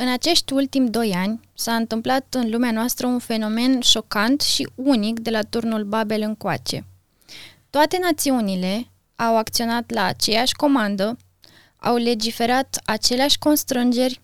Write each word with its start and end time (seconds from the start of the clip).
În 0.00 0.08
acești 0.08 0.52
ultimi 0.52 0.90
doi 0.90 1.12
ani 1.12 1.40
s-a 1.54 1.74
întâmplat 1.74 2.34
în 2.34 2.50
lumea 2.50 2.70
noastră 2.70 3.06
un 3.06 3.18
fenomen 3.18 3.80
șocant 3.80 4.40
și 4.40 4.68
unic 4.74 5.18
de 5.18 5.30
la 5.30 5.42
turnul 5.42 5.84
Babel 5.84 6.22
încoace. 6.22 6.84
Toate 7.70 7.98
națiunile 8.00 8.90
au 9.16 9.36
acționat 9.36 9.90
la 9.90 10.04
aceeași 10.04 10.54
comandă, 10.54 11.16
au 11.76 11.96
legiferat 11.96 12.80
aceleași 12.84 13.38
constrângeri, 13.38 14.20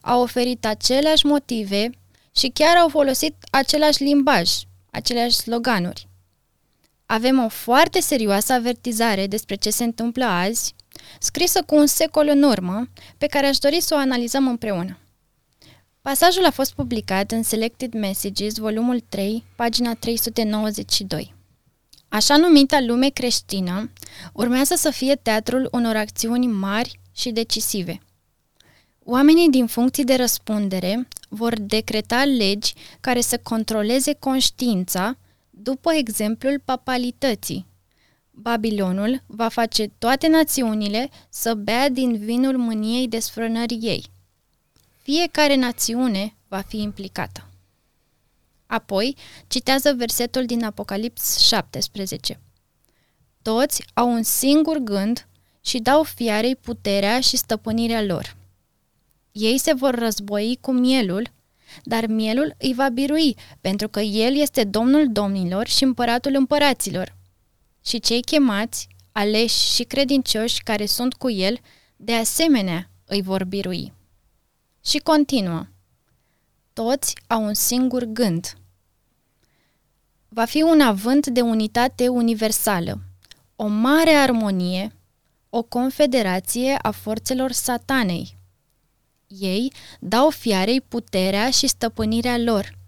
au 0.00 0.22
oferit 0.22 0.66
aceleași 0.66 1.26
motive 1.26 1.90
și 2.36 2.48
chiar 2.48 2.76
au 2.76 2.88
folosit 2.88 3.34
același 3.50 4.02
limbaj, 4.02 4.50
aceleași 4.90 5.36
sloganuri. 5.36 6.08
Avem 7.06 7.44
o 7.44 7.48
foarte 7.48 8.00
serioasă 8.00 8.52
avertizare 8.52 9.26
despre 9.26 9.54
ce 9.54 9.70
se 9.70 9.84
întâmplă 9.84 10.24
azi, 10.24 10.74
scrisă 11.18 11.62
cu 11.62 11.74
un 11.74 11.86
secol 11.86 12.28
în 12.28 12.42
urmă, 12.42 12.88
pe 13.18 13.26
care 13.26 13.46
aș 13.46 13.58
dori 13.58 13.80
să 13.80 13.94
o 13.94 13.98
analizăm 13.98 14.48
împreună. 14.48 14.98
Pasajul 16.08 16.44
a 16.44 16.50
fost 16.50 16.74
publicat 16.74 17.30
în 17.30 17.42
Selected 17.42 17.92
Messages, 17.92 18.56
volumul 18.56 19.00
3, 19.08 19.44
pagina 19.56 19.94
392. 19.94 21.34
Așa 22.08 22.36
numita 22.36 22.80
lume 22.80 23.08
creștină 23.08 23.92
urmează 24.32 24.74
să 24.74 24.90
fie 24.90 25.14
teatrul 25.14 25.68
unor 25.72 25.96
acțiuni 25.96 26.46
mari 26.46 27.00
și 27.16 27.30
decisive. 27.30 28.00
Oamenii 29.04 29.50
din 29.50 29.66
funcții 29.66 30.04
de 30.04 30.14
răspundere 30.14 31.08
vor 31.28 31.60
decreta 31.60 32.24
legi 32.24 32.74
care 33.00 33.20
să 33.20 33.38
controleze 33.42 34.12
conștiința 34.12 35.18
după 35.50 35.92
exemplul 35.92 36.62
papalității. 36.64 37.66
Babilonul 38.30 39.22
va 39.26 39.48
face 39.48 39.92
toate 39.98 40.28
națiunile 40.28 41.08
să 41.28 41.54
bea 41.54 41.88
din 41.88 42.16
vinul 42.16 42.56
mâniei 42.56 43.08
desfrânării 43.08 43.80
ei. 43.82 44.16
Fiecare 45.10 45.54
națiune 45.54 46.34
va 46.48 46.60
fi 46.60 46.80
implicată. 46.80 47.48
Apoi, 48.66 49.16
citează 49.46 49.92
versetul 49.92 50.46
din 50.46 50.64
Apocalips 50.64 51.38
17. 51.38 52.40
Toți 53.42 53.84
au 53.94 54.12
un 54.12 54.22
singur 54.22 54.76
gând 54.76 55.28
și 55.60 55.78
dau 55.78 56.02
fiarei 56.02 56.56
puterea 56.56 57.20
și 57.20 57.36
stăpânirea 57.36 58.02
lor. 58.02 58.36
Ei 59.32 59.58
se 59.58 59.72
vor 59.72 59.94
război 59.94 60.58
cu 60.60 60.72
mielul, 60.72 61.30
dar 61.82 62.06
mielul 62.06 62.54
îi 62.58 62.74
va 62.74 62.88
birui, 62.88 63.36
pentru 63.60 63.88
că 63.88 64.00
el 64.00 64.36
este 64.36 64.64
domnul 64.64 65.12
domnilor 65.12 65.66
și 65.66 65.84
împăratul 65.84 66.34
împăraților. 66.34 67.16
Și 67.84 68.00
cei 68.00 68.20
chemați, 68.20 68.88
aleși 69.12 69.74
și 69.74 69.82
credincioși 69.82 70.62
care 70.62 70.86
sunt 70.86 71.14
cu 71.14 71.30
el, 71.30 71.58
de 71.96 72.14
asemenea 72.14 72.90
îi 73.04 73.22
vor 73.22 73.44
birui. 73.44 73.96
Și 74.88 74.98
continuă. 74.98 75.66
Toți 76.72 77.14
au 77.26 77.44
un 77.44 77.54
singur 77.54 78.04
gând. 78.04 78.58
Va 80.28 80.44
fi 80.44 80.62
un 80.62 80.80
avânt 80.80 81.26
de 81.26 81.40
unitate 81.40 82.08
universală, 82.08 83.00
o 83.56 83.66
mare 83.66 84.10
armonie, 84.10 84.92
o 85.50 85.62
confederație 85.62 86.78
a 86.82 86.90
forțelor 86.90 87.52
satanei. 87.52 88.38
Ei 89.26 89.72
dau 90.00 90.30
fiarei 90.30 90.80
puterea 90.80 91.50
și 91.50 91.66
stăpânirea 91.66 92.38
lor. 92.38 92.78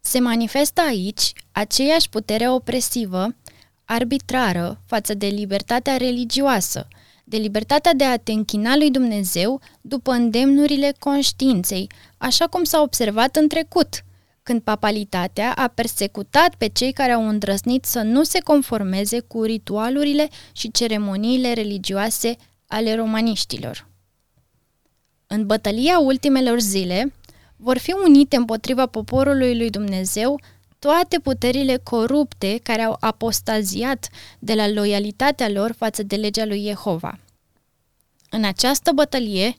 Se 0.00 0.18
manifestă 0.18 0.80
aici 0.80 1.32
aceeași 1.52 2.08
putere 2.08 2.50
opresivă, 2.50 3.36
arbitrară 3.84 4.80
față 4.86 5.14
de 5.14 5.26
libertatea 5.26 5.96
religioasă, 5.96 6.88
de 7.30 7.36
libertatea 7.36 7.94
de 7.94 8.04
a 8.04 8.16
te 8.16 8.32
închina 8.32 8.76
lui 8.76 8.90
Dumnezeu 8.90 9.60
după 9.80 10.12
îndemnurile 10.12 10.94
conștiinței, 10.98 11.90
așa 12.18 12.46
cum 12.46 12.64
s-a 12.64 12.80
observat 12.80 13.36
în 13.36 13.48
trecut, 13.48 14.04
când 14.42 14.60
papalitatea 14.60 15.52
a 15.52 15.68
persecutat 15.68 16.54
pe 16.54 16.68
cei 16.68 16.92
care 16.92 17.12
au 17.12 17.28
îndrăznit 17.28 17.84
să 17.84 18.02
nu 18.02 18.22
se 18.22 18.40
conformeze 18.40 19.20
cu 19.20 19.42
ritualurile 19.42 20.28
și 20.52 20.70
ceremoniile 20.70 21.52
religioase 21.52 22.36
ale 22.66 22.94
romaniștilor. 22.94 23.88
În 25.26 25.46
bătălia 25.46 25.98
ultimelor 25.98 26.60
zile, 26.60 27.14
vor 27.56 27.78
fi 27.78 27.94
unite 28.06 28.36
împotriva 28.36 28.86
poporului 28.86 29.56
lui 29.56 29.70
Dumnezeu 29.70 30.40
toate 30.80 31.20
puterile 31.20 31.76
corupte 31.76 32.60
care 32.62 32.82
au 32.82 32.96
apostaziat 33.00 34.08
de 34.38 34.54
la 34.54 34.68
loialitatea 34.68 35.48
lor 35.48 35.72
față 35.72 36.02
de 36.02 36.16
legea 36.16 36.44
lui 36.44 36.62
Jehova. 36.62 37.18
În 38.30 38.44
această 38.44 38.92
bătălie, 38.94 39.54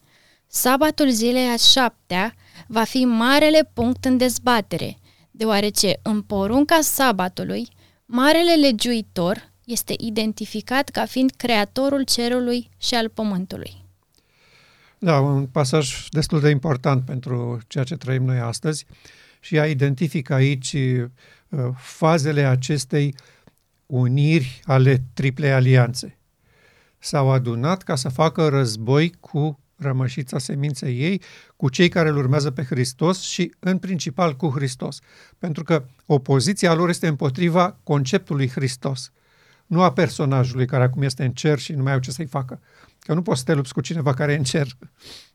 sabatul 0.47 1.09
zilei 1.09 1.47
a 1.47 1.55
șaptea 1.55 2.33
va 2.67 2.83
fi 2.83 3.05
marele 3.05 3.69
punct 3.73 4.05
în 4.05 4.17
dezbatere, 4.17 4.97
deoarece 5.31 5.99
în 6.01 6.21
porunca 6.21 6.79
sabatului, 6.81 7.67
marele 8.05 8.53
legiuitor 8.55 9.51
este 9.65 9.93
identificat 9.97 10.89
ca 10.89 11.05
fiind 11.05 11.31
creatorul 11.37 12.03
cerului 12.03 12.69
și 12.77 12.95
al 12.95 13.09
pământului. 13.09 13.85
Da, 14.97 15.19
un 15.19 15.45
pasaj 15.45 16.07
destul 16.09 16.39
de 16.39 16.49
important 16.49 17.05
pentru 17.05 17.59
ceea 17.67 17.83
ce 17.83 17.95
trăim 17.95 18.23
noi 18.23 18.39
astăzi 18.39 18.85
și 19.43 19.55
ea 19.55 19.65
identifică 19.65 20.33
aici 20.33 20.73
uh, 20.73 21.05
fazele 21.75 22.43
acestei 22.45 23.15
uniri 23.85 24.59
ale 24.63 25.03
triplei 25.13 25.51
alianțe. 25.51 26.17
S-au 26.97 27.31
adunat 27.31 27.83
ca 27.83 27.95
să 27.95 28.09
facă 28.09 28.47
război 28.47 29.13
cu 29.19 29.59
rămășița 29.75 30.37
seminței 30.37 30.99
ei, 30.99 31.21
cu 31.55 31.69
cei 31.69 31.89
care 31.89 32.09
îl 32.09 32.17
urmează 32.17 32.51
pe 32.51 32.63
Hristos 32.63 33.21
și 33.21 33.53
în 33.59 33.77
principal 33.77 34.35
cu 34.35 34.49
Hristos. 34.49 34.99
Pentru 35.37 35.63
că 35.63 35.85
opoziția 36.05 36.73
lor 36.73 36.89
este 36.89 37.07
împotriva 37.07 37.79
conceptului 37.83 38.49
Hristos, 38.49 39.11
nu 39.65 39.81
a 39.81 39.93
personajului 39.93 40.65
care 40.65 40.83
acum 40.83 41.01
este 41.01 41.23
în 41.23 41.31
cer 41.31 41.59
și 41.59 41.73
nu 41.73 41.83
mai 41.83 41.93
au 41.93 41.99
ce 41.99 42.11
să-i 42.11 42.25
facă. 42.25 42.61
Că 42.99 43.13
nu 43.13 43.21
poți 43.21 43.39
să 43.39 43.45
te 43.45 43.53
lupți 43.53 43.73
cu 43.73 43.81
cineva 43.81 44.13
care 44.13 44.33
e 44.33 44.37
în 44.37 44.43
cer. 44.43 44.67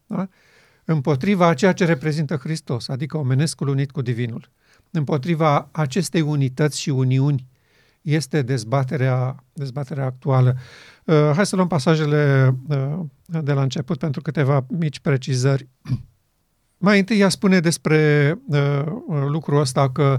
Da? 0.07 0.29
Împotriva 0.87 1.47
a 1.47 1.55
ceea 1.55 1.73
ce 1.73 1.85
reprezintă 1.85 2.37
Hristos, 2.37 2.89
adică 2.89 3.17
omenescul 3.17 3.69
unit 3.69 3.91
cu 3.91 4.03
divinul. 4.03 4.51
Împotriva 4.91 5.69
acestei 5.73 6.21
unități 6.21 6.81
și 6.81 6.91
uniuni 6.91 7.47
este 8.01 8.43
dezbaterea, 8.43 9.45
dezbaterea 9.53 10.05
actuală. 10.05 10.57
Uh, 11.05 11.31
hai 11.35 11.47
să 11.47 11.57
luăm 11.57 11.69
pasajele 11.69 12.55
uh, 12.69 12.99
de 13.25 13.53
la 13.53 13.63
început 13.63 13.99
pentru 13.99 14.23
câteva 14.23 14.67
mici 14.69 15.01
precizări. 15.01 15.69
Mai 16.79 16.99
întâi 16.99 17.19
ea 17.19 17.29
spune 17.29 17.61
despre 17.61 18.33
uh, 18.47 18.85
lucrul 19.09 19.61
ăsta 19.61 19.91
că 19.91 20.19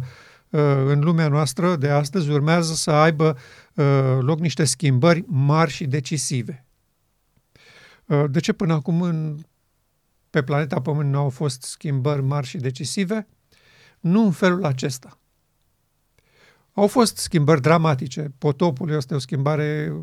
uh, 0.50 0.62
în 0.86 1.00
lumea 1.00 1.28
noastră 1.28 1.76
de 1.76 1.90
astăzi 1.90 2.30
urmează 2.30 2.74
să 2.74 2.92
aibă 2.92 3.38
uh, 3.74 4.18
loc 4.20 4.40
niște 4.40 4.64
schimbări 4.64 5.24
mari 5.28 5.72
și 5.72 5.86
decisive. 5.86 6.66
Uh, 8.06 8.24
de 8.30 8.40
ce 8.40 8.54
până 8.54 8.74
acum 8.74 9.02
în 9.02 9.38
pe 10.30 10.44
planeta 10.44 10.82
Pământ 10.82 11.10
nu 11.10 11.18
au 11.18 11.30
fost 11.30 11.62
schimbări 11.62 12.22
mari 12.22 12.48
și 12.48 12.58
decisive? 12.58 13.28
Nu 14.00 14.24
în 14.24 14.32
felul 14.32 14.66
acesta. 14.66 15.20
Au 16.74 16.88
fost 16.88 17.18
schimbări 17.18 17.62
dramatice. 17.62 18.34
Potopul 18.38 18.90
este 18.92 19.16
o 19.16 19.20
schimbare 19.20 19.94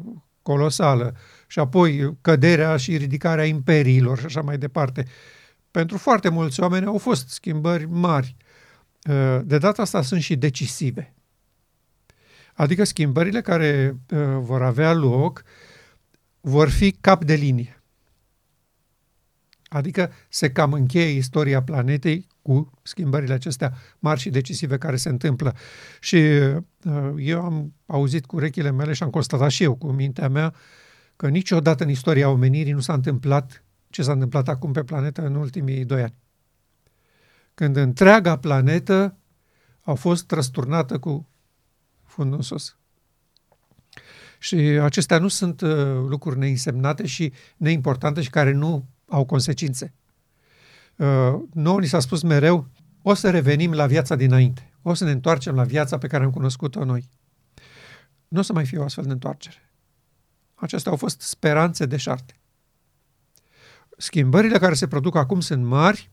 colosală 0.42 1.16
și 1.46 1.58
apoi 1.58 2.16
căderea 2.20 2.76
și 2.76 2.96
ridicarea 2.96 3.44
imperiilor 3.44 4.18
și 4.18 4.24
așa 4.24 4.40
mai 4.40 4.58
departe. 4.58 5.06
Pentru 5.70 5.98
foarte 5.98 6.28
mulți 6.28 6.60
oameni 6.60 6.86
au 6.86 6.98
fost 6.98 7.28
schimbări 7.28 7.86
mari. 7.86 8.36
De 9.42 9.58
data 9.58 9.82
asta 9.82 10.02
sunt 10.02 10.22
și 10.22 10.36
decisive. 10.36 11.14
Adică 12.54 12.84
schimbările 12.84 13.40
care 13.40 13.96
uh, 14.10 14.18
vor 14.38 14.62
avea 14.62 14.92
loc 14.92 15.42
vor 16.40 16.68
fi 16.70 16.90
cap 16.90 17.24
de 17.24 17.34
linie. 17.34 17.82
Adică 19.74 20.12
se 20.28 20.52
cam 20.52 20.72
încheie 20.72 21.16
istoria 21.16 21.62
planetei 21.62 22.26
cu 22.42 22.70
schimbările 22.82 23.32
acestea 23.32 23.72
mari 23.98 24.20
și 24.20 24.30
decisive 24.30 24.78
care 24.78 24.96
se 24.96 25.08
întâmplă. 25.08 25.54
Și 26.00 26.16
uh, 26.16 27.12
eu 27.16 27.42
am 27.42 27.74
auzit 27.86 28.26
cu 28.26 28.36
urechile 28.36 28.70
mele 28.70 28.92
și 28.92 29.02
am 29.02 29.10
constatat 29.10 29.50
și 29.50 29.62
eu 29.62 29.74
cu 29.74 29.86
mintea 29.86 30.28
mea 30.28 30.54
că 31.16 31.28
niciodată 31.28 31.82
în 31.82 31.90
istoria 31.90 32.28
omenirii 32.28 32.72
nu 32.72 32.80
s-a 32.80 32.92
întâmplat 32.92 33.64
ce 33.90 34.02
s-a 34.02 34.12
întâmplat 34.12 34.48
acum 34.48 34.72
pe 34.72 34.84
planetă 34.84 35.26
în 35.26 35.34
ultimii 35.34 35.84
doi 35.84 36.02
ani. 36.02 36.14
Când 37.54 37.76
întreaga 37.76 38.38
planetă 38.38 39.16
a 39.80 39.94
fost 39.94 40.30
răsturnată 40.30 40.98
cu 40.98 41.28
fundul 42.02 42.36
în 42.36 42.42
sus. 42.42 42.76
Și 44.38 44.56
acestea 44.56 45.18
nu 45.18 45.28
sunt 45.28 45.60
uh, 45.60 45.70
lucruri 46.08 46.38
neînsemnate 46.38 47.06
și 47.06 47.32
neimportante 47.56 48.22
și 48.22 48.30
care 48.30 48.52
nu 48.52 48.88
au 49.14 49.24
consecințe. 49.24 49.94
Uh, 50.96 51.34
nouă 51.52 51.80
ni 51.80 51.86
s-a 51.86 52.00
spus 52.00 52.22
mereu, 52.22 52.68
o 53.02 53.14
să 53.14 53.30
revenim 53.30 53.72
la 53.72 53.86
viața 53.86 54.16
dinainte. 54.16 54.72
O 54.82 54.94
să 54.94 55.04
ne 55.04 55.10
întoarcem 55.10 55.54
la 55.54 55.64
viața 55.64 55.98
pe 55.98 56.06
care 56.06 56.24
am 56.24 56.30
cunoscut-o 56.30 56.84
noi. 56.84 57.08
Nu 58.28 58.38
o 58.38 58.42
să 58.42 58.52
mai 58.52 58.66
fie 58.66 58.78
o 58.78 58.84
astfel 58.84 59.04
de 59.04 59.12
întoarcere. 59.12 59.72
Acestea 60.54 60.90
au 60.90 60.96
fost 60.96 61.20
speranțe 61.20 61.86
deșarte. 61.86 62.40
Schimbările 63.96 64.58
care 64.58 64.74
se 64.74 64.88
produc 64.88 65.16
acum 65.16 65.40
sunt 65.40 65.64
mari, 65.64 66.10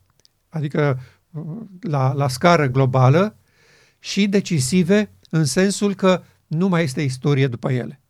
adică 0.48 1.00
la, 1.80 2.12
la 2.12 2.28
scară 2.28 2.66
globală, 2.66 3.36
și 3.98 4.28
decisive 4.28 5.12
în 5.30 5.44
sensul 5.44 5.94
că 5.94 6.22
nu 6.46 6.68
mai 6.68 6.82
este 6.82 7.02
istorie 7.02 7.46
după 7.46 7.72
ele. 7.72 8.01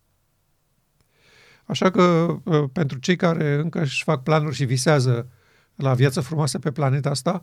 Așa 1.72 1.90
că 1.90 2.36
pentru 2.72 2.98
cei 2.98 3.16
care 3.16 3.54
încă 3.54 3.80
își 3.80 4.02
fac 4.02 4.22
planuri 4.22 4.54
și 4.54 4.64
visează 4.64 5.28
la 5.74 5.94
viață 5.94 6.20
frumoasă 6.20 6.58
pe 6.58 6.70
planeta 6.70 7.10
asta, 7.10 7.42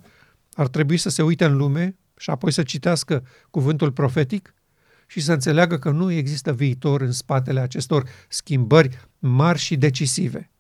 ar 0.54 0.68
trebui 0.68 0.98
să 0.98 1.10
se 1.10 1.22
uite 1.22 1.46
în 1.46 1.58
lume 1.58 1.98
și 2.18 2.30
apoi 2.30 2.52
să 2.52 2.64
citească 2.64 3.26
cuvântul 3.50 3.92
profetic 3.92 4.54
și 5.08 5.20
să 5.22 5.34
înțeleagă 5.34 5.78
că 5.78 5.90
nu 5.90 6.12
există 6.12 6.54
viitor 6.54 7.02
în 7.02 7.12
spatele 7.12 7.60
acestor 7.60 8.10
schimbări 8.28 9.00
mari 9.20 9.60
și 9.60 9.78
decisive. 9.78 10.52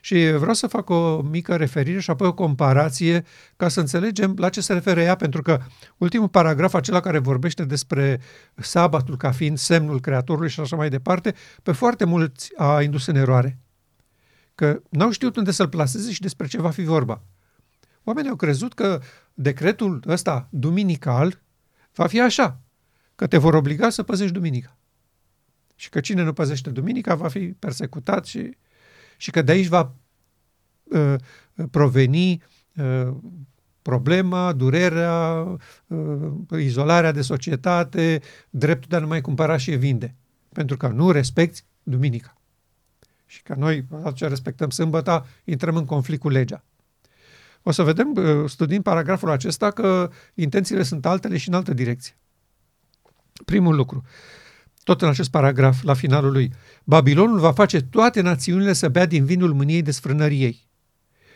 Și 0.00 0.32
vreau 0.36 0.54
să 0.54 0.66
fac 0.66 0.90
o 0.90 1.22
mică 1.22 1.56
referire 1.56 2.00
și 2.00 2.10
apoi 2.10 2.26
o 2.28 2.34
comparație 2.34 3.24
ca 3.56 3.68
să 3.68 3.80
înțelegem 3.80 4.34
la 4.36 4.48
ce 4.48 4.60
se 4.60 4.72
referă 4.72 5.00
ea, 5.00 5.16
pentru 5.16 5.42
că 5.42 5.60
ultimul 5.96 6.28
paragraf, 6.28 6.74
acela 6.74 7.00
care 7.00 7.18
vorbește 7.18 7.64
despre 7.64 8.20
sabatul 8.54 9.16
ca 9.16 9.30
fiind 9.30 9.58
semnul 9.58 10.00
Creatorului 10.00 10.50
și 10.50 10.60
așa 10.60 10.76
mai 10.76 10.88
departe, 10.88 11.34
pe 11.62 11.72
foarte 11.72 12.04
mulți 12.04 12.52
a 12.56 12.82
indus 12.82 13.06
în 13.06 13.16
eroare. 13.16 13.58
Că 14.54 14.82
n-au 14.88 15.10
știut 15.10 15.36
unde 15.36 15.50
să-l 15.50 15.68
plaseze 15.68 16.12
și 16.12 16.20
despre 16.20 16.46
ce 16.46 16.60
va 16.60 16.70
fi 16.70 16.82
vorba. 16.82 17.22
Oamenii 18.04 18.30
au 18.30 18.36
crezut 18.36 18.74
că 18.74 19.00
decretul 19.34 20.02
ăsta 20.06 20.48
duminical 20.50 21.42
va 21.94 22.06
fi 22.06 22.20
așa, 22.20 22.60
că 23.14 23.26
te 23.26 23.36
vor 23.36 23.54
obliga 23.54 23.90
să 23.90 24.02
păzești 24.02 24.32
duminica. 24.32 24.76
Și 25.74 25.88
că 25.88 26.00
cine 26.00 26.22
nu 26.22 26.32
păzește 26.32 26.70
duminica 26.70 27.14
va 27.14 27.28
fi 27.28 27.38
persecutat 27.38 28.26
și, 28.26 28.56
și 29.20 29.30
că 29.30 29.42
de 29.42 29.52
aici 29.52 29.66
va 29.66 29.94
uh, 30.84 31.14
proveni 31.70 32.42
uh, 32.76 33.14
problema, 33.82 34.52
durerea, 34.52 35.46
uh, 35.86 36.32
izolarea 36.58 37.12
de 37.12 37.22
societate, 37.22 38.20
dreptul 38.50 38.88
de 38.88 38.96
a 38.96 38.98
nu 38.98 39.06
mai 39.06 39.20
cumpăra 39.20 39.56
și 39.56 39.70
vinde. 39.70 40.14
Pentru 40.52 40.76
că 40.76 40.88
nu 40.88 41.10
respecti 41.10 41.64
duminica. 41.82 42.36
Și 43.26 43.42
că 43.42 43.54
noi, 43.54 43.86
ce 44.14 44.26
respectăm 44.26 44.70
sâmbăta, 44.70 45.26
intrăm 45.44 45.76
în 45.76 45.84
conflict 45.84 46.20
cu 46.20 46.28
legea. 46.28 46.64
O 47.62 47.70
să 47.70 47.82
vedem, 47.82 48.14
studiind 48.46 48.82
paragraful 48.82 49.30
acesta, 49.30 49.70
că 49.70 50.10
intențiile 50.34 50.82
sunt 50.82 51.06
altele 51.06 51.36
și 51.36 51.48
în 51.48 51.54
altă 51.54 51.74
direcție. 51.74 52.16
Primul 53.44 53.74
lucru, 53.74 54.04
tot 54.82 55.02
în 55.02 55.08
acest 55.08 55.30
paragraf, 55.30 55.82
la 55.82 55.94
finalul 55.94 56.32
lui, 56.32 56.52
Babilonul 56.84 57.38
va 57.38 57.52
face 57.52 57.82
toate 57.82 58.20
națiunile 58.20 58.72
să 58.72 58.88
bea 58.88 59.06
din 59.06 59.24
vinul 59.24 59.52
mâniei 59.52 59.82
desfrânăriei. 59.82 60.68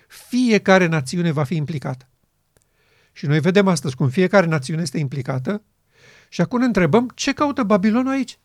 Fiecare 0.09 0.87
națiune 0.87 1.31
va 1.31 1.45
fi 1.45 1.57
implicată. 1.57 2.09
Și 3.13 3.27
noi 3.27 3.41
vedem 3.41 3.69
astăzi 3.69 3.97
cum 3.97 4.09
fiecare 4.09 4.47
națiune 4.47 4.83
este 4.83 4.99
implicată 4.99 5.63
și 6.29 6.41
acum 6.41 6.59
ne 6.59 6.65
întrebăm 6.65 7.11
ce 7.15 7.33
caută 7.33 7.63
Babilonul 7.63 8.13
aici. 8.13 8.39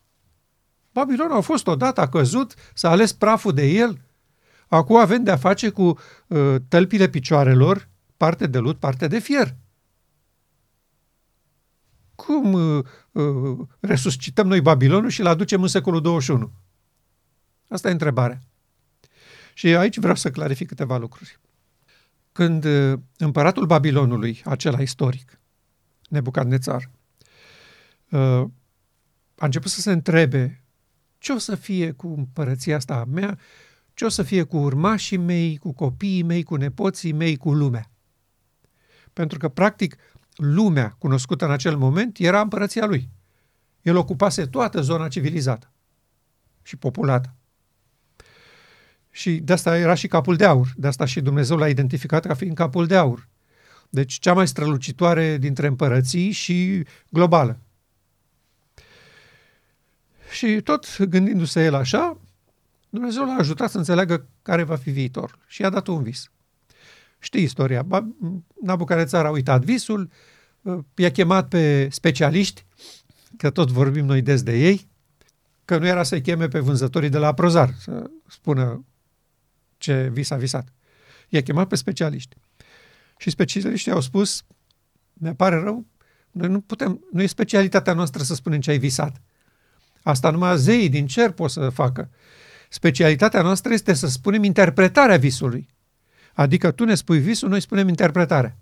Babilonul 0.91 1.37
a 1.37 1.41
fost 1.41 1.67
odată, 1.67 2.01
a 2.01 2.07
căzut, 2.07 2.53
s-a 2.73 2.89
ales 2.89 3.13
praful 3.13 3.53
de 3.53 3.65
el. 3.65 4.01
Acum 4.67 4.95
avem 4.95 5.23
de-a 5.23 5.37
face 5.37 5.69
cu 5.69 5.97
uh, 6.27 6.55
tălpile 6.67 7.07
picioarelor, 7.07 7.89
parte 8.17 8.47
de 8.47 8.57
lut, 8.57 8.79
parte 8.79 9.07
de 9.07 9.19
fier 9.19 9.55
cum 12.25 12.53
uh, 12.53 12.85
uh, 13.11 13.67
resuscităm 13.79 14.47
noi 14.47 14.61
Babilonul 14.61 15.09
și 15.09 15.19
îl 15.19 15.27
aducem 15.27 15.61
în 15.61 15.67
secolul 15.67 16.01
21? 16.01 16.51
Asta 17.67 17.89
e 17.89 17.91
întrebarea. 17.91 18.39
Și 19.53 19.67
aici 19.67 19.97
vreau 19.97 20.15
să 20.15 20.31
clarific 20.31 20.67
câteva 20.67 20.97
lucruri. 20.97 21.39
Când 22.31 22.63
uh, 22.63 22.99
împăratul 23.17 23.65
Babilonului, 23.65 24.41
acela 24.45 24.81
istoric, 24.81 25.39
Nebucadnețar, 26.09 26.89
uh, 28.09 28.47
a 29.35 29.45
început 29.45 29.71
să 29.71 29.81
se 29.81 29.91
întrebe 29.91 30.63
ce 31.17 31.31
o 31.31 31.37
să 31.37 31.55
fie 31.55 31.91
cu 31.91 32.07
împărăția 32.07 32.75
asta 32.75 32.95
a 32.95 33.03
mea, 33.03 33.39
ce 33.93 34.05
o 34.05 34.09
să 34.09 34.23
fie 34.23 34.43
cu 34.43 34.57
urmașii 34.57 35.17
mei, 35.17 35.57
cu 35.57 35.73
copiii 35.73 36.23
mei, 36.23 36.43
cu 36.43 36.55
nepoții 36.55 37.11
mei, 37.11 37.35
cu 37.35 37.53
lumea. 37.53 37.91
Pentru 39.13 39.37
că, 39.37 39.47
practic, 39.47 39.95
lumea 40.39 40.95
cunoscută 40.97 41.45
în 41.45 41.51
acel 41.51 41.77
moment 41.77 42.17
era 42.17 42.41
împărăția 42.41 42.85
lui. 42.85 43.09
El 43.81 43.95
ocupase 43.95 44.45
toată 44.45 44.81
zona 44.81 45.07
civilizată 45.07 45.71
și 46.61 46.75
populată. 46.75 47.33
Și 49.11 49.37
de 49.37 49.53
asta 49.53 49.77
era 49.77 49.93
și 49.93 50.07
capul 50.07 50.35
de 50.35 50.45
aur. 50.45 50.67
De 50.75 50.87
asta 50.87 51.05
și 51.05 51.21
Dumnezeu 51.21 51.57
l-a 51.57 51.69
identificat 51.69 52.25
ca 52.25 52.33
fiind 52.33 52.55
capul 52.55 52.87
de 52.87 52.95
aur. 52.95 53.27
Deci 53.89 54.13
cea 54.13 54.33
mai 54.33 54.47
strălucitoare 54.47 55.37
dintre 55.37 55.67
împărății 55.67 56.31
și 56.31 56.85
globală. 57.09 57.59
Și 60.31 60.61
tot 60.61 61.03
gândindu-se 61.03 61.63
el 61.63 61.73
așa, 61.73 62.17
Dumnezeu 62.89 63.25
l-a 63.25 63.35
ajutat 63.39 63.69
să 63.69 63.77
înțeleagă 63.77 64.25
care 64.41 64.63
va 64.63 64.75
fi 64.75 64.89
viitorul 64.89 65.39
și 65.47 65.61
i-a 65.61 65.69
dat 65.69 65.87
un 65.87 66.03
vis. 66.03 66.31
Știi 67.19 67.43
istoria. 67.43 67.87
Nabucarețar 68.61 69.25
a 69.25 69.29
uitat 69.29 69.63
visul, 69.63 70.09
i-a 70.95 71.11
chemat 71.11 71.47
pe 71.47 71.87
specialiști, 71.89 72.65
că 73.37 73.49
tot 73.49 73.71
vorbim 73.71 74.05
noi 74.05 74.21
des 74.21 74.43
de 74.43 74.57
ei, 74.57 74.89
că 75.65 75.77
nu 75.77 75.87
era 75.87 76.03
să-i 76.03 76.21
cheme 76.21 76.47
pe 76.47 76.59
vânzătorii 76.59 77.09
de 77.09 77.17
la 77.17 77.33
Prozar 77.33 77.73
să 77.79 78.09
spună 78.27 78.85
ce 79.77 80.09
vis 80.13 80.29
a 80.29 80.35
visat. 80.35 80.73
I-a 81.29 81.41
chemat 81.41 81.67
pe 81.67 81.75
specialiști. 81.75 82.35
Și 83.17 83.29
specialiștii 83.29 83.91
au 83.91 84.01
spus, 84.01 84.43
mi 85.13 85.35
pare 85.35 85.55
rău, 85.55 85.85
noi 86.31 86.49
nu 86.49 86.61
putem, 86.61 87.05
nu 87.11 87.21
e 87.21 87.25
specialitatea 87.25 87.93
noastră 87.93 88.23
să 88.23 88.35
spunem 88.35 88.59
ce 88.59 88.71
ai 88.71 88.77
visat. 88.77 89.21
Asta 90.03 90.29
numai 90.29 90.57
zeii 90.57 90.89
din 90.89 91.07
cer 91.07 91.31
pot 91.31 91.51
să 91.51 91.69
facă. 91.69 92.09
Specialitatea 92.69 93.41
noastră 93.41 93.73
este 93.73 93.93
să 93.93 94.07
spunem 94.07 94.43
interpretarea 94.43 95.17
visului. 95.17 95.69
Adică 96.39 96.71
tu 96.71 96.83
ne 96.85 96.95
spui 96.95 97.19
visul, 97.19 97.49
noi 97.49 97.61
spunem 97.61 97.87
interpretarea. 97.87 98.57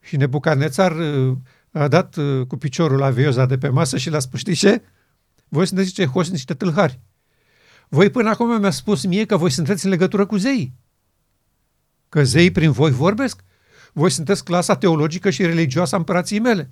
Și 0.00 0.16
Nebucanețar 0.16 0.92
uh, 0.96 1.36
a 1.70 1.88
dat 1.88 2.16
uh, 2.16 2.46
cu 2.46 2.56
piciorul 2.56 2.98
la 2.98 3.10
vioza 3.10 3.46
de 3.46 3.58
pe 3.58 3.68
masă 3.68 3.96
și 3.96 4.10
l-a 4.10 4.18
spus, 4.18 4.38
știi 4.38 4.54
ce? 4.54 4.82
Voi 5.48 5.66
sunteți 5.66 5.88
niște 5.88 6.12
hoți, 6.12 6.30
niște 6.30 6.54
tâlhari. 6.54 7.00
Voi 7.88 8.10
până 8.10 8.28
acum 8.28 8.60
mi-a 8.60 8.70
spus 8.70 9.04
mie 9.04 9.24
că 9.24 9.36
voi 9.36 9.50
sunteți 9.50 9.84
în 9.84 9.90
legătură 9.90 10.26
cu 10.26 10.36
zei. 10.36 10.72
Că 12.08 12.24
zei 12.24 12.50
prin 12.50 12.70
voi 12.70 12.90
vorbesc. 12.90 13.44
Voi 13.92 14.10
sunteți 14.10 14.44
clasa 14.44 14.76
teologică 14.76 15.30
și 15.30 15.46
religioasă 15.46 15.94
a 15.94 15.98
împărației 15.98 16.40
mele. 16.40 16.70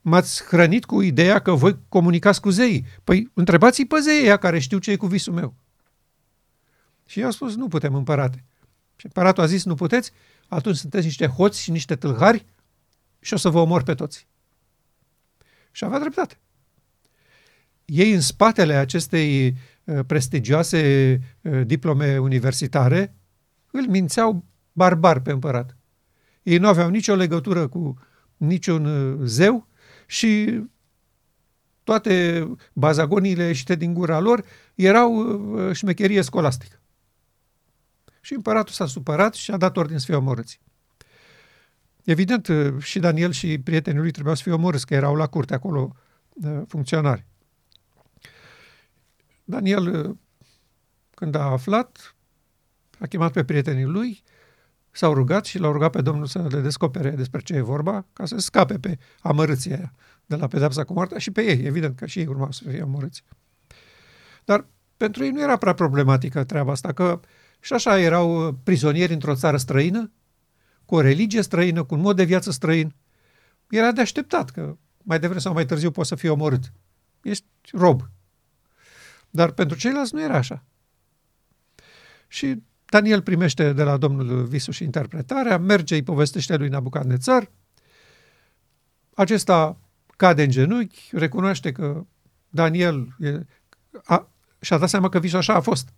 M-ați 0.00 0.44
hrănit 0.44 0.84
cu 0.84 1.00
ideea 1.00 1.38
că 1.38 1.52
voi 1.52 1.78
comunicați 1.88 2.40
cu 2.40 2.50
zei. 2.50 2.86
Păi 3.04 3.30
întrebați-i 3.34 3.86
pe 3.86 3.96
zeii 4.02 4.38
care 4.38 4.58
știu 4.58 4.78
ce 4.78 4.90
e 4.90 4.96
cu 4.96 5.06
visul 5.06 5.32
meu. 5.32 5.54
Și 7.06 7.18
i-au 7.18 7.30
spus, 7.30 7.54
nu 7.54 7.68
putem, 7.68 7.94
împărate. 7.94 8.44
Și 8.96 9.06
împăratul 9.06 9.42
a 9.42 9.46
zis, 9.46 9.64
nu 9.64 9.74
puteți? 9.74 10.12
Atunci 10.48 10.76
sunteți 10.76 11.04
niște 11.04 11.26
hoți 11.26 11.60
și 11.60 11.70
niște 11.70 11.96
tâlhari 11.96 12.46
și 13.20 13.34
o 13.34 13.36
să 13.36 13.48
vă 13.48 13.58
omor 13.58 13.82
pe 13.82 13.94
toți. 13.94 14.26
Și 15.70 15.84
avea 15.84 15.98
dreptate. 15.98 16.38
Ei 17.84 18.12
în 18.12 18.20
spatele 18.20 18.74
acestei 18.74 19.56
uh, 19.84 19.98
prestigioase 20.06 21.20
uh, 21.40 21.66
diplome 21.66 22.18
universitare 22.18 23.14
îl 23.70 23.88
mințeau 23.88 24.44
barbar 24.72 25.20
pe 25.20 25.30
împărat. 25.30 25.76
Ei 26.42 26.58
nu 26.58 26.68
aveau 26.68 26.88
nicio 26.88 27.14
legătură 27.14 27.68
cu 27.68 27.98
niciun 28.36 28.84
uh, 28.84 29.20
zeu 29.24 29.68
și 30.06 30.60
toate 31.84 32.46
bazagoniile 32.72 33.44
ieșite 33.44 33.74
din 33.74 33.94
gura 33.94 34.18
lor 34.18 34.44
erau 34.74 35.72
șmecherie 35.72 36.22
scolastică. 36.22 36.78
Și 38.24 38.34
împăratul 38.34 38.74
s-a 38.74 38.86
supărat 38.86 39.34
și 39.34 39.50
a 39.50 39.56
dat 39.56 39.76
ordin 39.76 39.98
să 39.98 40.04
fie 40.04 40.14
omorâți. 40.14 40.60
Evident, 42.04 42.48
și 42.78 42.98
Daniel 42.98 43.30
și 43.30 43.58
prietenii 43.58 44.00
lui 44.00 44.10
trebuiau 44.10 44.36
să 44.36 44.42
fie 44.42 44.52
omorâți, 44.52 44.86
că 44.86 44.94
erau 44.94 45.14
la 45.14 45.26
curte 45.26 45.54
acolo 45.54 45.96
funcționari. 46.66 47.26
Daniel, 49.44 50.16
când 51.14 51.34
a 51.34 51.42
aflat, 51.42 52.14
a 52.98 53.06
chemat 53.06 53.32
pe 53.32 53.44
prietenii 53.44 53.84
lui, 53.84 54.22
s-au 54.90 55.14
rugat 55.14 55.44
și 55.44 55.58
l-au 55.58 55.72
rugat 55.72 55.90
pe 55.90 56.02
Domnul 56.02 56.26
să 56.26 56.46
le 56.50 56.60
descopere 56.60 57.10
despre 57.10 57.40
ce 57.40 57.54
e 57.54 57.60
vorba, 57.60 58.06
ca 58.12 58.26
să 58.26 58.38
scape 58.38 58.78
pe 58.78 58.98
amărâția 59.20 59.76
aia 59.76 59.92
de 60.26 60.36
la 60.36 60.46
pedepsa 60.46 60.84
cu 60.84 60.92
moartea 60.92 61.18
și 61.18 61.30
pe 61.30 61.42
ei, 61.42 61.64
evident 61.64 61.96
că 61.96 62.06
și 62.06 62.18
ei 62.18 62.26
urmau 62.26 62.50
să 62.50 62.68
fie 62.68 62.82
omorâți. 62.82 63.22
Dar 64.44 64.66
pentru 64.96 65.24
ei 65.24 65.30
nu 65.30 65.42
era 65.42 65.56
prea 65.56 65.74
problematică 65.74 66.44
treaba 66.44 66.72
asta, 66.72 66.92
că 66.92 67.20
și 67.64 67.72
așa 67.72 67.98
erau 67.98 68.46
uh, 68.46 68.54
prizonieri 68.62 69.12
într-o 69.12 69.34
țară 69.34 69.56
străină, 69.56 70.12
cu 70.84 70.94
o 70.94 71.00
religie 71.00 71.42
străină, 71.42 71.84
cu 71.84 71.94
un 71.94 72.00
mod 72.00 72.16
de 72.16 72.24
viață 72.24 72.50
străin. 72.50 72.94
Era 73.68 73.92
de 73.92 74.00
așteptat 74.00 74.50
că 74.50 74.76
mai 75.02 75.18
devreme 75.18 75.40
sau 75.40 75.52
mai 75.52 75.66
târziu 75.66 75.90
poți 75.90 76.08
să 76.08 76.14
fii 76.14 76.28
omorât. 76.28 76.72
Ești 77.22 77.44
rob. 77.72 78.02
Dar 79.30 79.50
pentru 79.50 79.76
ceilalți 79.76 80.14
nu 80.14 80.22
era 80.22 80.36
așa. 80.36 80.64
Și 82.28 82.62
Daniel 82.84 83.22
primește 83.22 83.72
de 83.72 83.82
la 83.82 83.96
Domnul 83.96 84.44
visul 84.44 84.72
și 84.72 84.84
interpretarea, 84.84 85.58
merge, 85.58 85.94
îi 85.94 86.02
povestește 86.02 86.56
lui 86.56 86.68
Nabucadnețar, 86.68 87.50
acesta 89.14 89.78
cade 90.16 90.42
în 90.42 90.50
genunchi, 90.50 91.08
recunoaște 91.12 91.72
că 91.72 92.06
Daniel 92.48 93.16
e, 93.18 93.40
a, 94.04 94.28
și-a 94.60 94.78
dat 94.78 94.88
seama 94.88 95.08
că 95.08 95.18
visul 95.18 95.38
așa 95.38 95.54
a 95.54 95.60
fost. 95.60 95.88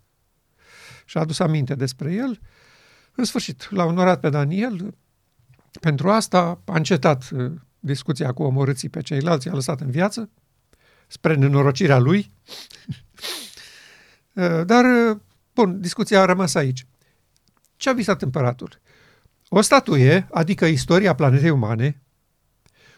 Și-a 1.06 1.20
adus 1.20 1.38
aminte 1.38 1.74
despre 1.74 2.12
el. 2.12 2.40
În 3.14 3.24
sfârșit, 3.24 3.70
l-a 3.70 3.84
onorat 3.84 4.20
pe 4.20 4.28
Daniel. 4.28 4.94
Pentru 5.80 6.10
asta 6.10 6.60
a 6.64 6.76
încetat 6.76 7.28
uh, 7.30 7.52
discuția 7.78 8.32
cu 8.32 8.42
omorâții 8.42 8.88
pe 8.88 9.00
ceilalți, 9.00 9.46
i-a 9.46 9.52
lăsat 9.52 9.80
în 9.80 9.90
viață, 9.90 10.30
spre 11.06 11.34
nenorocirea 11.34 11.98
lui. 11.98 12.30
Uh, 14.36 14.64
dar, 14.66 14.84
uh, 14.84 15.16
bun, 15.54 15.80
discuția 15.80 16.20
a 16.20 16.24
rămas 16.24 16.54
aici. 16.54 16.86
Ce 17.76 17.88
a 17.88 17.92
visat 17.92 18.22
împăratul? 18.22 18.80
O 19.48 19.60
statuie, 19.60 20.28
adică 20.30 20.66
istoria 20.66 21.14
planetei 21.14 21.50
umane, 21.50 22.02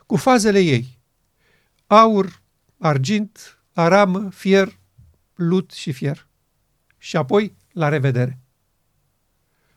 cu 0.06 0.16
fazele 0.16 0.58
ei. 0.58 0.98
Aur, 1.86 2.42
argint, 2.78 3.58
aramă, 3.72 4.30
fier, 4.30 4.78
lut 5.34 5.70
și 5.70 5.92
fier. 5.92 6.26
Și 6.96 7.16
apoi, 7.16 7.56
la 7.78 7.88
revedere. 7.88 8.38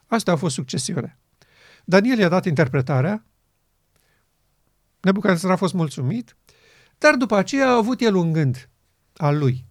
Asta 0.05 0.31
a 0.31 0.35
fost 0.35 0.55
succesiunea. 0.55 1.19
Daniel 1.85 2.19
i-a 2.19 2.29
dat 2.29 2.45
interpretarea, 2.45 3.25
Nebucadnețar 5.01 5.51
a 5.51 5.55
fost 5.55 5.73
mulțumit, 5.73 6.35
dar 6.97 7.15
după 7.15 7.35
aceea 7.35 7.67
a 7.67 7.75
avut 7.75 8.01
el 8.01 8.15
un 8.15 8.31
gând 8.31 8.69
al 9.17 9.37
lui. 9.37 9.65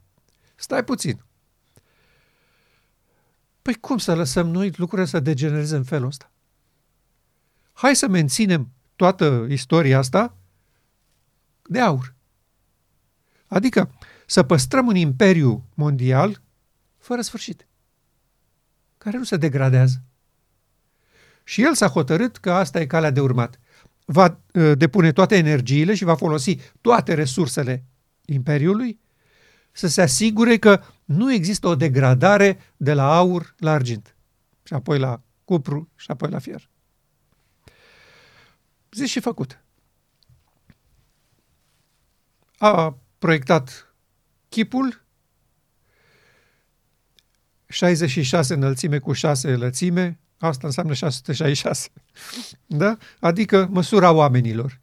Stai 0.55 0.85
puțin. 0.85 1.25
Păi 3.63 3.75
cum 3.75 3.99
să 3.99 4.15
lăsăm 4.15 4.49
noi 4.49 4.73
lucrurile 4.77 5.07
să 5.07 5.21
degenereze 5.21 5.77
în 5.77 5.85
felul 5.85 6.07
ăsta? 6.07 6.33
Hai 7.73 7.97
să 7.97 8.09
menținem 8.09 8.73
toată 8.97 9.47
istoria 9.49 9.99
asta 9.99 10.37
de 11.63 11.81
aur. 11.81 12.15
Adică 13.47 13.95
să 14.27 14.43
păstrăm 14.43 14.87
un 14.87 14.97
imperiu 14.97 15.69
mondial 15.75 16.43
fără 16.99 17.21
sfârșit, 17.21 17.67
care 19.03 19.17
nu 19.17 19.25
se 19.25 19.37
degradează. 19.37 20.03
Și 21.45 21.63
el 21.63 21.75
s-a 21.75 21.89
hotărât 21.89 22.37
că 22.37 22.53
asta 22.53 22.81
e 22.81 22.87
calea 22.87 23.11
de 23.11 23.21
urmat. 23.21 23.61
Va 24.05 24.39
uh, 24.53 24.73
depune 24.77 25.13
toate 25.13 25.37
energiile 25.37 25.95
și 25.95 26.05
va 26.05 26.15
folosi 26.15 26.57
toate 26.81 27.15
resursele 27.15 27.85
imperiului 28.25 29.01
să 29.73 29.89
se 29.89 30.03
asigure 30.03 30.57
că 30.57 30.83
nu 31.05 31.33
există 31.33 31.69
o 31.69 31.75
degradare 31.75 32.59
de 32.77 32.93
la 32.93 33.17
aur 33.17 33.55
la 33.59 33.73
argint 33.73 34.17
și 34.63 34.73
apoi 34.73 34.99
la 34.99 35.23
cupru 35.45 35.89
și 35.97 36.11
apoi 36.11 36.31
la 36.31 36.39
fier. 36.39 36.69
Zis 38.93 39.11
și 39.11 39.21
făcut. 39.21 39.61
A 42.59 42.99
proiectat 43.19 43.95
chipul, 44.49 45.05
66 47.71 48.55
înălțime 48.55 48.99
cu 48.99 49.13
6 49.13 49.57
lățime, 49.57 50.19
asta 50.39 50.67
înseamnă 50.67 50.93
666, 50.95 51.89
da? 52.67 52.97
adică 53.21 53.69
măsura 53.71 54.13
oamenilor. 54.13 54.81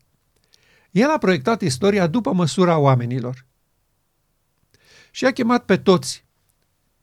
El 0.91 1.09
a 1.09 1.17
proiectat 1.17 1.61
istoria 1.61 2.07
după 2.07 2.33
măsura 2.33 2.77
oamenilor. 2.77 3.45
Și 5.11 5.25
a 5.25 5.31
chemat 5.31 5.65
pe 5.65 5.77
toți 5.77 6.25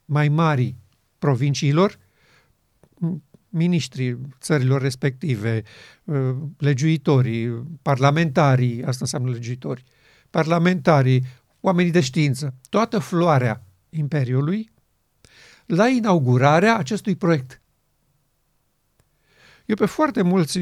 mai 0.05 0.29
mari 0.29 0.75
provinciilor, 1.19 1.99
miniștrii 3.49 4.19
țărilor 4.41 4.81
respective, 4.81 5.63
uh, 6.05 6.35
legiuitorii, 6.59 7.49
parlamentarii, 7.83 8.85
asta 8.85 8.99
înseamnă 9.01 9.31
legiuitori, 9.31 9.85
parlamentarii, 10.31 11.25
oamenii 11.61 11.91
de 11.91 12.01
știință, 12.01 12.55
toată 12.69 12.99
floarea 12.99 13.63
Imperiului, 13.91 14.73
la 15.67 15.89
inaugurarea 15.89 16.77
acestui 16.77 17.17
proiect. 17.17 17.63
Eu 19.67 19.75
pe 19.75 19.87
foarte 19.87 20.23
mulți 20.23 20.59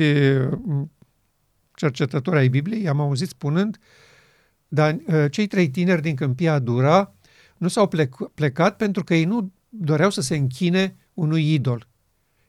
cercetători 1.75 2.37
ai 2.37 2.49
Bibliei 2.49 2.89
am 2.89 3.01
auzit 3.01 3.29
spunând, 3.29 3.79
dar 4.69 4.99
cei 5.31 5.47
trei 5.47 5.71
tineri 5.71 6.03
din 6.03 6.15
Câmpia 6.15 6.59
Dura 6.59 7.15
nu 7.57 7.69
s-au 7.69 7.91
plecat 8.35 8.77
pentru 8.77 9.05
că 9.05 9.15
ei 9.15 9.25
nu 9.25 9.53
doreau 9.69 10.11
să 10.11 10.21
se 10.21 10.37
închine 10.37 10.97
unui 11.15 11.53
idol. 11.53 11.89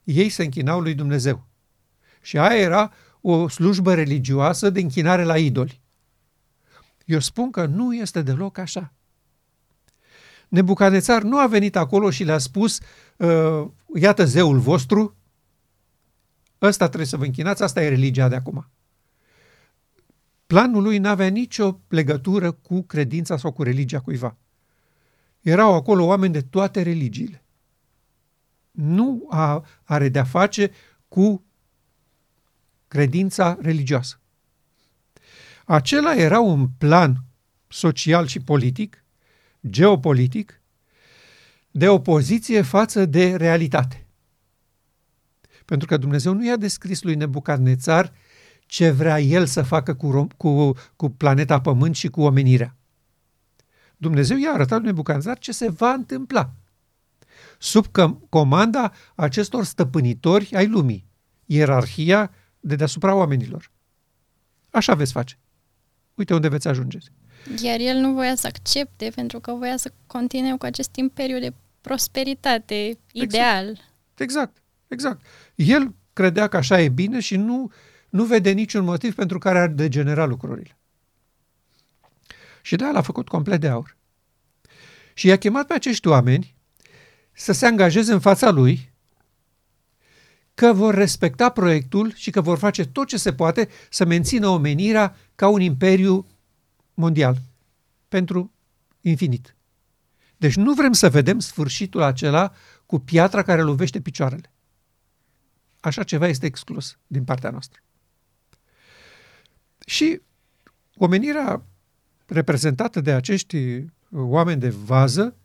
Ei 0.04 0.30
se 0.30 0.44
închinau 0.44 0.80
lui 0.80 0.94
Dumnezeu. 0.94 1.48
Și 2.22 2.38
aia 2.38 2.60
era 2.60 2.94
o 3.22 3.48
slujbă 3.48 3.94
religioasă 3.94 4.70
de 4.70 4.80
închinare 4.80 5.24
la 5.24 5.38
idoli. 5.38 5.82
Eu 7.06 7.20
spun 7.20 7.52
că 7.52 7.66
nu 7.66 7.96
este 7.96 8.22
deloc 8.22 8.58
așa. 8.58 8.94
Nebucanețar 10.54 11.22
nu 11.22 11.40
a 11.40 11.48
venit 11.48 11.76
acolo 11.76 12.10
și 12.10 12.24
le-a 12.24 12.38
spus, 12.38 12.80
uh, 13.18 13.68
iată 13.96 14.26
zeul 14.26 14.60
vostru, 14.60 15.16
ăsta 16.62 16.86
trebuie 16.86 17.08
să 17.08 17.18
vă 17.18 17.26
închinați, 17.26 17.64
asta 17.64 17.84
e 17.84 17.90
religia 17.90 18.28
de 18.28 18.36
acum. 18.36 18.70
Planul 20.46 20.84
lui 20.84 20.98
n-avea 20.98 21.28
nicio 21.28 21.80
legătură 21.88 22.52
cu 22.52 22.82
credința 22.82 23.38
sau 23.38 23.52
cu 23.52 23.64
religia 23.64 24.00
cuiva. 24.00 24.38
Erau 25.42 25.74
acolo 25.74 26.06
oameni 26.06 26.34
de 26.34 26.42
toate 26.42 26.82
religiile. 26.82 27.44
Nu 28.72 29.28
a, 29.30 29.66
are 29.84 30.10
de-a 30.10 30.24
face 30.24 30.72
cu 31.08 31.44
credința 32.88 33.58
religioasă. 33.62 34.20
Acela 35.66 36.16
era 36.16 36.40
un 36.40 36.68
plan 36.78 37.24
social 37.68 38.26
și 38.28 38.40
politic, 38.40 39.03
geopolitic, 39.70 40.62
de 41.72 41.88
opoziție 41.88 42.62
față 42.62 43.06
de 43.06 43.36
realitate. 43.36 44.08
Pentru 45.66 45.88
că 45.88 45.98
Dumnezeu 45.98 46.34
nu 46.34 46.46
i-a 46.46 46.56
descris 46.56 47.02
lui 47.04 47.16
Nebucadnețar 47.16 48.14
ce 48.66 48.90
vrea 48.90 49.20
el 49.20 49.46
să 49.46 49.62
facă 49.62 49.94
cu, 49.96 50.28
cu, 50.38 50.74
cu 50.96 51.10
planeta 51.10 51.62
Pământ 51.62 51.96
și 51.96 52.08
cu 52.08 52.22
omenirea. 52.22 52.76
Dumnezeu 53.98 54.38
i-a 54.38 54.52
arătat 54.52 54.78
lui 54.78 54.88
Nebucadnețar 54.88 55.38
ce 55.38 55.52
se 55.52 55.70
va 55.70 55.92
întâmpla 55.92 56.54
sub 57.58 57.86
comanda 58.30 58.92
acestor 59.16 59.64
stăpânitori 59.64 60.56
ai 60.56 60.68
lumii, 60.68 61.08
ierarhia 61.46 62.32
de 62.60 62.76
deasupra 62.76 63.16
oamenilor. 63.16 63.72
Așa 64.70 64.96
veți 64.96 65.12
face 65.12 65.38
uite 66.16 66.34
unde 66.34 66.48
veți 66.48 66.68
ajunge. 66.68 66.98
Iar 67.62 67.80
el 67.80 67.98
nu 67.98 68.14
voia 68.14 68.36
să 68.36 68.48
accepte 68.48 69.12
pentru 69.16 69.40
că 69.40 69.52
voia 69.52 69.78
să 69.78 69.92
continue 70.08 70.58
cu 70.58 70.66
acest 70.66 70.96
imperiu 70.96 71.40
de 71.40 71.54
prosperitate 71.82 72.76
exact. 72.86 73.00
ideal. 73.12 73.80
Exact, 74.18 74.58
exact. 74.88 75.26
El 75.56 75.96
credea 76.14 76.48
că 76.48 76.58
așa 76.58 76.82
e 76.82 76.90
bine 76.90 77.20
și 77.20 77.36
nu, 77.36 77.72
nu 78.10 78.24
vede 78.24 78.52
niciun 78.52 78.84
motiv 78.84 79.16
pentru 79.16 79.38
care 79.38 79.60
ar 79.60 79.68
degenera 79.68 80.26
lucrurile. 80.26 80.78
Și 82.62 82.76
de 82.76 82.86
l-a 82.86 83.02
făcut 83.02 83.28
complet 83.28 83.60
de 83.60 83.68
aur. 83.68 83.98
Și 85.14 85.28
i-a 85.28 85.38
chemat 85.38 85.68
pe 85.68 85.74
acești 85.74 86.08
oameni 86.08 86.56
să 87.32 87.52
se 87.52 87.66
angajeze 87.66 88.14
în 88.14 88.20
fața 88.20 88.50
lui 88.50 88.92
că 90.54 90.74
vor 90.74 90.94
respecta 90.94 91.50
proiectul 91.50 92.14
și 92.16 92.32
că 92.32 92.42
vor 92.42 92.58
face 92.58 92.86
tot 92.86 93.08
ce 93.08 93.18
se 93.18 93.34
poate 93.34 93.70
să 93.90 94.06
mențină 94.06 94.48
omenirea 94.48 95.16
ca 95.36 95.48
un 95.48 95.62
imperiu 95.62 96.28
mondial 96.94 97.38
pentru 98.08 98.52
infinit. 99.02 99.56
Deci 100.38 100.56
nu 100.56 100.74
vrem 100.74 100.94
să 100.94 101.10
vedem 101.10 101.40
sfârșitul 101.40 102.02
acela 102.02 102.54
cu 102.86 103.00
piatra 103.00 103.42
care 103.44 103.62
lovește 103.62 104.02
picioarele. 104.02 104.52
Așa 105.80 106.04
ceva 106.04 106.28
este 106.28 106.46
exclus 106.46 106.98
din 107.08 107.24
partea 107.24 107.50
noastră. 107.50 107.82
Și 109.86 110.22
omenirea 110.96 111.66
reprezentată 112.26 113.02
de 113.02 113.14
acești 113.14 113.86
oameni 114.12 114.60
de 114.60 114.70
vază 114.70 115.36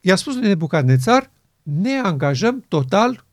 i-a 0.00 0.16
spus 0.16 0.34
lui 0.34 0.46
Nebucadnețar, 0.46 1.30
ne 1.62 1.98
angajăm 1.98 2.60
total 2.60 3.24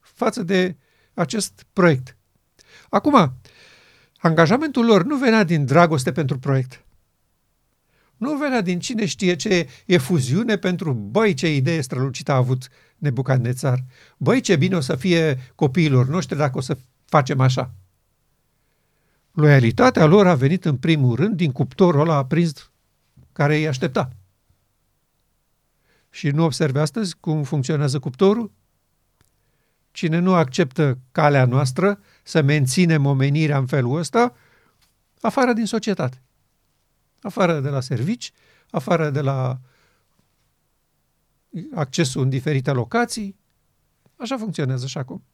față 0.00 0.42
de 0.42 0.76
acest 1.14 1.66
proiect. 1.72 2.16
Acum, 2.88 3.34
angajamentul 4.18 4.84
lor 4.84 5.04
nu 5.04 5.16
venea 5.16 5.44
din 5.44 5.64
dragoste 5.64 6.12
pentru 6.12 6.38
proiect. 6.38 6.84
Nu 8.16 8.36
venea 8.36 8.60
din 8.60 8.78
cine 8.78 9.06
știe 9.06 9.36
ce 9.36 9.68
efuziune 9.86 10.56
pentru, 10.56 10.92
băi, 10.92 11.34
ce 11.34 11.54
idee 11.54 11.80
strălucită 11.80 12.32
a 12.32 12.36
avut 12.36 12.68
Nebucadnețar. 12.98 13.84
Băi, 14.16 14.40
ce 14.40 14.56
bine 14.56 14.76
o 14.76 14.80
să 14.80 14.96
fie 14.96 15.38
copiilor 15.54 16.06
noștri 16.06 16.36
dacă 16.36 16.58
o 16.58 16.60
să 16.60 16.76
facem 17.04 17.40
așa. 17.40 17.74
Loialitatea 19.32 20.04
lor 20.04 20.26
a 20.26 20.34
venit 20.34 20.64
în 20.64 20.76
primul 20.76 21.14
rând 21.14 21.36
din 21.36 21.52
cuptorul 21.52 22.00
ăla 22.00 22.14
aprins 22.14 22.70
care 23.32 23.56
îi 23.56 23.68
aștepta. 23.68 24.10
Și 26.10 26.28
nu 26.28 26.44
observe 26.44 26.80
astăzi 26.80 27.16
cum 27.20 27.42
funcționează 27.42 27.98
cuptorul? 27.98 28.52
Cine 29.90 30.18
nu 30.18 30.34
acceptă 30.34 30.98
calea 31.12 31.44
noastră 31.44 32.00
să 32.26 32.42
menținem 32.42 33.06
omenirea 33.06 33.58
în 33.58 33.66
felul 33.66 33.98
ăsta, 33.98 34.34
afară 35.20 35.52
din 35.52 35.66
societate. 35.66 36.22
Afară 37.20 37.60
de 37.60 37.68
la 37.68 37.80
servici, 37.80 38.32
afară 38.70 39.10
de 39.10 39.20
la 39.20 39.60
accesul 41.74 42.22
în 42.22 42.28
diferite 42.28 42.70
locații. 42.70 43.36
Așa 44.16 44.36
funcționează 44.36 44.86
și 44.86 44.98
acum. 44.98 45.24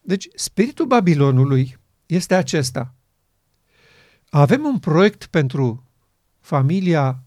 Deci, 0.00 0.28
spiritul 0.34 0.86
Babilonului 0.86 1.76
este 2.06 2.34
acesta. 2.34 2.94
Avem 4.28 4.64
un 4.64 4.78
proiect 4.78 5.26
pentru 5.26 5.90
familia 6.40 7.22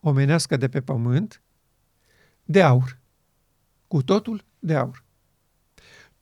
omenească 0.00 0.56
de 0.56 0.68
pe 0.68 0.80
pământ 0.80 1.42
de 2.44 2.62
aur. 2.62 2.98
Cu 3.86 4.02
totul 4.02 4.44
de 4.58 4.74
aur. 4.74 5.04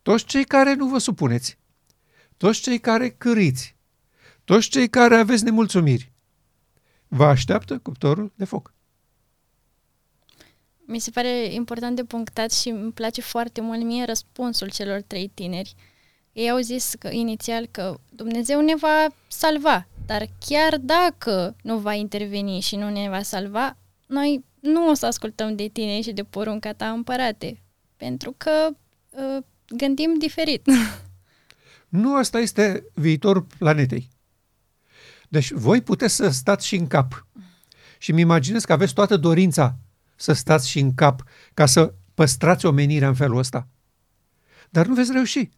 Toți 0.02 0.24
cei 0.24 0.44
care 0.44 0.74
nu 0.74 0.88
vă 0.88 0.98
supuneți, 0.98 1.58
toți 2.44 2.60
cei 2.60 2.78
care 2.78 3.10
câriți, 3.10 3.76
toți 4.44 4.68
cei 4.68 4.88
care 4.88 5.16
aveți 5.16 5.44
nemulțumiri, 5.44 6.12
vă 7.08 7.24
așteaptă 7.24 7.78
cuptorul 7.78 8.32
de 8.34 8.44
foc. 8.44 8.74
Mi 10.86 10.98
se 10.98 11.10
pare 11.10 11.52
important 11.52 11.96
de 11.96 12.04
punctat 12.04 12.52
și 12.52 12.68
îmi 12.68 12.92
place 12.92 13.20
foarte 13.20 13.60
mult 13.60 13.82
mie 13.82 14.04
răspunsul 14.04 14.70
celor 14.70 15.02
trei 15.02 15.30
tineri. 15.34 15.74
Ei 16.32 16.50
au 16.50 16.58
zis 16.58 16.94
că, 16.98 17.08
inițial 17.08 17.66
că 17.70 17.98
Dumnezeu 18.10 18.60
ne 18.60 18.74
va 18.76 19.06
salva, 19.28 19.86
dar 20.06 20.28
chiar 20.46 20.78
dacă 20.78 21.56
nu 21.62 21.78
va 21.78 21.94
interveni 21.94 22.60
și 22.60 22.76
nu 22.76 22.90
ne 22.90 23.08
va 23.08 23.22
salva, 23.22 23.76
noi 24.06 24.44
nu 24.60 24.88
o 24.88 24.94
să 24.94 25.06
ascultăm 25.06 25.56
de 25.56 25.68
tine 25.68 26.00
și 26.00 26.12
de 26.12 26.22
porunca 26.22 26.72
ta 26.72 26.90
împărate, 26.90 27.62
pentru 27.96 28.34
că 28.36 28.68
uh, 29.10 29.42
gândim 29.68 30.18
diferit. 30.18 30.66
Nu 31.94 32.16
asta 32.16 32.38
este 32.38 32.84
viitorul 32.94 33.46
planetei. 33.58 34.10
Deci 35.28 35.50
voi 35.50 35.80
puteți 35.80 36.14
să 36.14 36.28
stați 36.28 36.66
și 36.66 36.76
în 36.76 36.86
cap. 36.86 37.26
Și 37.98 38.12
mi 38.12 38.20
imaginez 38.20 38.64
că 38.64 38.72
aveți 38.72 38.94
toată 38.94 39.16
dorința 39.16 39.76
să 40.16 40.32
stați 40.32 40.68
și 40.68 40.78
în 40.78 40.94
cap 40.94 41.22
ca 41.54 41.66
să 41.66 41.94
păstrați 42.14 42.66
omenirea 42.66 43.08
în 43.08 43.14
felul 43.14 43.38
ăsta. 43.38 43.68
Dar 44.70 44.86
nu 44.86 44.94
veți 44.94 45.12
reuși. 45.12 45.50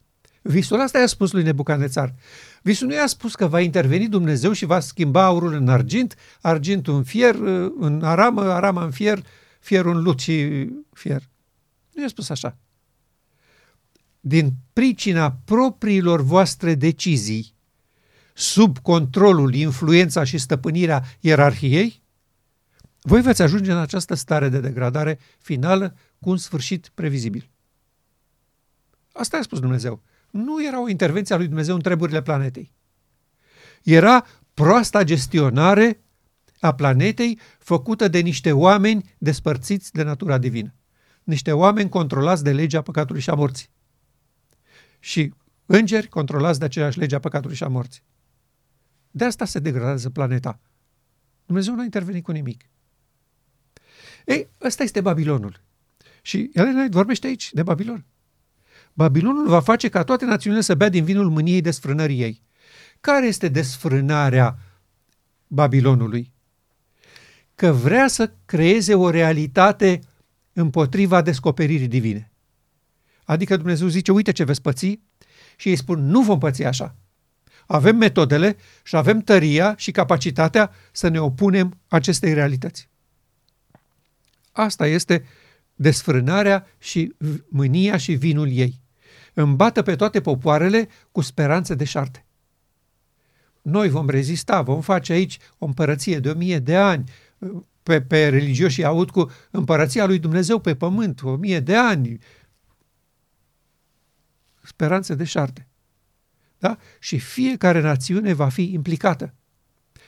Visul 0.43 0.81
asta 0.81 0.99
i-a 0.99 1.07
spus 1.07 1.33
lui 1.33 1.43
Nebucanețar. 1.43 2.15
Visul 2.63 2.87
nu 2.87 2.95
i-a 2.95 3.07
spus 3.07 3.35
că 3.35 3.47
va 3.47 3.61
interveni 3.61 4.09
Dumnezeu 4.09 4.53
și 4.53 4.65
va 4.65 4.81
schimba 4.81 5.25
aurul 5.25 5.53
în 5.53 5.69
argint, 5.69 6.15
argintul 6.41 6.95
în 6.95 7.03
fier, 7.03 7.35
în 7.79 8.01
aramă, 8.03 8.43
arama 8.43 8.85
în 8.85 8.91
fier, 8.91 9.27
fierul 9.61 9.97
în 9.97 10.03
lut 10.03 10.19
și 10.19 10.67
fier. 10.93 11.23
Nu 11.93 12.03
i-a 12.03 12.09
spus 12.09 12.29
așa. 12.29 12.57
Din 14.29 14.53
pricina 14.73 15.39
propriilor 15.45 16.21
voastre 16.21 16.75
decizii, 16.75 17.55
sub 18.35 18.79
controlul, 18.79 19.55
influența 19.55 20.25
și 20.25 20.39
stăpânirea 20.39 21.05
ierarhiei, 21.21 22.03
voi 23.03 23.23
veți 23.23 23.43
ajunge 23.43 23.73
în 23.73 23.79
această 23.79 24.15
stare 24.15 24.49
de 24.49 24.61
degradare 24.61 25.19
finală 25.39 25.97
cu 26.21 26.31
un 26.31 26.37
sfârșit 26.37 26.91
previzibil. 26.95 27.51
Asta 29.13 29.37
a 29.37 29.43
spus 29.43 29.59
Dumnezeu. 29.59 30.03
Nu 30.31 30.67
era 30.67 30.83
o 30.83 30.89
intervenție 30.89 31.35
a 31.35 31.39
lui 31.39 31.47
Dumnezeu 31.47 31.75
în 31.75 31.81
treburile 31.81 32.23
planetei. 32.23 32.73
Era 33.83 34.27
proasta 34.55 35.05
gestionare 35.05 36.03
a 36.61 36.75
planetei 36.75 37.39
făcută 37.59 38.09
de 38.09 38.19
niște 38.19 38.53
oameni 38.53 39.15
despărțiți 39.19 39.93
de 39.93 40.03
natura 40.03 40.39
divină. 40.39 40.75
Niște 41.23 41.53
oameni 41.53 41.89
controlați 41.89 42.45
de 42.45 42.53
legea 42.53 42.83
păcatului 42.83 43.23
și 43.23 43.31
a 43.31 43.35
morții. 43.35 43.75
Și 44.99 45.33
îngeri 45.67 46.09
controlați 46.09 46.59
de 46.59 46.65
aceeași 46.65 46.99
lege 46.99 47.15
a 47.15 47.19
păcatului 47.19 47.57
și 47.57 47.63
a 47.63 47.69
morții. 47.69 48.03
De 49.11 49.25
asta 49.25 49.45
se 49.45 49.59
degradează 49.59 50.11
planeta. 50.11 50.61
Dumnezeu 51.47 51.75
nu 51.75 51.81
a 51.81 51.85
intervenit 51.85 52.25
cu 52.25 52.33
nimic. 52.33 52.65
Ei, 54.25 54.49
ăsta 54.63 54.83
este 54.83 55.01
Babilonul. 55.01 55.61
Și 56.23 56.51
Elena 56.53 56.87
vorbește 56.91 57.27
aici 57.27 57.53
de 57.53 57.63
Babilon. 57.63 58.05
Babilonul 58.93 59.49
va 59.49 59.61
face 59.61 59.89
ca 59.89 60.05
toate 60.05 60.25
națiunile 60.25 60.63
să 60.63 60.75
bea 60.75 60.89
din 60.89 61.05
vinul 61.05 61.31
mâniei 61.31 61.61
desfrânării 61.61 62.21
ei. 62.21 62.43
Care 63.01 63.27
este 63.27 63.49
desfrânarea 63.49 64.59
Babilonului? 65.47 66.33
Că 67.55 67.73
vrea 67.73 68.09
să 68.09 68.33
creeze 68.45 68.95
o 68.95 69.11
realitate 69.11 70.01
împotriva 70.53 71.23
descoperirii 71.23 71.89
divine. 71.89 72.33
Adică 73.27 73.57
Dumnezeu 73.57 73.89
zice, 73.89 74.13
uite 74.13 74.33
ce 74.33 74.45
veți 74.45 74.63
păți 74.63 75.01
și 75.57 75.69
ei 75.69 75.77
spun, 75.77 76.07
nu 76.07 76.23
vom 76.23 76.39
păți 76.39 76.65
așa. 76.65 76.95
Avem 77.67 77.97
metodele 77.97 78.57
și 78.83 78.97
avem 78.97 79.21
tăria 79.21 79.75
și 79.77 79.91
capacitatea 79.91 80.71
să 80.93 81.09
ne 81.09 81.21
opunem 81.21 81.79
acestei 81.89 82.35
realități. 82.35 82.89
Asta 84.53 84.87
este 84.87 85.25
desfrânarea 85.75 86.67
și 86.79 87.15
mânia 87.49 87.97
și 87.97 88.13
vinul 88.13 88.51
ei. 88.51 88.81
Îmbată 89.35 89.83
pe 89.83 89.97
toate 89.97 90.21
popoarele 90.21 90.89
cu 91.13 91.21
speranțe 91.21 91.75
de 91.75 91.85
șarte. 91.85 92.25
Noi 93.63 93.89
vom 93.89 94.09
rezista, 94.09 94.63
vom 94.63 94.81
face 94.81 95.13
aici 95.13 95.39
o 95.59 95.67
împărăție 95.67 96.19
de 96.19 96.31
o 96.31 96.35
mie 96.35 96.59
de 96.59 96.77
ani, 96.77 97.11
pe, 97.83 98.01
pe 98.01 98.29
religioșii 98.29 98.85
aud 98.85 99.11
cu 99.11 99.31
împărăția 99.51 100.07
lui 100.07 100.19
Dumnezeu 100.19 100.59
pe 100.59 100.75
pământ, 100.75 101.23
o 101.23 101.37
mie 101.37 101.61
de 101.61 101.77
ani. 101.77 102.19
Speranțe 104.67 105.15
de 105.15 105.25
șarte. 105.25 105.67
Da? 106.59 106.79
Și 106.99 107.19
fiecare 107.19 107.81
națiune 107.81 108.33
va 108.33 108.49
fi 108.49 108.73
implicată. 108.73 109.35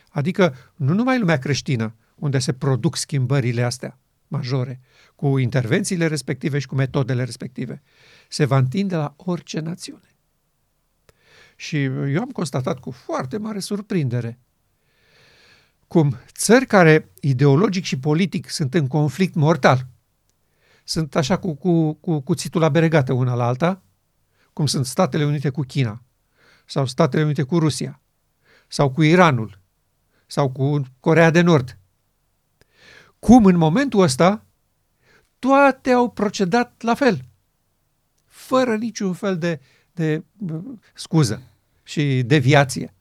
Adică 0.08 0.54
nu 0.76 0.94
numai 0.94 1.18
lumea 1.18 1.38
creștină, 1.38 1.94
unde 2.14 2.38
se 2.38 2.52
produc 2.52 2.96
schimbările 2.96 3.62
astea 3.62 3.98
majore, 4.28 4.80
cu 5.14 5.38
intervențiile 5.38 6.06
respective 6.06 6.58
și 6.58 6.66
cu 6.66 6.74
metodele 6.74 7.24
respective, 7.24 7.82
se 8.28 8.44
va 8.44 8.56
întinde 8.56 8.96
la 8.96 9.14
orice 9.16 9.60
națiune. 9.60 10.16
Și 11.56 11.82
eu 11.82 12.20
am 12.20 12.30
constatat 12.30 12.78
cu 12.78 12.90
foarte 12.90 13.38
mare 13.38 13.58
surprindere 13.58 14.38
cum 15.88 16.16
țări 16.32 16.66
care 16.66 17.10
ideologic 17.20 17.84
și 17.84 17.98
politic 17.98 18.48
sunt 18.48 18.74
în 18.74 18.86
conflict 18.86 19.34
mortal, 19.34 19.86
sunt 20.84 21.16
așa 21.16 21.38
cu, 21.38 21.54
cu, 21.54 21.92
cu 21.92 22.20
cuțitul 22.20 22.60
la 22.60 22.68
beregată 22.68 23.12
una 23.12 23.34
la 23.34 23.46
alta, 23.46 23.82
cum 24.58 24.66
sunt 24.66 24.86
Statele 24.86 25.24
Unite 25.24 25.50
cu 25.50 25.62
China, 25.62 26.02
sau 26.64 26.86
Statele 26.86 27.24
Unite 27.24 27.42
cu 27.42 27.58
Rusia, 27.58 28.00
sau 28.68 28.90
cu 28.90 29.02
Iranul, 29.02 29.58
sau 30.26 30.50
cu 30.50 30.82
Corea 31.00 31.30
de 31.30 31.40
Nord. 31.40 31.78
Cum 33.18 33.44
în 33.44 33.56
momentul 33.56 34.00
ăsta 34.00 34.44
toate 35.38 35.90
au 35.90 36.10
procedat 36.10 36.82
la 36.82 36.94
fel, 36.94 37.24
fără 38.24 38.76
niciun 38.76 39.12
fel 39.12 39.38
de, 39.38 39.60
de 39.92 40.24
scuză 40.94 41.42
și 41.82 42.22
deviație. 42.22 42.94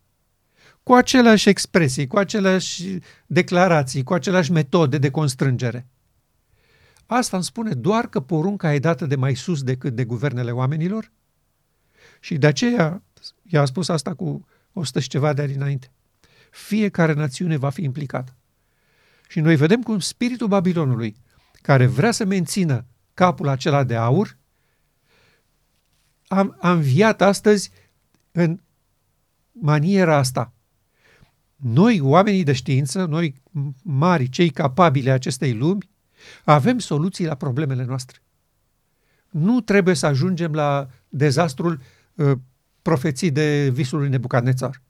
Cu 0.84 0.93
aceleași 0.93 1.50
expresii, 1.50 2.08
cu 2.08 2.17
aceleași 2.17 3.00
declarații, 3.26 4.04
cu 4.04 4.13
aceleași 4.13 4.52
metode 4.52 4.98
de 4.98 5.10
constrângere. 5.10 5.88
Asta 7.06 7.36
îmi 7.36 7.46
spune 7.46 7.74
doar 7.74 8.08
că 8.08 8.20
porunca 8.20 8.74
e 8.74 8.80
dată 8.80 9.06
de 9.06 9.15
mai 9.15 9.36
sus 9.36 9.63
decât 9.63 9.96
de 9.96 10.06
guvernele 10.06 10.52
oamenilor 10.52 11.12
și 12.20 12.38
de 12.38 12.48
aceea 12.48 13.04
i-a 13.44 13.66
spus 13.66 13.90
asta 13.90 14.14
cu 14.14 14.48
100 14.74 15.00
și 15.00 15.08
ceva 15.08 15.34
de 15.34 15.42
ani 15.42 15.54
înainte. 15.54 15.92
Fiecare 16.52 17.14
națiune 17.14 17.58
va 17.58 17.70
fi 17.70 17.84
implicată. 17.84 18.36
Și 19.30 19.40
noi 19.40 19.56
vedem 19.56 19.82
cum 19.82 20.00
spiritul 20.00 20.48
Babilonului, 20.48 21.16
care 21.62 21.86
vrea 21.86 22.12
să 22.12 22.26
mențină 22.26 22.86
capul 23.14 23.48
acela 23.48 23.84
de 23.84 23.96
aur, 23.96 24.38
a, 26.28 26.56
a 26.60 26.72
înviat 26.72 27.22
astăzi 27.22 27.72
în 28.32 28.60
maniera 29.52 30.18
asta. 30.18 30.54
Noi, 31.56 32.00
oamenii 32.00 32.44
de 32.44 32.54
știință, 32.54 33.06
noi 33.06 33.42
mari, 33.84 34.30
cei 34.30 34.50
capabili 34.50 35.10
acestei 35.10 35.54
lumi, 35.54 35.90
avem 36.44 36.80
soluții 36.80 37.26
la 37.26 37.36
problemele 37.36 37.84
noastre. 37.84 38.18
Nu 39.30 39.62
trebuie 39.62 39.96
să 39.96 40.06
ajungem 40.06 40.54
la 40.54 40.90
dezastrul 41.10 41.72
uh, 41.72 41.97
profeții 42.82 43.32
de 43.32 43.70
visul 43.70 44.00
lui 44.00 44.10
Nebucadnețar. 44.10 44.82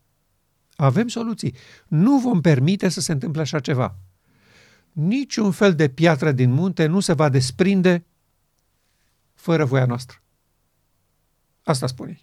Avem 0.75 1.07
soluții. 1.07 1.55
Nu 1.87 2.19
vom 2.19 2.41
permite 2.41 2.89
să 2.89 3.01
se 3.01 3.11
întâmple 3.11 3.41
așa 3.41 3.59
ceva. 3.59 3.95
Niciun 4.91 5.51
fel 5.51 5.75
de 5.75 5.87
piatră 5.89 6.31
din 6.31 6.51
munte 6.51 6.85
nu 6.85 6.99
se 6.99 7.13
va 7.13 7.29
desprinde 7.29 8.05
fără 9.33 9.65
voia 9.65 9.85
noastră. 9.85 10.21
Asta 11.63 11.87
spune. 11.87 12.19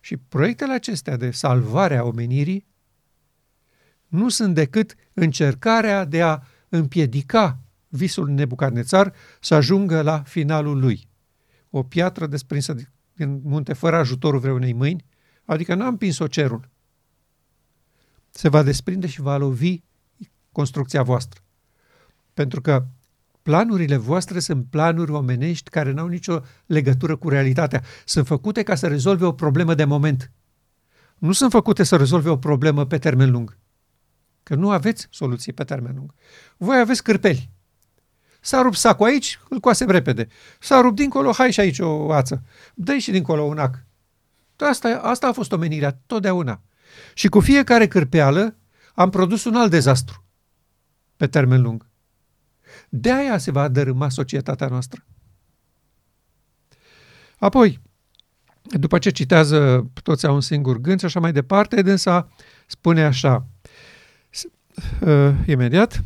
Și 0.00 0.16
proiectele 0.16 0.72
acestea 0.72 1.16
de 1.16 1.30
salvare 1.30 1.96
a 1.96 2.04
omenirii 2.04 2.66
nu 4.06 4.28
sunt 4.28 4.54
decât 4.54 4.94
încercarea 5.12 6.04
de 6.04 6.22
a 6.22 6.40
împiedica 6.68 7.58
visul 7.88 8.28
Nebucadnețar 8.28 9.14
să 9.40 9.54
ajungă 9.54 10.02
la 10.02 10.22
finalul 10.22 10.78
lui. 10.78 11.08
o 11.70 11.82
piatră 11.82 12.26
desprinsă 12.26 12.74
din 13.18 13.40
munte 13.44 13.72
fără 13.72 13.96
ajutorul 13.96 14.40
vreunei 14.40 14.72
mâini, 14.72 15.04
adică 15.44 15.74
n-a 15.74 15.86
împins-o 15.86 16.26
cerul. 16.26 16.68
Se 18.30 18.48
va 18.48 18.62
desprinde 18.62 19.06
și 19.06 19.20
va 19.20 19.36
lovi 19.36 19.80
construcția 20.52 21.02
voastră. 21.02 21.40
Pentru 22.34 22.60
că 22.60 22.86
planurile 23.42 23.96
voastre 23.96 24.38
sunt 24.38 24.66
planuri 24.70 25.10
omenești 25.10 25.70
care 25.70 25.92
n-au 25.92 26.06
nicio 26.06 26.40
legătură 26.66 27.16
cu 27.16 27.28
realitatea. 27.28 27.82
Sunt 28.04 28.26
făcute 28.26 28.62
ca 28.62 28.74
să 28.74 28.86
rezolve 28.86 29.24
o 29.24 29.32
problemă 29.32 29.74
de 29.74 29.84
moment. 29.84 30.30
Nu 31.18 31.32
sunt 31.32 31.50
făcute 31.50 31.82
să 31.82 31.96
rezolve 31.96 32.28
o 32.28 32.36
problemă 32.36 32.86
pe 32.86 32.98
termen 32.98 33.30
lung. 33.30 33.58
Că 34.42 34.54
nu 34.54 34.70
aveți 34.70 35.06
soluții 35.10 35.52
pe 35.52 35.64
termen 35.64 35.94
lung. 35.94 36.14
Voi 36.56 36.80
aveți 36.80 37.02
cârpeli. 37.02 37.50
S-a 38.48 38.62
rupt 38.62 38.76
sacul 38.76 39.06
aici, 39.06 39.38
îl 39.48 39.60
coasem 39.60 39.88
repede. 39.88 40.28
S-a 40.60 40.80
rupt 40.80 40.96
dincolo, 40.96 41.32
hai 41.32 41.52
și 41.52 41.60
aici 41.60 41.78
o 41.78 42.12
ață. 42.12 42.42
dă 42.74 42.96
și 42.96 43.10
dincolo 43.10 43.42
un 43.42 43.58
ac. 43.58 43.84
Asta, 44.56 45.00
asta 45.02 45.26
a 45.26 45.32
fost 45.32 45.52
omenirea, 45.52 46.00
totdeauna. 46.06 46.60
Și 47.14 47.28
cu 47.28 47.40
fiecare 47.40 47.88
cârpeală 47.88 48.56
am 48.94 49.10
produs 49.10 49.44
un 49.44 49.54
alt 49.54 49.70
dezastru 49.70 50.24
pe 51.16 51.26
termen 51.26 51.62
lung. 51.62 51.86
De 52.88 53.12
aia 53.12 53.38
se 53.38 53.50
va 53.50 53.68
dărâma 53.68 54.08
societatea 54.08 54.66
noastră. 54.66 55.04
Apoi, 57.38 57.80
după 58.62 58.98
ce 58.98 59.10
citează 59.10 59.90
toți 60.02 60.26
au 60.26 60.34
un 60.34 60.40
singur 60.40 60.78
gând 60.78 60.98
și 60.98 61.04
așa 61.04 61.20
mai 61.20 61.32
departe, 61.32 61.82
dânsa 61.82 62.28
spune 62.66 63.04
așa, 63.04 63.46
uh, 65.00 65.34
imediat, 65.46 66.02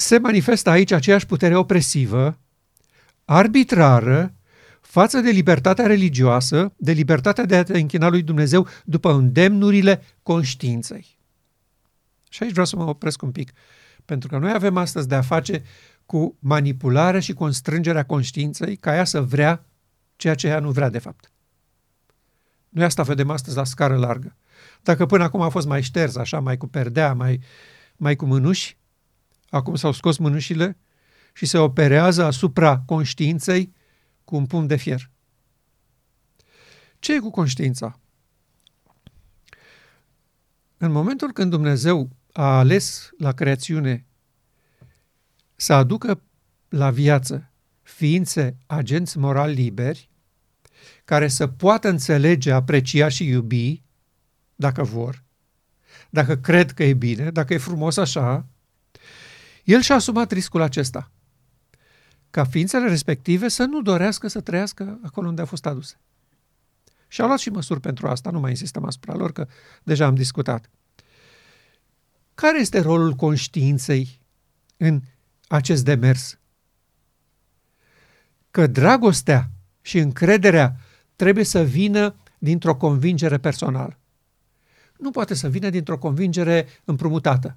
se 0.00 0.18
manifestă 0.18 0.70
aici 0.70 0.90
aceeași 0.90 1.26
putere 1.26 1.56
opresivă, 1.56 2.38
arbitrară, 3.24 4.34
față 4.80 5.20
de 5.20 5.30
libertatea 5.30 5.86
religioasă, 5.86 6.72
de 6.76 6.92
libertatea 6.92 7.44
de 7.44 7.56
a 7.56 7.62
te 7.62 7.78
închina 7.78 8.08
lui 8.08 8.22
Dumnezeu 8.22 8.66
după 8.84 9.12
îndemnurile 9.12 10.02
conștiinței. 10.22 11.18
Și 12.28 12.42
aici 12.42 12.52
vreau 12.52 12.66
să 12.66 12.76
mă 12.76 12.84
opresc 12.84 13.22
un 13.22 13.30
pic, 13.30 13.52
pentru 14.04 14.28
că 14.28 14.38
noi 14.38 14.52
avem 14.52 14.76
astăzi 14.76 15.08
de 15.08 15.14
a 15.14 15.22
face 15.22 15.62
cu 16.06 16.36
manipularea 16.38 17.20
și 17.20 17.32
constrângerea 17.32 18.04
conștiinței 18.04 18.76
ca 18.76 18.94
ea 18.94 19.04
să 19.04 19.22
vrea 19.22 19.66
ceea 20.16 20.34
ce 20.34 20.46
ea 20.46 20.58
nu 20.58 20.70
vrea 20.70 20.88
de 20.88 20.98
fapt. 20.98 21.32
Noi 22.68 22.84
asta 22.84 23.02
vedem 23.02 23.30
astăzi 23.30 23.56
la 23.56 23.64
scară 23.64 23.96
largă. 23.96 24.36
Dacă 24.82 25.06
până 25.06 25.24
acum 25.24 25.40
a 25.40 25.48
fost 25.48 25.66
mai 25.66 25.82
șters, 25.82 26.16
așa, 26.16 26.40
mai 26.40 26.56
cu 26.56 26.66
perdea, 26.66 27.14
mai, 27.14 27.40
mai 27.96 28.16
cu 28.16 28.26
mânuși, 28.26 28.78
acum 29.50 29.74
s-au 29.74 29.92
scos 29.92 30.16
mânușile 30.16 30.78
și 31.32 31.46
se 31.46 31.58
operează 31.58 32.24
asupra 32.24 32.78
conștiinței 32.78 33.72
cu 34.24 34.36
un 34.36 34.46
pumn 34.46 34.66
de 34.66 34.76
fier. 34.76 35.10
Ce 36.98 37.14
e 37.14 37.18
cu 37.18 37.30
conștiința? 37.30 38.00
În 40.76 40.90
momentul 40.90 41.32
când 41.32 41.50
Dumnezeu 41.50 42.10
a 42.32 42.58
ales 42.58 43.10
la 43.18 43.32
creațiune 43.32 44.06
să 45.56 45.72
aducă 45.72 46.22
la 46.68 46.90
viață 46.90 47.50
ființe 47.82 48.56
agenți 48.66 49.18
morali 49.18 49.54
liberi, 49.54 50.10
care 51.04 51.28
să 51.28 51.46
poată 51.46 51.88
înțelege, 51.88 52.52
aprecia 52.52 53.08
și 53.08 53.26
iubi, 53.26 53.82
dacă 54.54 54.82
vor, 54.82 55.24
dacă 56.10 56.36
cred 56.36 56.72
că 56.72 56.84
e 56.84 56.94
bine, 56.94 57.30
dacă 57.30 57.54
e 57.54 57.58
frumos 57.58 57.96
așa, 57.96 58.46
el 59.68 59.80
și-a 59.80 59.94
asumat 59.94 60.32
riscul 60.32 60.60
acesta, 60.60 61.10
ca 62.30 62.44
ființele 62.44 62.88
respective 62.88 63.48
să 63.48 63.64
nu 63.64 63.82
dorească 63.82 64.28
să 64.28 64.40
trăiască 64.40 64.98
acolo 65.02 65.28
unde 65.28 65.42
a 65.42 65.44
fost 65.44 65.66
aduse. 65.66 66.00
Și 67.08 67.20
au 67.20 67.26
luat 67.26 67.38
și 67.38 67.50
măsuri 67.50 67.80
pentru 67.80 68.08
asta, 68.08 68.30
nu 68.30 68.40
mai 68.40 68.50
insistăm 68.50 68.84
asupra 68.84 69.14
lor, 69.14 69.32
că 69.32 69.46
deja 69.82 70.06
am 70.06 70.14
discutat. 70.14 70.70
Care 72.34 72.60
este 72.60 72.80
rolul 72.80 73.12
conștiinței 73.12 74.20
în 74.76 75.00
acest 75.48 75.84
demers? 75.84 76.38
Că 78.50 78.66
dragostea 78.66 79.50
și 79.80 79.98
încrederea 79.98 80.76
trebuie 81.16 81.44
să 81.44 81.62
vină 81.62 82.14
dintr-o 82.38 82.76
convingere 82.76 83.38
personală. 83.38 83.98
Nu 84.98 85.10
poate 85.10 85.34
să 85.34 85.48
vină 85.48 85.70
dintr-o 85.70 85.98
convingere 85.98 86.66
împrumutată. 86.84 87.56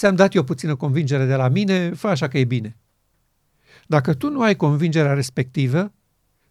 Ți-am 0.00 0.14
dat 0.14 0.34
eu 0.34 0.44
puțină 0.44 0.76
convingere 0.76 1.24
de 1.24 1.34
la 1.34 1.48
mine, 1.48 1.92
fă 1.92 2.08
așa 2.08 2.28
că 2.28 2.38
e 2.38 2.44
bine. 2.44 2.76
Dacă 3.86 4.14
tu 4.14 4.30
nu 4.30 4.42
ai 4.42 4.56
convingerea 4.56 5.12
respectivă, 5.12 5.92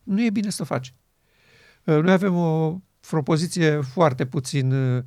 nu 0.04 0.24
e 0.24 0.30
bine 0.30 0.50
să 0.50 0.62
o 0.62 0.66
faci. 0.66 0.94
Uh, 1.84 2.00
noi 2.02 2.12
avem 2.12 2.36
o 2.36 2.80
propoziție 3.10 3.82
foarte 3.82 4.26
puțin 4.26 4.72
uh, 4.72 5.04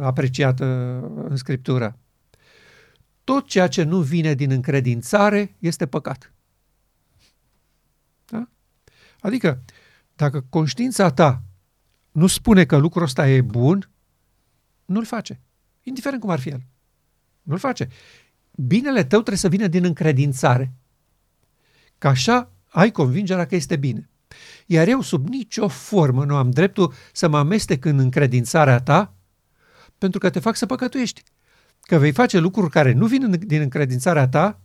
apreciată 0.00 0.64
în 1.28 1.36
Scriptură. 1.36 1.98
Tot 3.24 3.46
ceea 3.46 3.68
ce 3.68 3.82
nu 3.82 4.00
vine 4.00 4.34
din 4.34 4.50
încredințare 4.50 5.56
este 5.58 5.86
păcat. 5.86 6.32
Da? 8.24 8.48
Adică, 9.20 9.62
dacă 10.14 10.46
conștiința 10.48 11.10
ta 11.10 11.42
nu 12.12 12.26
spune 12.26 12.64
că 12.64 12.76
lucrul 12.76 13.02
ăsta 13.02 13.28
e 13.28 13.40
bun, 13.40 13.90
nu-l 14.84 15.04
face. 15.04 15.40
Indiferent 15.82 16.20
cum 16.20 16.30
ar 16.30 16.38
fi 16.38 16.48
el. 16.48 16.62
Nu-l 17.44 17.58
face. 17.58 17.88
Binele 18.50 19.00
tău 19.00 19.18
trebuie 19.18 19.36
să 19.36 19.48
vină 19.48 19.66
din 19.66 19.84
încredințare. 19.84 20.72
Că 21.98 22.08
așa 22.08 22.50
ai 22.68 22.90
convingerea 22.90 23.46
că 23.46 23.54
este 23.54 23.76
bine. 23.76 24.08
Iar 24.66 24.88
eu 24.88 25.00
sub 25.00 25.28
nicio 25.28 25.68
formă 25.68 26.24
nu 26.24 26.36
am 26.36 26.50
dreptul 26.50 26.92
să 27.12 27.28
mă 27.28 27.38
amestec 27.38 27.84
în 27.84 27.98
încredințarea 27.98 28.80
ta 28.80 29.14
pentru 29.98 30.18
că 30.18 30.30
te 30.30 30.38
fac 30.38 30.56
să 30.56 30.66
păcătuiești. 30.66 31.22
Că 31.80 31.98
vei 31.98 32.12
face 32.12 32.38
lucruri 32.38 32.70
care 32.70 32.92
nu 32.92 33.06
vin 33.06 33.38
din 33.46 33.60
încredințarea 33.60 34.28
ta 34.28 34.60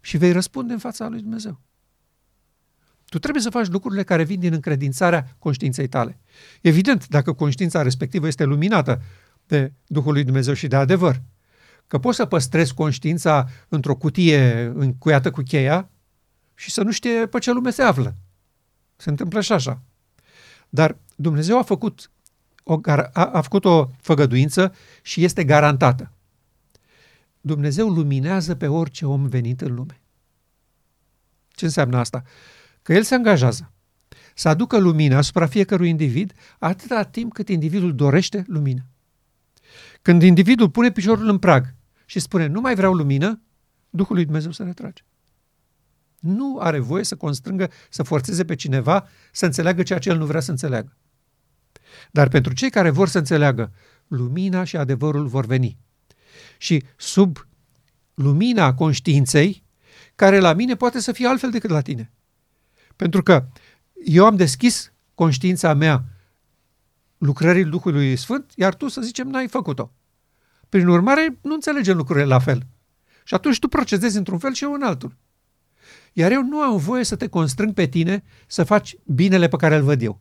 și 0.00 0.16
vei 0.16 0.32
răspunde 0.32 0.72
în 0.72 0.78
fața 0.78 1.08
lui 1.08 1.20
Dumnezeu. 1.20 1.60
Tu 3.08 3.18
trebuie 3.18 3.42
să 3.42 3.50
faci 3.50 3.66
lucrurile 3.66 4.02
care 4.02 4.24
vin 4.24 4.40
din 4.40 4.52
încredințarea 4.52 5.36
conștiinței 5.38 5.88
tale. 5.88 6.18
Evident, 6.60 7.08
dacă 7.08 7.32
conștiința 7.32 7.82
respectivă 7.82 8.26
este 8.26 8.44
luminată 8.44 9.02
de 9.46 9.72
Duhul 9.86 10.12
lui 10.12 10.24
Dumnezeu 10.24 10.54
și 10.54 10.66
de 10.66 10.76
adevăr, 10.76 11.22
că 11.86 11.98
poți 11.98 12.16
să 12.16 12.24
păstrezi 12.24 12.74
conștiința 12.74 13.48
într-o 13.68 13.96
cutie 13.96 14.72
încuiată 14.74 15.30
cu 15.30 15.42
cheia 15.42 15.90
și 16.54 16.70
să 16.70 16.82
nu 16.82 16.90
știe 16.90 17.26
pe 17.26 17.38
ce 17.38 17.52
lume 17.52 17.70
se 17.70 17.82
află. 17.82 18.14
Se 18.96 19.10
întâmplă 19.10 19.40
și 19.40 19.52
așa. 19.52 19.82
Dar 20.68 20.96
Dumnezeu 21.16 21.58
a 21.58 21.62
făcut 21.62 22.10
o, 22.62 22.80
a, 22.82 23.10
a 23.12 23.40
făcut 23.40 23.64
o 23.64 23.90
făgăduință 24.00 24.74
și 25.02 25.24
este 25.24 25.44
garantată. 25.44 26.10
Dumnezeu 27.40 27.88
luminează 27.88 28.54
pe 28.54 28.66
orice 28.66 29.06
om 29.06 29.26
venit 29.26 29.60
în 29.60 29.74
lume. 29.74 30.00
Ce 31.48 31.64
înseamnă 31.64 31.98
asta? 31.98 32.22
Că 32.82 32.92
El 32.92 33.02
se 33.02 33.14
angajează 33.14 33.70
să 34.34 34.48
aducă 34.48 34.78
lumină 34.78 35.16
asupra 35.16 35.46
fiecărui 35.46 35.88
individ 35.88 36.32
atâta 36.58 37.02
timp 37.02 37.32
cât 37.32 37.48
individul 37.48 37.94
dorește 37.94 38.44
lumină. 38.46 38.84
Când 40.02 40.22
individul 40.22 40.70
pune 40.70 40.90
piciorul 40.90 41.28
în 41.28 41.38
prag 41.38 41.74
și 42.06 42.20
spune 42.20 42.46
nu 42.46 42.60
mai 42.60 42.74
vreau 42.74 42.94
lumină, 42.94 43.40
Duhul 43.90 44.14
lui 44.14 44.24
Dumnezeu 44.24 44.50
se 44.50 44.62
retrage. 44.62 45.02
Nu 46.18 46.58
are 46.58 46.78
voie 46.78 47.04
să 47.04 47.16
constrângă, 47.16 47.70
să 47.90 48.02
forțeze 48.02 48.44
pe 48.44 48.54
cineva 48.54 49.06
să 49.32 49.44
înțeleagă 49.44 49.82
ceea 49.82 49.98
ce 49.98 50.08
el 50.08 50.18
nu 50.18 50.26
vrea 50.26 50.40
să 50.40 50.50
înțeleagă. 50.50 50.96
Dar 52.10 52.28
pentru 52.28 52.52
cei 52.52 52.70
care 52.70 52.90
vor 52.90 53.08
să 53.08 53.18
înțeleagă, 53.18 53.72
lumina 54.06 54.64
și 54.64 54.76
adevărul 54.76 55.26
vor 55.26 55.46
veni. 55.46 55.78
Și 56.58 56.84
sub 56.96 57.46
lumina 58.14 58.74
conștiinței, 58.74 59.64
care 60.14 60.38
la 60.38 60.52
mine 60.52 60.76
poate 60.76 61.00
să 61.00 61.12
fie 61.12 61.26
altfel 61.26 61.50
decât 61.50 61.70
la 61.70 61.80
tine. 61.80 62.12
Pentru 62.96 63.22
că 63.22 63.46
eu 64.04 64.24
am 64.24 64.36
deschis 64.36 64.92
conștiința 65.14 65.74
mea 65.74 66.04
lucrării 67.18 67.64
Duhului 67.64 68.16
Sfânt, 68.16 68.52
iar 68.56 68.74
tu, 68.74 68.88
să 68.88 69.00
zicem, 69.00 69.28
n-ai 69.28 69.48
făcut-o. 69.48 69.92
Prin 70.68 70.86
urmare, 70.86 71.38
nu 71.42 71.54
înțelegem 71.54 71.96
lucrurile 71.96 72.24
la 72.24 72.38
fel. 72.38 72.66
Și 73.24 73.34
atunci 73.34 73.58
tu 73.58 73.68
procedezi 73.68 74.16
într-un 74.16 74.38
fel 74.38 74.52
și 74.52 74.64
eu 74.64 74.72
în 74.72 74.82
altul. 74.82 75.16
Iar 76.12 76.32
eu 76.32 76.42
nu 76.42 76.60
am 76.60 76.76
voie 76.76 77.04
să 77.04 77.16
te 77.16 77.28
constrâng 77.28 77.74
pe 77.74 77.86
tine 77.86 78.22
să 78.46 78.64
faci 78.64 78.96
binele 79.04 79.48
pe 79.48 79.56
care 79.56 79.76
îl 79.76 79.82
văd 79.82 80.02
eu. 80.02 80.20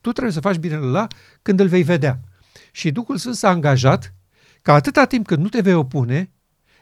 Tu 0.00 0.12
trebuie 0.12 0.32
să 0.32 0.40
faci 0.40 0.56
binele 0.56 0.86
la 0.86 1.06
când 1.42 1.60
îl 1.60 1.68
vei 1.68 1.82
vedea. 1.82 2.20
Și 2.72 2.90
Duhul 2.90 3.16
Sfânt 3.16 3.34
s-a 3.34 3.48
angajat 3.48 4.14
că 4.62 4.72
atâta 4.72 5.04
timp 5.04 5.26
cât 5.26 5.38
nu 5.38 5.48
te 5.48 5.60
vei 5.60 5.74
opune, 5.74 6.32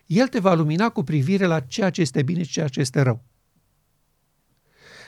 El 0.07 0.29
te 0.29 0.39
va 0.39 0.55
lumina 0.55 0.89
cu 0.89 1.03
privire 1.03 1.45
la 1.45 1.61
ceea 1.61 1.91
ce 1.91 2.01
este 2.01 2.23
bine 2.23 2.43
și 2.43 2.51
ceea 2.51 2.69
ce 2.69 2.81
este 2.81 3.01
rău. 3.01 3.25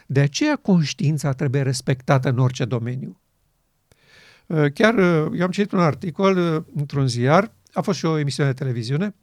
De 0.07 0.21
aceea 0.21 0.57
conștiința 0.57 1.33
trebuie 1.33 1.63
respectată 1.63 2.29
în 2.29 2.39
orice 2.39 2.65
domeniu. 2.65 3.20
Uh, 4.51 4.73
chiar 4.73 4.95
uh, 4.95 5.33
eu 5.39 5.45
am 5.45 5.51
citit 5.51 5.73
un 5.73 5.79
articol 5.79 6.37
uh, 6.37 6.63
într-un 6.75 7.09
ziar, 7.09 7.53
a 7.73 7.81
fost 7.81 7.99
și 7.99 8.05
o 8.05 8.19
emisiune 8.19 8.49
de 8.49 8.55
televiziune, 8.55 9.15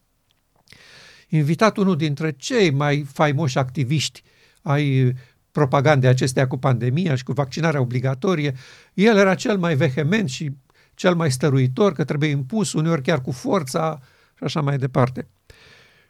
invitat 1.27 1.77
unul 1.77 1.95
dintre 1.95 2.31
cei 2.31 2.71
mai 2.71 3.05
faimoși 3.11 3.57
activiști 3.57 4.23
ai 4.61 5.13
propagandei 5.51 6.09
acestea 6.09 6.47
cu 6.47 6.57
pandemia 6.57 7.15
și 7.15 7.23
cu 7.23 7.31
vaccinarea 7.31 7.81
obligatorie, 7.81 8.53
el 8.93 9.17
era 9.17 9.35
cel 9.35 9.57
mai 9.57 9.75
vehement 9.75 10.29
și 10.29 10.51
cel 10.93 11.15
mai 11.15 11.31
stăruitor, 11.31 11.93
că 11.93 12.03
trebuie 12.03 12.29
impus, 12.29 12.73
uneori 12.73 13.01
chiar 13.01 13.21
cu 13.21 13.31
forța 13.31 13.99
și 14.37 14.43
așa 14.43 14.61
mai 14.61 14.77
departe. 14.77 15.27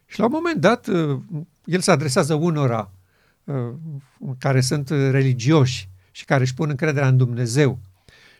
Și 0.05 0.19
la 0.19 0.25
un 0.25 0.31
moment 0.33 0.61
dat, 0.61 0.87
uh, 0.87 1.19
el 1.65 1.79
se 1.79 1.91
adresează 1.91 2.33
unora 2.33 2.91
uh, 3.43 3.73
care 4.37 4.61
sunt 4.61 4.89
religioși 4.89 5.89
și 6.11 6.25
care 6.25 6.41
își 6.41 6.53
pun 6.53 6.69
încrederea 6.69 7.07
în 7.07 7.17
Dumnezeu. 7.17 7.79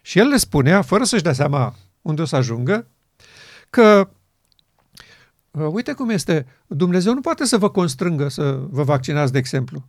Și 0.07 0.19
el 0.19 0.27
le 0.27 0.37
spunea, 0.37 0.81
fără 0.81 1.03
să-și 1.03 1.23
dea 1.23 1.33
seama 1.33 1.75
unde 2.01 2.21
o 2.21 2.25
să 2.25 2.35
ajungă, 2.35 2.87
că 3.69 4.09
uh, 5.51 5.67
uite 5.71 5.93
cum 5.93 6.09
este, 6.09 6.45
Dumnezeu 6.67 7.13
nu 7.13 7.21
poate 7.21 7.45
să 7.45 7.57
vă 7.57 7.69
constrângă 7.69 8.27
să 8.27 8.59
vă 8.69 8.83
vaccinați, 8.83 9.31
de 9.31 9.37
exemplu. 9.37 9.87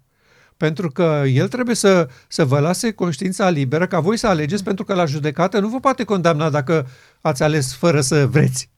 Pentru 0.57 0.91
că 0.91 1.23
El 1.27 1.49
trebuie 1.49 1.75
să, 1.75 2.09
să 2.29 2.45
vă 2.45 2.59
lase 2.59 2.93
conștiința 2.93 3.49
liberă 3.49 3.87
ca 3.87 4.01
voi 4.01 4.17
să 4.17 4.27
alegeți, 4.27 4.65
pentru 4.65 4.85
că 4.85 4.95
la 4.95 5.05
judecată 5.05 5.61
nu 5.61 5.69
vă 5.69 5.81
poate 5.81 6.05
condamna 6.05 6.51
dacă 6.51 6.87
ați 7.21 7.43
ales 7.43 7.75
fără 7.75 8.01
să 8.01 8.27
vreți. 8.27 8.71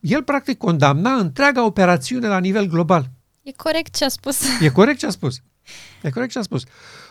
El 0.00 0.22
practic 0.22 0.58
condamna 0.58 1.14
întreaga 1.14 1.64
operațiune 1.64 2.28
la 2.28 2.38
nivel 2.38 2.66
global. 2.66 3.10
E 3.42 3.52
corect 3.52 3.96
ce 3.96 4.04
a 4.04 4.08
spus. 4.08 4.40
E 4.60 4.68
corect 4.70 4.98
ce 4.98 5.06
a 5.06 5.10
spus. 5.10 5.40
E 6.02 6.10
corect 6.10 6.32
ce 6.32 6.38
a 6.38 6.42
spus. 6.42 6.64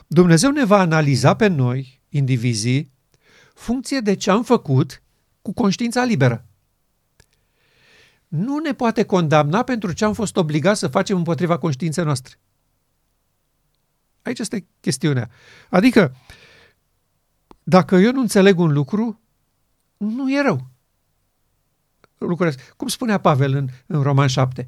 Dumnezeu 0.07 0.51
ne 0.51 0.65
va 0.65 0.79
analiza 0.79 1.35
pe 1.35 1.47
noi, 1.47 1.98
indivizii, 2.09 2.91
funcție 3.53 3.99
de 3.99 4.13
ce 4.15 4.31
am 4.31 4.43
făcut 4.43 5.01
cu 5.41 5.53
conștiința 5.53 6.03
liberă. 6.03 6.45
Nu 8.27 8.57
ne 8.57 8.73
poate 8.73 9.05
condamna 9.05 9.63
pentru 9.63 9.91
ce 9.91 10.05
am 10.05 10.13
fost 10.13 10.37
obligați 10.37 10.79
să 10.79 10.87
facem 10.87 11.17
împotriva 11.17 11.57
conștiinței 11.57 12.03
noastre. 12.03 12.39
Aici 14.21 14.39
este 14.39 14.67
chestiunea. 14.79 15.29
Adică, 15.69 16.15
dacă 17.63 17.95
eu 17.95 18.11
nu 18.11 18.21
înțeleg 18.21 18.59
un 18.59 18.71
lucru, 18.71 19.19
nu 19.97 20.31
e 20.31 20.41
rău. 20.41 20.67
Lucrez. 22.17 22.55
Cum 22.77 22.87
spunea 22.87 23.17
Pavel 23.17 23.53
în, 23.53 23.67
în 23.85 24.01
Roman 24.01 24.27
7? 24.27 24.67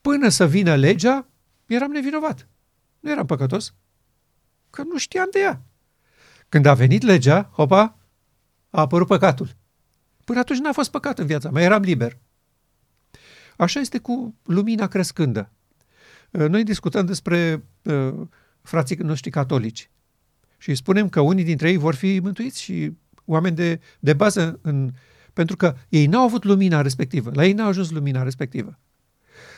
Până 0.00 0.28
să 0.28 0.46
vină 0.46 0.74
legea, 0.74 1.28
eram 1.66 1.90
nevinovat. 1.90 2.48
Nu 3.00 3.10
eram 3.10 3.26
păcătos, 3.26 3.74
că 4.70 4.82
nu 4.82 4.98
știam 4.98 5.28
de 5.32 5.38
ea. 5.38 5.62
Când 6.52 6.66
a 6.66 6.74
venit 6.74 7.02
legea, 7.02 7.50
hopa, 7.52 7.98
a 8.70 8.80
apărut 8.80 9.06
păcatul. 9.06 9.56
Până 10.24 10.38
atunci 10.38 10.58
n-a 10.58 10.72
fost 10.72 10.90
păcat 10.90 11.18
în 11.18 11.26
viața 11.26 11.50
mea, 11.50 11.62
eram 11.62 11.82
liber. 11.82 12.18
Așa 13.56 13.80
este 13.80 13.98
cu 13.98 14.34
lumina 14.44 14.86
crescândă. 14.86 15.52
Uh, 16.30 16.48
noi 16.48 16.64
discutăm 16.64 17.06
despre 17.06 17.64
uh, 17.82 18.14
frații 18.62 18.96
noștri 18.96 19.30
catolici 19.30 19.90
și 20.58 20.74
spunem 20.74 21.08
că 21.08 21.20
unii 21.20 21.44
dintre 21.44 21.70
ei 21.70 21.76
vor 21.76 21.94
fi 21.94 22.20
mântuiți 22.22 22.62
și 22.62 22.92
oameni 23.24 23.56
de, 23.56 23.80
de 24.00 24.12
bază, 24.12 24.58
în, 24.62 24.92
pentru 25.32 25.56
că 25.56 25.76
ei 25.88 26.06
n-au 26.06 26.24
avut 26.24 26.44
lumina 26.44 26.82
respectivă, 26.82 27.30
la 27.34 27.44
ei 27.44 27.52
n-a 27.52 27.66
ajuns 27.66 27.90
lumina 27.90 28.22
respectivă. 28.22 28.78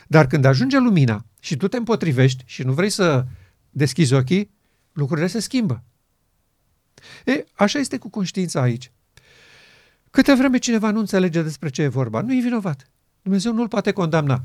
Dar 0.06 0.26
când 0.26 0.44
ajunge 0.44 0.78
lumina 0.78 1.26
și 1.40 1.56
tu 1.56 1.68
te 1.68 1.76
împotrivești 1.76 2.42
și 2.46 2.62
nu 2.62 2.72
vrei 2.72 2.90
să 2.90 3.26
deschizi 3.70 4.14
ochii, 4.14 4.50
lucrurile 4.92 5.26
se 5.26 5.40
schimbă. 5.40 5.84
E, 7.24 7.44
așa 7.54 7.78
este 7.78 7.98
cu 7.98 8.08
conștiința 8.08 8.60
aici. 8.60 8.92
Câte 10.10 10.34
vreme 10.34 10.58
cineva 10.58 10.90
nu 10.90 10.98
înțelege 10.98 11.42
despre 11.42 11.68
ce 11.68 11.82
e 11.82 11.88
vorba, 11.88 12.20
nu 12.20 12.34
e 12.34 12.40
vinovat. 12.40 12.90
Dumnezeu 13.22 13.52
nu-l 13.52 13.68
poate 13.68 13.92
condamna. 13.92 14.44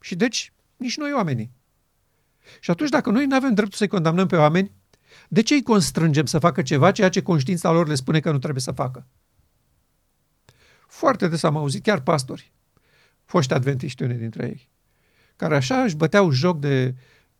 Și 0.00 0.14
deci, 0.14 0.52
nici 0.76 0.96
noi 0.96 1.12
oamenii. 1.12 1.50
Și 2.60 2.70
atunci, 2.70 2.90
dacă 2.90 3.10
noi 3.10 3.26
nu 3.26 3.34
avem 3.34 3.54
dreptul 3.54 3.76
să-i 3.76 3.88
condamnăm 3.88 4.26
pe 4.26 4.36
oameni, 4.36 4.72
de 5.28 5.42
ce 5.42 5.54
îi 5.54 5.62
constrângem 5.62 6.26
să 6.26 6.38
facă 6.38 6.62
ceva 6.62 6.92
ceea 6.92 7.08
ce 7.08 7.22
conștiința 7.22 7.70
lor 7.70 7.88
le 7.88 7.94
spune 7.94 8.20
că 8.20 8.30
nu 8.30 8.38
trebuie 8.38 8.62
să 8.62 8.72
facă? 8.72 9.06
Foarte 10.86 11.28
des 11.28 11.42
am 11.42 11.56
auzit 11.56 11.82
chiar 11.82 12.00
pastori, 12.00 12.52
foști 13.24 13.52
adventiști 13.52 14.02
unii 14.02 14.16
dintre 14.16 14.46
ei, 14.46 14.68
care 15.36 15.56
așa 15.56 15.82
își 15.82 15.96
băteau 15.96 16.30
joc 16.30 16.58
de 16.58 16.94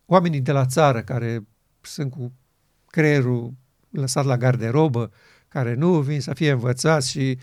oamenii 0.06 0.40
de 0.40 0.52
la 0.52 0.66
țară, 0.66 1.02
care 1.02 1.46
sunt 1.80 2.10
cu 2.10 2.32
creierul 2.86 3.54
lăsat 4.00 4.24
la 4.24 4.36
garderobă, 4.36 5.10
care 5.48 5.74
nu 5.74 6.00
vin 6.00 6.20
să 6.20 6.34
fie 6.34 6.50
învățați 6.50 7.10
și 7.10 7.38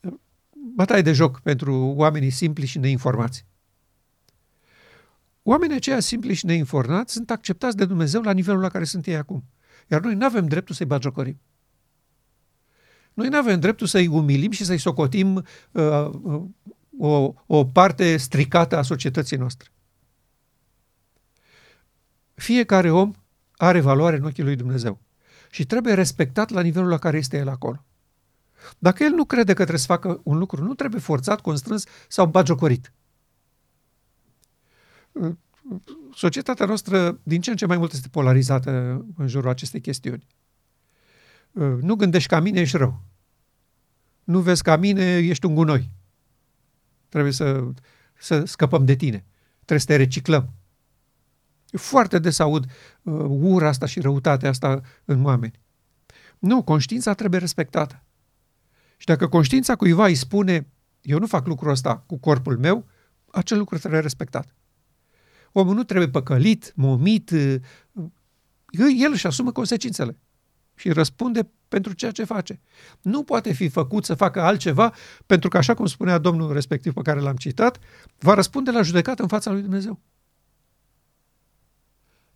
uh, 0.00 0.12
bătaie 0.74 1.02
de 1.02 1.12
joc 1.12 1.40
pentru 1.40 1.74
oamenii 1.96 2.30
simpli 2.30 2.66
și 2.66 2.78
neinformați. 2.78 3.46
Oamenii 5.42 5.76
aceia 5.76 6.00
simpli 6.00 6.34
și 6.34 6.46
neinformați 6.46 7.12
sunt 7.12 7.30
acceptați 7.30 7.76
de 7.76 7.84
Dumnezeu 7.84 8.22
la 8.22 8.32
nivelul 8.32 8.60
la 8.60 8.68
care 8.68 8.84
sunt 8.84 9.06
ei 9.06 9.16
acum. 9.16 9.44
Iar 9.90 10.00
noi 10.00 10.14
nu 10.14 10.24
avem 10.24 10.46
dreptul 10.46 10.74
să-i 10.74 10.86
bagiocorim. 10.86 11.40
Noi 13.14 13.28
nu 13.28 13.36
avem 13.36 13.60
dreptul 13.60 13.86
să-i 13.86 14.06
umilim 14.06 14.50
și 14.50 14.64
să-i 14.64 14.78
socotim 14.78 15.34
uh, 15.34 16.10
uh, 16.22 16.42
o, 16.98 17.32
o 17.46 17.64
parte 17.64 18.16
stricată 18.16 18.76
a 18.76 18.82
societății 18.82 19.36
noastre. 19.36 19.68
Fiecare 22.34 22.90
om 22.90 23.12
are 23.56 23.80
valoare 23.80 24.16
în 24.16 24.24
ochii 24.24 24.42
lui 24.42 24.56
Dumnezeu 24.56 25.00
și 25.52 25.66
trebuie 25.66 25.94
respectat 25.94 26.50
la 26.50 26.60
nivelul 26.60 26.88
la 26.88 26.98
care 26.98 27.16
este 27.16 27.36
el 27.36 27.48
acolo. 27.48 27.84
Dacă 28.78 29.04
el 29.04 29.10
nu 29.10 29.24
crede 29.24 29.52
că 29.52 29.58
trebuie 29.58 29.78
să 29.78 29.86
facă 29.86 30.20
un 30.24 30.38
lucru, 30.38 30.64
nu 30.64 30.74
trebuie 30.74 31.00
forțat, 31.00 31.40
constrâns 31.40 31.84
sau 32.08 32.26
bagiocorit. 32.26 32.92
Societatea 36.14 36.66
noastră 36.66 37.20
din 37.22 37.40
ce 37.40 37.50
în 37.50 37.56
ce 37.56 37.66
mai 37.66 37.76
mult 37.76 37.92
este 37.92 38.08
polarizată 38.08 38.70
în 39.16 39.28
jurul 39.28 39.50
acestei 39.50 39.80
chestiuni. 39.80 40.26
Nu 41.80 41.94
gândești 41.94 42.28
ca 42.28 42.40
mine, 42.40 42.60
ești 42.60 42.76
rău. 42.76 43.02
Nu 44.24 44.40
vezi 44.40 44.62
ca 44.62 44.76
mine, 44.76 45.16
ești 45.16 45.46
un 45.46 45.54
gunoi. 45.54 45.90
Trebuie 47.08 47.32
să, 47.32 47.64
să 48.18 48.44
scăpăm 48.44 48.84
de 48.84 48.94
tine. 48.94 49.24
Trebuie 49.54 49.78
să 49.78 49.86
te 49.86 49.96
reciclăm. 49.96 50.52
Foarte 51.72 52.18
des 52.18 52.38
aud 52.38 52.64
uh, 53.02 53.24
ura 53.28 53.68
asta 53.68 53.86
și 53.86 54.00
răutatea 54.00 54.48
asta 54.48 54.80
în 55.04 55.24
oameni. 55.24 55.60
Nu, 56.38 56.62
conștiința 56.62 57.14
trebuie 57.14 57.40
respectată. 57.40 58.04
Și 58.96 59.06
dacă 59.06 59.28
conștiința 59.28 59.76
cuiva 59.76 60.06
îi 60.06 60.14
spune, 60.14 60.68
eu 61.00 61.18
nu 61.18 61.26
fac 61.26 61.46
lucrul 61.46 61.70
ăsta 61.70 61.96
cu 62.06 62.18
corpul 62.18 62.58
meu, 62.58 62.86
acel 63.30 63.58
lucru 63.58 63.78
trebuie 63.78 64.00
respectat. 64.00 64.54
Omul 65.52 65.74
nu 65.74 65.82
trebuie 65.82 66.08
păcălit, 66.08 66.72
momit, 66.76 67.30
uh, 67.30 67.54
el 68.98 69.10
își 69.12 69.26
asumă 69.26 69.52
consecințele 69.52 70.18
și 70.74 70.92
răspunde 70.92 71.50
pentru 71.68 71.92
ceea 71.92 72.10
ce 72.10 72.24
face. 72.24 72.60
Nu 73.00 73.22
poate 73.22 73.52
fi 73.52 73.68
făcut 73.68 74.04
să 74.04 74.14
facă 74.14 74.40
altceva, 74.40 74.94
pentru 75.26 75.48
că, 75.48 75.56
așa 75.56 75.74
cum 75.74 75.86
spunea 75.86 76.18
domnul 76.18 76.52
respectiv 76.52 76.92
pe 76.92 77.02
care 77.02 77.20
l-am 77.20 77.36
citat, 77.36 77.78
va 78.18 78.34
răspunde 78.34 78.70
la 78.70 78.82
judecată 78.82 79.22
în 79.22 79.28
fața 79.28 79.50
lui 79.50 79.62
Dumnezeu. 79.62 80.00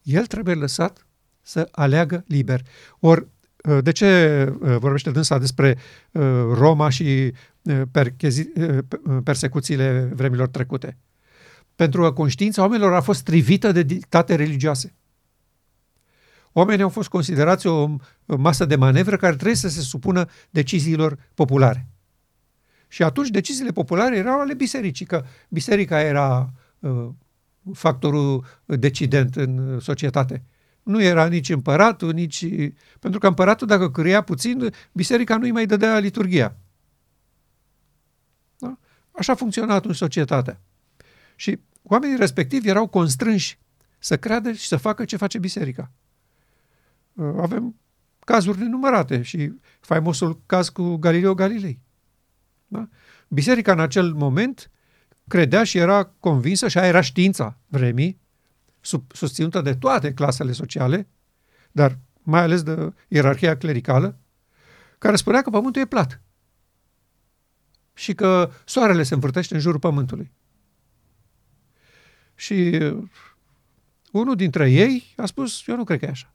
El 0.06 0.26
trebuie 0.26 0.54
lăsat 0.54 1.06
să 1.42 1.68
aleagă 1.70 2.24
liber. 2.26 2.62
Ori, 2.98 3.26
uh, 3.62 3.78
de 3.82 3.92
ce 3.92 4.42
uh, 4.60 4.76
vorbește 4.76 5.10
dânsa 5.10 5.38
despre 5.38 5.78
uh, 6.10 6.22
Roma 6.52 6.88
și 6.88 7.32
persecuțiile 9.22 10.10
vremilor 10.14 10.48
trecute? 10.48 10.96
Pentru 11.76 12.02
că 12.02 12.12
conștiința 12.12 12.62
oamenilor 12.62 12.94
a 12.94 13.00
fost 13.00 13.18
strivită 13.18 13.72
de 13.72 13.82
dictate 13.82 14.34
religioase. 14.34 14.94
Oamenii 16.52 16.82
au 16.82 16.88
fost 16.88 17.08
considerați 17.08 17.66
o 17.66 17.96
masă 18.24 18.64
de 18.64 18.76
manevră 18.76 19.16
care 19.16 19.34
trebuie 19.34 19.56
să 19.56 19.68
se 19.68 19.80
supună 19.80 20.28
deciziilor 20.50 21.18
populare. 21.34 21.86
Și 22.88 23.02
atunci 23.02 23.28
deciziile 23.28 23.70
populare 23.70 24.16
erau 24.16 24.40
ale 24.40 24.54
bisericii, 24.54 25.06
că 25.06 25.24
biserica 25.48 26.00
era 26.00 26.52
factorul 27.72 28.44
decident 28.64 29.36
în 29.36 29.80
societate. 29.80 30.44
Nu 30.82 31.02
era 31.02 31.26
nici 31.26 31.48
împăratul, 31.48 32.12
nici... 32.12 32.46
Pentru 33.00 33.20
că 33.20 33.26
împăratul, 33.26 33.66
dacă 33.66 33.90
crea 33.90 34.20
puțin, 34.20 34.72
biserica 34.92 35.36
nu-i 35.36 35.50
mai 35.50 35.66
dădea 35.66 35.98
liturgia. 35.98 36.56
Da? 38.58 38.78
Așa 39.10 39.34
funcționa 39.34 39.74
atunci 39.74 39.96
societatea. 39.96 40.60
Și 41.36 41.58
oamenii 41.82 42.16
respectivi 42.16 42.68
erau 42.68 42.86
constrânși 42.86 43.58
să 43.98 44.16
creadă 44.16 44.52
și 44.52 44.66
să 44.66 44.76
facă 44.76 45.04
ce 45.04 45.16
face 45.16 45.38
biserica. 45.38 45.90
Avem 47.36 47.74
cazuri 48.18 48.58
nenumărate 48.58 49.22
și 49.22 49.52
faimosul 49.80 50.40
caz 50.46 50.68
cu 50.68 50.96
Galileo 50.96 51.34
Galilei. 51.34 51.80
Da? 52.66 52.88
Biserica 53.28 53.72
în 53.72 53.80
acel 53.80 54.12
moment 54.12 54.70
credea 55.28 55.64
și 55.64 55.78
era 55.78 56.04
convinsă, 56.04 56.68
și 56.68 56.78
aia 56.78 56.88
era 56.88 57.00
știința 57.00 57.58
vremii, 57.66 58.20
sub, 58.80 59.12
susținută 59.12 59.60
de 59.60 59.74
toate 59.74 60.14
clasele 60.14 60.52
sociale, 60.52 61.08
dar 61.72 61.98
mai 62.22 62.40
ales 62.40 62.62
de 62.62 62.92
ierarhia 63.08 63.56
clericală, 63.56 64.18
care 64.98 65.16
spunea 65.16 65.42
că 65.42 65.50
pământul 65.50 65.82
e 65.82 65.86
plat 65.86 66.20
și 67.94 68.14
că 68.14 68.50
soarele 68.64 69.02
se 69.02 69.14
învârtește 69.14 69.54
în 69.54 69.60
jurul 69.60 69.80
pământului. 69.80 70.32
Și 72.34 72.78
unul 74.12 74.36
dintre 74.36 74.70
ei 74.70 75.14
a 75.16 75.26
spus, 75.26 75.66
eu 75.66 75.76
nu 75.76 75.84
cred 75.84 75.98
că 75.98 76.04
e 76.04 76.08
așa. 76.08 76.34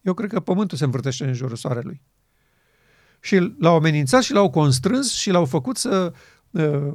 Eu 0.00 0.14
cred 0.14 0.30
că 0.30 0.40
pământul 0.40 0.78
se 0.78 0.84
învârtește 0.84 1.24
în 1.24 1.32
jurul 1.32 1.56
soarelui. 1.56 2.02
Și 3.20 3.54
l-au 3.58 3.74
amenințat 3.74 4.22
și 4.22 4.32
l-au 4.32 4.50
constrâns 4.50 5.12
și 5.12 5.30
l-au 5.30 5.44
făcut 5.44 5.76
să 5.76 6.12
uh, 6.50 6.94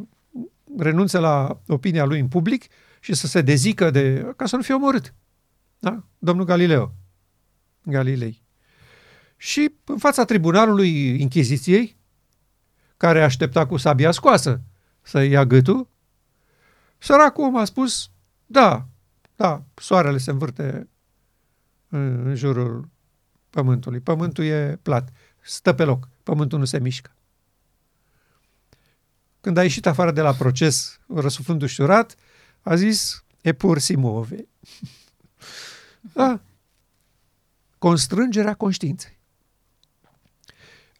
renunțe 0.77 1.17
la 1.17 1.61
opinia 1.67 2.05
lui 2.05 2.19
în 2.19 2.27
public 2.27 2.65
și 2.99 3.13
să 3.13 3.27
se 3.27 3.41
dezică 3.41 3.89
de, 3.89 4.33
ca 4.35 4.45
să 4.45 4.55
nu 4.55 4.61
fie 4.61 4.73
omorât. 4.73 5.13
Da? 5.79 6.03
Domnul 6.17 6.45
Galileo. 6.45 6.93
Galilei. 7.83 8.43
Și 9.37 9.73
în 9.83 9.97
fața 9.97 10.25
tribunalului 10.25 11.21
Inchiziției, 11.21 11.97
care 12.97 13.23
aștepta 13.23 13.65
cu 13.65 13.77
sabia 13.77 14.11
scoasă 14.11 14.61
să 15.01 15.21
ia 15.21 15.45
gâtul, 15.45 15.89
săracul 16.97 17.43
om 17.43 17.57
a 17.57 17.65
spus, 17.65 18.11
da, 18.45 18.87
da, 19.35 19.63
soarele 19.75 20.17
se 20.17 20.31
învârte 20.31 20.89
în, 21.89 22.27
în 22.27 22.35
jurul 22.35 22.89
pământului. 23.49 23.99
Pământul 23.99 24.43
e 24.43 24.79
plat, 24.81 25.09
stă 25.41 25.73
pe 25.73 25.83
loc, 25.83 26.09
pământul 26.23 26.59
nu 26.59 26.65
se 26.65 26.79
mișcă. 26.79 27.11
Când 29.47 29.59
a 29.59 29.63
ieșit 29.63 29.85
afară 29.85 30.11
de 30.11 30.21
la 30.21 30.33
proces, 30.33 30.99
răsuflând 31.15 31.61
ușurat, 31.61 32.15
a 32.61 32.75
zis, 32.75 33.23
e 33.41 33.53
pur 33.53 33.79
si 33.79 33.95
muove. 33.95 34.47
da. 36.13 36.41
Constrângerea 37.77 38.53
conștiinței. 38.53 39.19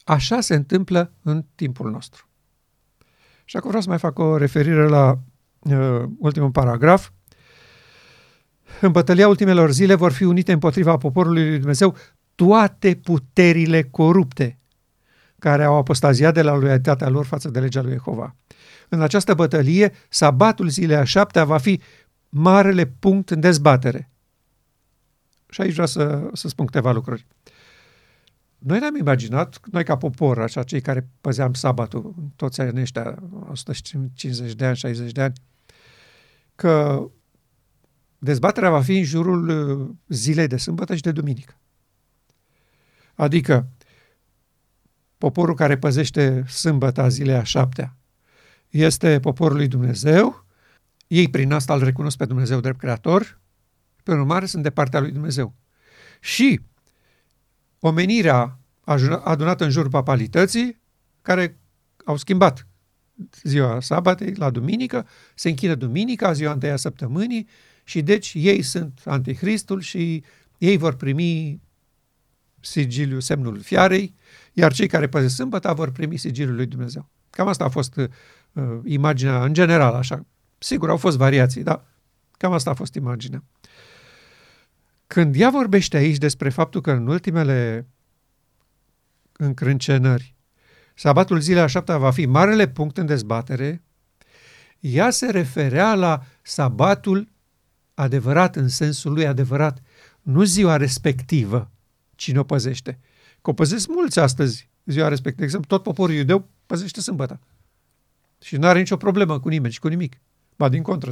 Așa 0.04 0.40
se 0.40 0.54
întâmplă 0.54 1.12
în 1.22 1.44
timpul 1.54 1.90
nostru. 1.90 2.28
Și 3.44 3.56
acum 3.56 3.68
vreau 3.68 3.82
să 3.82 3.88
mai 3.88 3.98
fac 3.98 4.18
o 4.18 4.36
referire 4.36 4.86
la 4.86 5.18
uh, 5.58 6.04
ultimul 6.18 6.50
paragraf. 6.50 7.10
În 8.80 8.92
bătălia 8.92 9.28
ultimelor 9.28 9.70
zile 9.70 9.94
vor 9.94 10.12
fi 10.12 10.24
unite 10.24 10.52
împotriva 10.52 10.96
poporului 10.96 11.48
lui 11.48 11.58
Dumnezeu 11.58 11.96
toate 12.34 12.94
puterile 12.94 13.82
corupte 13.82 14.58
care 15.38 15.64
au 15.64 15.76
apostaziat 15.76 16.34
de 16.34 16.42
la 16.42 16.56
loialitatea 16.56 17.08
lor 17.08 17.24
față 17.24 17.50
de 17.50 17.60
legea 17.60 17.82
lui 17.82 17.92
Jehova. 17.92 18.36
În 18.88 19.00
această 19.00 19.34
bătălie, 19.34 19.92
sabatul 20.08 20.68
zilei 20.68 20.96
a 20.96 21.04
șaptea 21.04 21.44
va 21.44 21.58
fi 21.58 21.80
marele 22.28 22.86
punct 22.86 23.30
în 23.30 23.40
dezbatere. 23.40 24.10
Și 25.48 25.60
aici 25.60 25.72
vreau 25.72 25.86
să, 25.86 26.30
să 26.32 26.48
spun 26.48 26.66
câteva 26.66 26.92
lucruri. 26.92 27.26
Noi 28.58 28.78
ne-am 28.78 28.96
imaginat, 28.96 29.60
noi 29.70 29.84
ca 29.84 29.96
popor, 29.96 30.40
așa, 30.40 30.62
cei 30.62 30.80
care 30.80 31.08
păzeam 31.20 31.52
sabatul, 31.52 32.14
toți 32.36 32.60
anii 32.60 32.80
ăștia, 32.80 33.14
150 33.50 34.54
de 34.54 34.64
ani, 34.64 34.76
60 34.76 35.12
de 35.12 35.22
ani, 35.22 35.32
că 36.54 37.02
dezbaterea 38.18 38.70
va 38.70 38.82
fi 38.82 38.98
în 38.98 39.04
jurul 39.04 39.48
uh, 39.48 39.88
zilei 40.08 40.46
de 40.46 40.56
sâmbătă 40.56 40.94
și 40.94 41.02
de 41.02 41.12
duminică. 41.12 41.58
Adică 43.14 43.68
poporul 45.18 45.54
care 45.54 45.78
păzește 45.78 46.44
sâmbăta 46.48 47.08
zilei 47.08 47.34
a 47.34 47.42
șaptea. 47.42 47.96
Este 48.68 49.20
poporul 49.20 49.56
lui 49.56 49.68
Dumnezeu, 49.68 50.46
ei 51.06 51.28
prin 51.28 51.52
asta 51.52 51.74
îl 51.74 51.84
recunosc 51.84 52.16
pe 52.16 52.24
Dumnezeu 52.24 52.60
drept 52.60 52.78
creator, 52.78 53.40
pe 54.02 54.12
urmare 54.12 54.46
sunt 54.46 54.62
de 54.62 54.70
partea 54.70 55.00
lui 55.00 55.10
Dumnezeu. 55.10 55.54
Și 56.20 56.60
omenirea 57.78 58.58
adunată 59.24 59.64
în 59.64 59.70
jurul 59.70 59.90
papalității, 59.90 60.80
care 61.22 61.58
au 62.04 62.16
schimbat 62.16 62.66
ziua 63.42 63.80
sabatei 63.80 64.34
la 64.34 64.50
duminică, 64.50 65.06
se 65.34 65.48
închină 65.48 65.74
duminica, 65.74 66.32
ziua 66.32 66.52
întâia 66.52 66.76
săptămânii, 66.76 67.48
și 67.84 68.02
deci 68.02 68.32
ei 68.36 68.62
sunt 68.62 69.00
anticristul 69.04 69.80
și 69.80 70.22
ei 70.58 70.76
vor 70.76 70.94
primi 70.94 71.60
sigiliul, 72.70 73.20
semnul 73.20 73.60
fiarei, 73.60 74.14
iar 74.52 74.72
cei 74.72 74.86
care 74.86 75.08
păzesc 75.08 75.34
sâmbăta 75.34 75.72
vor 75.72 75.90
primi 75.90 76.16
sigiliul 76.16 76.54
lui 76.54 76.66
Dumnezeu. 76.66 77.08
Cam 77.30 77.48
asta 77.48 77.64
a 77.64 77.68
fost 77.68 77.96
uh, 77.96 78.08
imaginea 78.84 79.44
în 79.44 79.52
general, 79.52 79.94
așa. 79.94 80.26
Sigur, 80.58 80.90
au 80.90 80.96
fost 80.96 81.16
variații, 81.16 81.62
dar 81.62 81.84
cam 82.36 82.52
asta 82.52 82.70
a 82.70 82.74
fost 82.74 82.94
imaginea. 82.94 83.44
Când 85.06 85.34
ea 85.40 85.50
vorbește 85.50 85.96
aici 85.96 86.16
despre 86.16 86.48
faptul 86.48 86.80
că 86.80 86.90
în 86.90 87.06
ultimele 87.06 87.86
încrâncenări 89.32 90.36
sabatul 90.94 91.40
zilei 91.40 91.62
a 91.62 91.66
șaptea 91.66 91.98
va 91.98 92.10
fi 92.10 92.26
marele 92.26 92.68
punct 92.68 92.98
în 92.98 93.06
dezbatere, 93.06 93.82
ea 94.80 95.10
se 95.10 95.30
referea 95.30 95.94
la 95.94 96.22
sabatul 96.42 97.28
adevărat 97.94 98.56
în 98.56 98.68
sensul 98.68 99.12
lui 99.12 99.26
adevărat, 99.26 99.82
nu 100.22 100.42
ziua 100.42 100.76
respectivă, 100.76 101.70
cine 102.18 102.38
o 102.38 102.42
păzește. 102.42 102.98
Că 103.42 103.50
o 103.50 103.52
păzesc 103.52 103.88
mulți 103.88 104.18
astăzi 104.18 104.68
ziua 104.84 105.08
respectivă. 105.08 105.38
De 105.38 105.44
exemplu, 105.44 105.76
tot 105.76 105.82
poporul 105.82 106.14
iudeu 106.14 106.48
păzește 106.66 107.00
sâmbăta. 107.00 107.40
Și 108.40 108.56
nu 108.56 108.66
are 108.66 108.78
nicio 108.78 108.96
problemă 108.96 109.40
cu 109.40 109.48
nimeni 109.48 109.72
și 109.72 109.80
cu 109.80 109.88
nimic. 109.88 110.20
Ba 110.56 110.68
din 110.68 110.82
contră, 110.82 111.10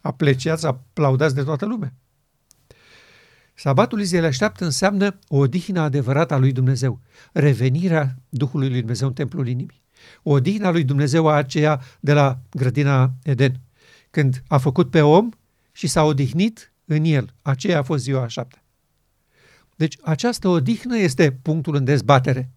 apreciați, 0.00 0.66
aplaudați 0.66 1.34
de 1.34 1.42
toată 1.42 1.66
lumea. 1.66 1.94
Sabatul 3.54 4.02
zilei 4.02 4.28
așteaptă 4.28 4.64
înseamnă 4.64 5.18
o 5.28 5.36
odihnă 5.36 5.80
adevărată 5.80 6.34
a 6.34 6.38
lui 6.38 6.52
Dumnezeu, 6.52 7.00
revenirea 7.32 8.16
Duhului 8.28 8.68
lui 8.68 8.78
Dumnezeu 8.78 9.08
în 9.08 9.14
templul 9.14 9.48
inimii. 9.48 9.82
O 10.22 10.30
odihnă 10.30 10.66
a 10.66 10.70
lui 10.70 10.84
Dumnezeu 10.84 11.28
a 11.28 11.34
aceea 11.34 11.80
de 12.00 12.12
la 12.12 12.38
grădina 12.50 13.12
Eden, 13.22 13.60
când 14.10 14.42
a 14.48 14.58
făcut 14.58 14.90
pe 14.90 15.00
om 15.00 15.28
și 15.72 15.86
s-a 15.86 16.02
odihnit 16.02 16.72
în 16.84 17.04
el. 17.04 17.34
Aceea 17.42 17.78
a 17.78 17.82
fost 17.82 18.02
ziua 18.02 18.22
a 18.22 18.26
șaptea. 18.26 18.63
Deci 19.76 19.96
această 20.02 20.48
odihnă 20.48 20.96
este 20.96 21.32
punctul 21.32 21.74
în 21.74 21.84
dezbatere. 21.84 22.50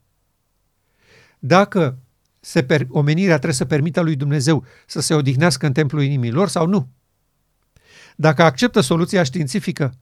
Dacă 1.40 1.98
se 2.40 2.64
per, 2.64 2.86
omenirea 2.90 3.36
trebuie 3.36 3.54
să 3.54 3.66
permită 3.66 4.02
lui 4.02 4.16
Dumnezeu 4.16 4.66
să 4.86 5.00
se 5.00 5.14
odihnească 5.14 5.66
în 5.66 5.74
templul 5.74 6.04
inimilor 6.04 6.48
sau 6.48 6.68
nu. 6.68 6.90
Dacă 8.16 8.44
acceptă 8.44 8.82
soluția 8.82 9.24
științifică 9.24 9.94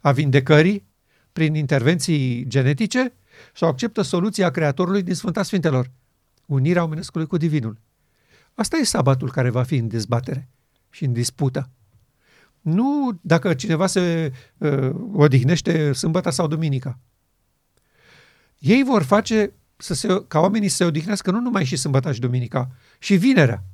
a 0.00 0.12
vindecării 0.12 0.86
prin 1.32 1.54
intervenții 1.54 2.44
genetice 2.46 3.14
sau 3.54 3.68
acceptă 3.68 4.02
soluția 4.02 4.50
Creatorului 4.50 5.02
din 5.02 5.14
Sfânta 5.14 5.42
Sfintelor, 5.42 5.90
unirea 6.46 6.82
omenescului 6.82 7.26
cu 7.26 7.36
Divinul. 7.36 7.80
Asta 8.54 8.76
e 8.76 8.84
sabatul 8.84 9.30
care 9.30 9.50
va 9.50 9.62
fi 9.62 9.76
în 9.76 9.88
dezbatere 9.88 10.48
și 10.90 11.04
în 11.04 11.12
dispută. 11.12 11.70
Nu 12.60 13.18
dacă 13.20 13.54
cineva 13.54 13.86
se 13.86 14.32
uh, 14.58 14.90
odihnește 15.12 15.92
sâmbătă 15.92 16.30
sau 16.30 16.46
duminica. 16.46 16.98
Ei 18.58 18.82
vor 18.84 19.02
face 19.02 19.52
să 19.76 19.94
se, 19.94 20.24
ca 20.28 20.40
oamenii 20.40 20.68
să 20.68 20.76
se 20.76 20.84
odihnească 20.84 21.30
nu 21.30 21.40
numai 21.40 21.64
și 21.64 21.76
sâmbătă 21.76 22.12
și 22.12 22.20
duminica, 22.20 22.70
și 22.98 23.16
vinerea. 23.16 23.64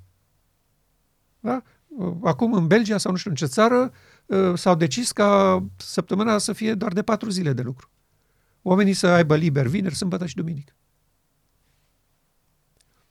Da? 1.40 1.62
Acum 2.22 2.52
în 2.52 2.66
Belgia 2.66 2.98
sau 2.98 3.10
nu 3.10 3.16
știu 3.16 3.30
în 3.30 3.36
ce 3.36 3.46
țară 3.46 3.92
uh, 4.26 4.52
s-au 4.54 4.74
decis 4.74 5.12
ca 5.12 5.62
săptămâna 5.76 6.38
să 6.38 6.52
fie 6.52 6.74
doar 6.74 6.92
de 6.92 7.02
patru 7.02 7.30
zile 7.30 7.52
de 7.52 7.62
lucru. 7.62 7.90
Oamenii 8.62 8.92
să 8.92 9.06
aibă 9.06 9.36
liber 9.36 9.66
vineri, 9.66 9.94
sâmbătă 9.94 10.26
și 10.26 10.34
duminică. 10.34 10.72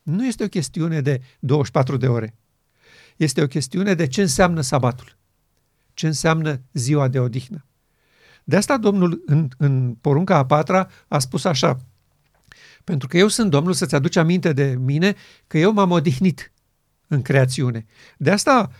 Nu 0.02 0.26
este 0.26 0.44
o 0.44 0.48
chestiune 0.48 1.00
de 1.00 1.20
24 1.38 1.96
de 1.96 2.08
ore. 2.08 2.34
Este 3.16 3.42
o 3.42 3.46
chestiune 3.46 3.94
de 3.94 4.06
ce 4.06 4.20
înseamnă 4.20 4.60
sabatul 4.60 5.16
ce 5.96 6.06
înseamnă 6.06 6.60
ziua 6.72 7.08
de 7.08 7.18
odihnă. 7.18 7.64
De 8.44 8.56
asta 8.56 8.76
Domnul 8.76 9.22
în, 9.26 9.48
în 9.56 9.96
porunca 10.00 10.36
a 10.36 10.46
patra 10.46 10.88
a 11.08 11.18
spus 11.18 11.44
așa, 11.44 11.76
pentru 12.84 13.08
că 13.08 13.18
eu 13.18 13.28
sunt 13.28 13.50
Domnul 13.50 13.72
să-ți 13.72 13.94
aduci 13.94 14.16
aminte 14.16 14.52
de 14.52 14.76
mine 14.78 15.14
că 15.46 15.58
eu 15.58 15.72
m-am 15.72 15.90
odihnit 15.90 16.52
în 17.06 17.22
creațiune. 17.22 17.86
De 18.16 18.30
asta 18.30 18.70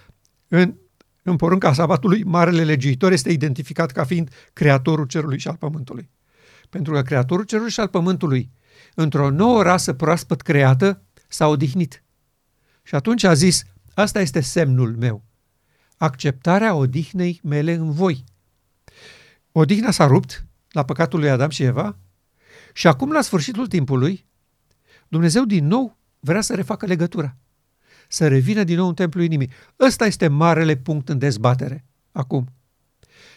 în, 0.49 0.75
în 1.23 1.37
porunca 1.37 1.73
sabatului, 1.73 2.25
Marele 2.25 2.65
Legiuitor 2.65 3.13
este 3.13 3.31
identificat 3.33 3.91
ca 3.93 4.05
fiind 4.05 4.31
Creatorul 4.53 5.07
Cerului 5.07 5.39
și 5.39 5.49
al 5.49 5.57
Pământului. 5.57 6.11
Pentru 6.71 6.93
că 6.93 7.03
Creatorul 7.03 7.45
Cerului 7.45 7.71
și 7.71 7.81
al 7.81 7.89
Pământului, 7.89 8.51
într-o 8.95 9.31
nouă 9.31 9.63
rasă 9.63 9.93
proaspăt 9.93 10.43
creată, 10.43 11.03
s-a 11.29 11.49
odihnit. 11.49 12.03
Și 12.83 12.95
atunci 12.95 13.25
a 13.25 13.35
zis, 13.35 13.65
asta 13.95 14.21
este 14.21 14.41
semnul 14.41 14.97
meu 14.97 15.25
acceptarea 15.97 16.75
odihnei 16.75 17.41
mele 17.43 17.73
în 17.73 17.91
voi. 17.91 18.25
Odihna 19.53 19.91
s-a 19.91 20.07
rupt 20.07 20.47
la 20.71 20.85
păcatul 20.85 21.19
lui 21.19 21.31
Adam 21.31 21.51
și 21.51 21.63
Eva 21.63 21.97
și 22.73 22.87
acum, 22.87 23.13
la 23.13 23.21
sfârșitul 23.21 23.67
timpului, 23.67 24.27
Dumnezeu 25.09 25.45
din 25.45 25.67
nou 25.67 25.99
vrea 26.21 26.41
să 26.41 26.55
refacă 26.55 26.87
legătura, 26.87 27.37
să 28.09 28.29
revină 28.29 28.65
din 28.65 28.77
nou 28.77 28.89
în 28.89 28.95
templul 28.95 29.25
inimii. 29.25 29.51
Ăsta 29.81 30.07
este 30.07 30.29
marele 30.29 30.77
punct 30.77 31.09
în 31.09 31.19
dezbatere 31.19 31.85
acum. 32.13 32.49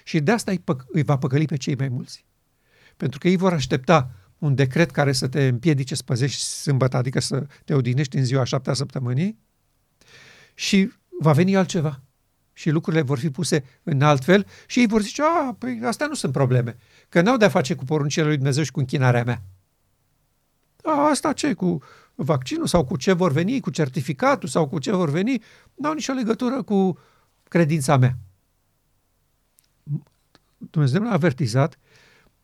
Și 0.03 0.19
de 0.19 0.31
asta 0.31 0.51
îi, 0.51 0.59
pă- 0.59 0.85
îi 0.87 1.03
va 1.03 1.17
păcăli 1.17 1.45
pe 1.45 1.57
cei 1.57 1.75
mai 1.75 1.87
mulți. 1.87 2.25
Pentru 2.97 3.19
că 3.19 3.27
ei 3.27 3.35
vor 3.35 3.53
aștepta 3.53 4.11
un 4.37 4.55
decret 4.55 4.91
care 4.91 5.11
să 5.11 5.27
te 5.27 5.47
împiedice 5.47 5.95
să 5.95 6.03
păzești 6.03 6.41
sâmbătă, 6.41 6.97
adică 6.97 7.19
să 7.19 7.47
te 7.65 7.73
odihnești 7.73 8.17
în 8.17 8.25
ziua 8.25 8.43
șaptea 8.43 8.73
săptămânii 8.73 9.39
și 10.53 10.91
va 11.19 11.31
veni 11.31 11.55
altceva 11.55 12.01
și 12.59 12.69
lucrurile 12.69 13.01
vor 13.01 13.19
fi 13.19 13.29
puse 13.29 13.63
în 13.83 14.01
alt 14.01 14.23
fel 14.23 14.47
și 14.65 14.79
ei 14.79 14.87
vor 14.87 15.01
zice, 15.01 15.21
a, 15.21 15.53
păi 15.53 15.81
astea 15.83 16.07
nu 16.07 16.13
sunt 16.13 16.31
probleme, 16.31 16.77
că 17.09 17.21
n-au 17.21 17.37
de-a 17.37 17.49
face 17.49 17.75
cu 17.75 17.83
poruncile 17.83 18.25
lui 18.25 18.35
Dumnezeu 18.35 18.63
și 18.63 18.71
cu 18.71 18.79
închinarea 18.79 19.23
mea. 19.23 19.41
A, 20.83 21.09
asta 21.09 21.33
ce, 21.33 21.53
cu 21.53 21.81
vaccinul 22.15 22.67
sau 22.67 22.85
cu 22.85 22.97
ce 22.97 23.13
vor 23.13 23.31
veni, 23.31 23.59
cu 23.59 23.69
certificatul 23.69 24.49
sau 24.49 24.67
cu 24.67 24.79
ce 24.79 24.91
vor 24.91 25.09
veni, 25.09 25.41
n-au 25.75 25.93
nicio 25.93 26.13
legătură 26.13 26.63
cu 26.63 26.97
credința 27.43 27.97
mea. 27.97 28.17
Dumnezeu 30.57 31.01
ne-a 31.01 31.11
avertizat 31.11 31.79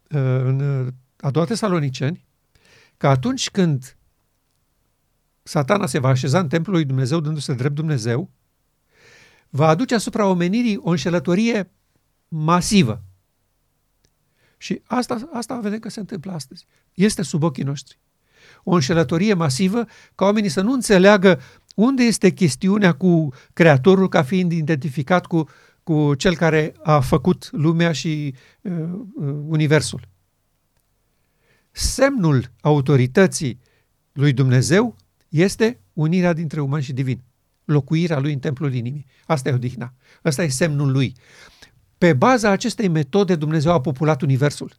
uh, 0.09 0.19
în 0.19 0.89
a 1.19 1.31
doua 1.31 1.45
Tesaloniceni 1.45 2.25
că 2.97 3.07
atunci 3.07 3.49
când 3.49 3.97
satana 5.43 5.85
se 5.85 5.99
va 5.99 6.09
așeza 6.09 6.39
în 6.39 6.47
templul 6.47 6.75
lui 6.75 6.85
Dumnezeu 6.85 7.19
dându-se 7.19 7.53
drept 7.53 7.75
Dumnezeu, 7.75 8.29
va 9.55 9.67
aduce 9.67 9.95
asupra 9.95 10.25
omenirii 10.25 10.77
o 10.77 10.89
înșelătorie 10.89 11.71
masivă. 12.27 13.03
Și 14.57 14.81
asta, 14.85 15.29
asta 15.33 15.59
vedem 15.59 15.79
că 15.79 15.89
se 15.89 15.99
întâmplă 15.99 16.31
astăzi. 16.31 16.65
Este 16.93 17.21
sub 17.21 17.43
ochii 17.43 17.63
noștri. 17.63 17.99
O 18.63 18.73
înșelătorie 18.73 19.33
masivă 19.33 19.85
ca 20.15 20.25
oamenii 20.25 20.49
să 20.49 20.61
nu 20.61 20.71
înțeleagă 20.71 21.39
unde 21.75 22.03
este 22.03 22.29
chestiunea 22.29 22.93
cu 22.93 23.29
Creatorul 23.53 24.09
ca 24.09 24.23
fiind 24.23 24.51
identificat 24.51 25.25
cu, 25.25 25.49
cu 25.83 26.15
cel 26.15 26.35
care 26.35 26.73
a 26.83 26.99
făcut 26.99 27.49
lumea 27.51 27.91
și 27.91 28.35
uh, 28.61 28.71
uh, 29.15 29.35
Universul. 29.47 30.01
Semnul 31.71 32.51
autorității 32.61 33.59
lui 34.11 34.33
Dumnezeu 34.33 34.95
este 35.29 35.79
unirea 35.93 36.33
dintre 36.33 36.61
uman 36.61 36.81
și 36.81 36.93
divin, 36.93 37.23
locuirea 37.65 38.19
lui 38.19 38.33
în 38.33 38.39
templul 38.39 38.73
inimii. 38.73 39.05
Asta 39.25 39.49
e 39.49 39.53
odihna. 39.53 39.93
Asta 40.23 40.43
e 40.43 40.47
semnul 40.47 40.91
lui. 40.91 41.15
Pe 41.97 42.13
baza 42.13 42.49
acestei 42.49 42.87
metode 42.87 43.35
Dumnezeu 43.35 43.71
a 43.71 43.81
populat 43.81 44.21
universul. 44.21 44.71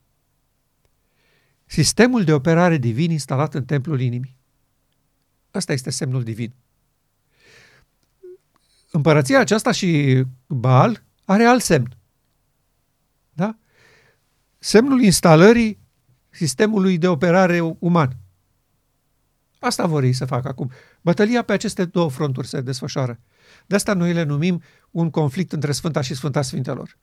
Sistemul 1.64 2.24
de 2.24 2.32
operare 2.32 2.76
divin 2.76 3.10
instalat 3.10 3.54
în 3.54 3.64
templul 3.64 4.00
inimii. 4.00 4.36
Asta 5.50 5.72
este 5.72 5.90
semnul 5.90 6.22
divin. 6.22 6.54
Împărăția 8.90 9.40
aceasta 9.40 9.70
și 9.72 10.22
Baal 10.46 11.02
are 11.24 11.44
alt 11.44 11.62
semn. 11.62 11.96
Da? 13.32 13.58
Semnul 14.58 15.02
instalării 15.02 15.78
sistemului 16.30 16.98
de 16.98 17.08
operare 17.08 17.60
uman. 17.78 18.16
Asta 19.58 19.86
vor 19.86 20.02
ei 20.02 20.12
să 20.12 20.24
facă 20.24 20.48
acum. 20.48 20.70
Bătălia 21.06 21.42
pe 21.42 21.52
aceste 21.52 21.84
două 21.84 22.10
fronturi 22.10 22.46
se 22.46 22.60
desfășoară. 22.60 23.20
De 23.66 23.74
asta 23.74 23.94
noi 23.94 24.12
le 24.12 24.22
numim 24.22 24.62
un 24.90 25.10
conflict 25.10 25.52
între 25.52 25.72
Sfânta 25.72 26.00
și 26.00 26.14
Sfânta 26.14 26.42
Sfintelor. 26.42 26.98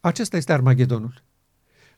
Acesta 0.00 0.36
este 0.36 0.52
Armagedonul. 0.52 1.22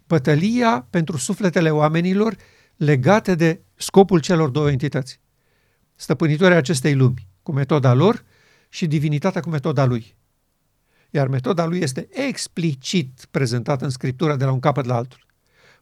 Bătălia 0.06 0.86
pentru 0.90 1.16
sufletele 1.16 1.70
oamenilor 1.70 2.36
legate 2.76 3.34
de 3.34 3.60
scopul 3.74 4.20
celor 4.20 4.48
două 4.48 4.70
entități. 4.70 5.20
Stăpânitorii 5.94 6.56
acestei 6.56 6.94
lumi, 6.94 7.28
cu 7.42 7.52
metoda 7.52 7.94
lor 7.94 8.24
și 8.68 8.86
divinitatea 8.86 9.40
cu 9.40 9.48
metoda 9.48 9.84
lui. 9.84 10.16
Iar 11.10 11.28
metoda 11.28 11.64
lui 11.64 11.78
este 11.78 12.08
explicit 12.10 13.26
prezentată 13.30 13.84
în 13.84 13.90
Scriptură 13.90 14.36
de 14.36 14.44
la 14.44 14.52
un 14.52 14.60
capăt 14.60 14.84
la 14.84 14.94
altul. 14.94 15.26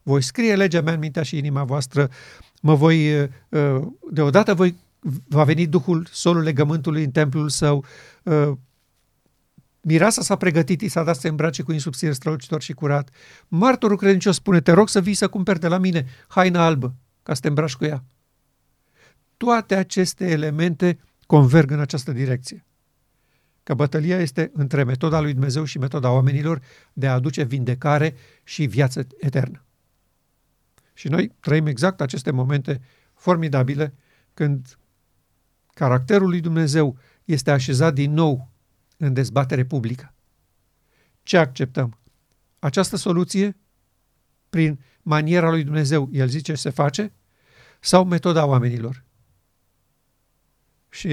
Voi 0.03 0.23
scrie 0.23 0.57
legea 0.57 0.81
mea 0.81 0.93
în 0.93 0.99
mintea 0.99 1.23
și 1.23 1.37
inima 1.37 1.65
voastră, 1.65 2.11
mă 2.61 2.75
voi, 2.75 3.23
uh, 3.23 3.29
uh, 3.49 3.83
deodată 4.11 4.55
voi, 4.55 4.83
va 5.29 5.45
veni 5.45 5.67
Duhul 5.67 6.07
solul 6.11 6.43
legământului 6.43 7.05
în 7.05 7.11
templul 7.11 7.49
său, 7.49 7.85
uh, 8.23 8.53
Mireasa 9.85 10.23
s-a 10.23 10.37
pregătit, 10.37 10.81
i 10.81 10.89
s-a 10.89 11.03
dat 11.03 11.15
să 11.15 11.21
se 11.21 11.29
îmbrace 11.29 11.63
cu 11.63 11.73
insubțire 11.73 12.13
strălucitor 12.13 12.63
și 12.63 12.73
curat. 12.73 13.11
Martorul 13.49 13.97
credincios 13.97 14.35
spune, 14.35 14.61
te 14.61 14.73
rog 14.73 14.89
să 14.89 15.01
vii 15.01 15.15
să 15.15 15.29
cumperi 15.29 15.61
de 15.61 15.69
la 15.69 15.79
mine 15.79 16.07
haina 16.29 16.65
albă, 16.65 16.95
ca 17.23 17.35
să 17.35 17.41
te 17.41 17.49
îmbraci 17.49 17.75
cu 17.75 17.85
ea. 17.85 18.05
Toate 19.37 19.75
aceste 19.75 20.31
elemente 20.31 20.99
converg 21.27 21.71
în 21.71 21.81
această 21.81 22.13
direcție. 22.13 22.65
Că 23.63 23.75
bătălia 23.75 24.21
este 24.21 24.51
între 24.55 24.85
metoda 24.85 25.21
lui 25.21 25.33
Dumnezeu 25.33 25.65
și 25.65 25.79
metoda 25.79 26.11
oamenilor 26.11 26.61
de 26.93 27.07
a 27.07 27.13
aduce 27.13 27.43
vindecare 27.43 28.15
și 28.45 28.65
viață 28.65 29.07
eternă. 29.19 29.65
Și 30.93 31.09
noi 31.09 31.33
trăim 31.41 31.67
exact 31.67 32.01
aceste 32.01 32.31
momente 32.31 32.81
formidabile 33.15 33.95
când 34.35 34.79
caracterul 35.75 36.29
lui 36.29 36.41
Dumnezeu 36.41 36.99
este 37.25 37.51
așezat 37.51 37.95
din 37.95 38.13
nou 38.13 38.49
în 38.97 39.13
dezbatere 39.13 39.65
publică. 39.65 40.15
Ce 41.23 41.39
acceptăm? 41.39 41.99
Această 42.59 42.97
soluție, 42.97 43.57
prin 44.51 44.81
maniera 45.03 45.51
lui 45.51 45.65
Dumnezeu, 45.65 46.09
el 46.13 46.29
zice 46.29 46.55
se 46.55 46.71
face, 46.71 47.13
sau 47.81 48.05
metoda 48.05 48.47
oamenilor? 48.47 49.05
Și 50.89 51.09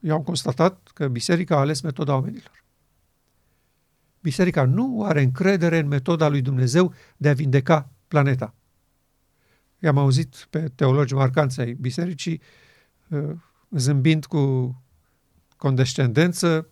eu 0.00 0.14
am 0.14 0.22
constatat 0.22 0.90
că 0.94 1.08
biserica 1.08 1.56
a 1.56 1.58
ales 1.58 1.80
metoda 1.80 2.12
oamenilor. 2.14 2.64
Biserica 4.20 4.64
nu 4.64 5.04
are 5.04 5.22
încredere 5.22 5.78
în 5.78 5.86
metoda 5.86 6.28
lui 6.28 6.40
Dumnezeu 6.40 6.94
de 7.16 7.28
a 7.28 7.34
vindeca 7.34 7.90
planeta. 8.08 8.54
I-am 9.78 9.98
auzit 9.98 10.46
pe 10.50 10.68
teologi 10.68 11.14
marcanți 11.14 11.60
ai 11.60 11.72
bisericii 11.72 12.40
uh, 13.08 13.30
zâmbind 13.76 14.24
cu 14.24 14.74
condescendență, 15.56 16.68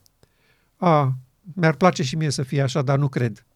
a, 0.77 1.19
mi-ar 1.43 1.75
place 1.75 2.03
și 2.03 2.17
mie 2.17 2.31
să 2.31 2.43
fie 2.43 2.63
așa, 2.63 2.83
dar 2.83 2.99
nu 2.99 3.09
cred 3.09 3.47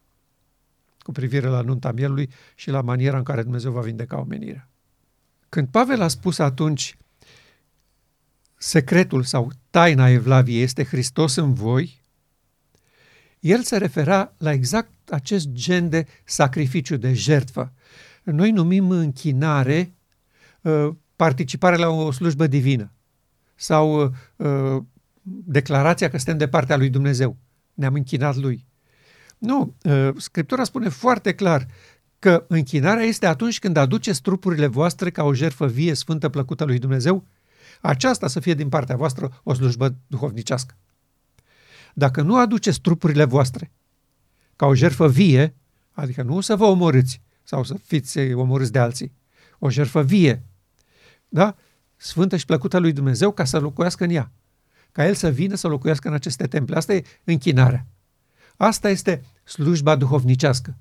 cu 0.99 1.13
privire 1.13 1.47
la 1.47 1.61
nunta 1.61 1.93
mielului 1.93 2.31
și 2.55 2.71
la 2.71 2.81
maniera 2.81 3.17
în 3.17 3.23
care 3.23 3.43
Dumnezeu 3.43 3.73
va 3.73 3.81
vindeca 3.81 4.19
omenirea. 4.19 4.69
Când 5.49 5.69
Pavel 5.69 6.01
a 6.01 6.09
spus 6.09 6.39
atunci 6.39 6.97
secretul 8.57 9.23
sau 9.23 9.51
taina 9.71 10.09
Evlaviei 10.09 10.63
este 10.63 10.85
Hristos 10.85 11.37
în 11.37 11.55
voi, 11.55 12.03
el 13.41 13.63
se 13.63 13.77
refera 13.77 14.33
la 14.39 14.53
exact 14.53 15.11
acest 15.11 15.49
gen 15.49 15.89
de 15.89 16.07
sacrificiu, 16.25 16.97
de 16.97 17.13
jertfă. 17.13 17.73
Noi 18.23 18.51
numim 18.51 18.91
închinare 18.91 19.95
uh, 20.61 20.89
participare 21.17 21.77
la 21.77 21.89
o 21.89 22.11
slujbă 22.11 22.47
divină 22.47 22.96
sau 23.57 24.15
uh, 24.37 24.83
declarația 25.45 26.11
că 26.11 26.17
suntem 26.17 26.39
de 26.39 26.49
partea 26.49 26.77
lui 26.77 26.89
Dumnezeu. 26.89 27.37
Ne-am 27.75 27.95
închinat 27.95 28.37
lui. 28.37 28.67
Nu, 29.39 29.75
uh, 29.83 30.11
Scriptura 30.17 30.65
spune 30.65 30.89
foarte 30.89 31.35
clar 31.35 31.67
că 32.19 32.45
închinarea 32.49 33.05
este 33.05 33.27
atunci 33.27 33.59
când 33.59 33.77
aduceți 33.77 34.23
trupurile 34.23 34.67
voastre 34.67 35.11
ca 35.11 35.25
o 35.25 35.35
jertfă 35.35 35.67
vie, 35.67 35.95
sfântă, 35.95 36.29
plăcută 36.29 36.65
lui 36.65 36.79
Dumnezeu, 36.79 37.25
aceasta 37.81 38.27
să 38.27 38.41
fie 38.41 38.55
din 38.55 38.69
partea 38.69 38.97
voastră 38.97 39.41
o 39.43 39.55
slujbă 39.55 39.95
duhovnicească. 40.07 40.77
Dacă 41.95 42.23
nu 42.23 42.37
aduceți 42.37 42.81
trupurile 42.81 43.25
voastre 43.25 43.73
ca 44.57 44.67
o 44.67 44.75
jertfă 44.75 45.09
vie, 45.09 45.55
adică 45.93 46.23
nu 46.23 46.41
să 46.41 46.57
vă 46.57 46.65
omorâți 46.65 47.21
sau 47.43 47.65
să 47.65 47.75
fiți 47.75 48.19
omorâți 48.33 48.73
de 48.73 48.79
alții, 48.79 49.13
o 49.59 49.71
jertfă 49.71 50.03
vie, 50.03 50.43
da? 51.29 51.57
Sfântă 51.97 52.37
și 52.37 52.45
plăcută 52.45 52.79
lui 52.79 52.93
Dumnezeu 52.93 53.33
ca 53.33 53.45
să 53.45 53.59
locuiască 53.59 54.05
în 54.05 54.11
ea 54.11 54.33
ca 54.97 55.07
El 55.07 55.15
să 55.15 55.29
vină 55.29 55.55
să 55.55 55.69
locuiască 55.69 56.09
în 56.09 56.15
aceste 56.15 56.47
temple. 56.47 56.77
Asta 56.77 56.95
e 56.95 57.03
închinarea. 57.25 57.87
Asta 58.57 58.89
este 58.89 59.23
slujba 59.45 59.97
duhovnicească. 59.97 60.77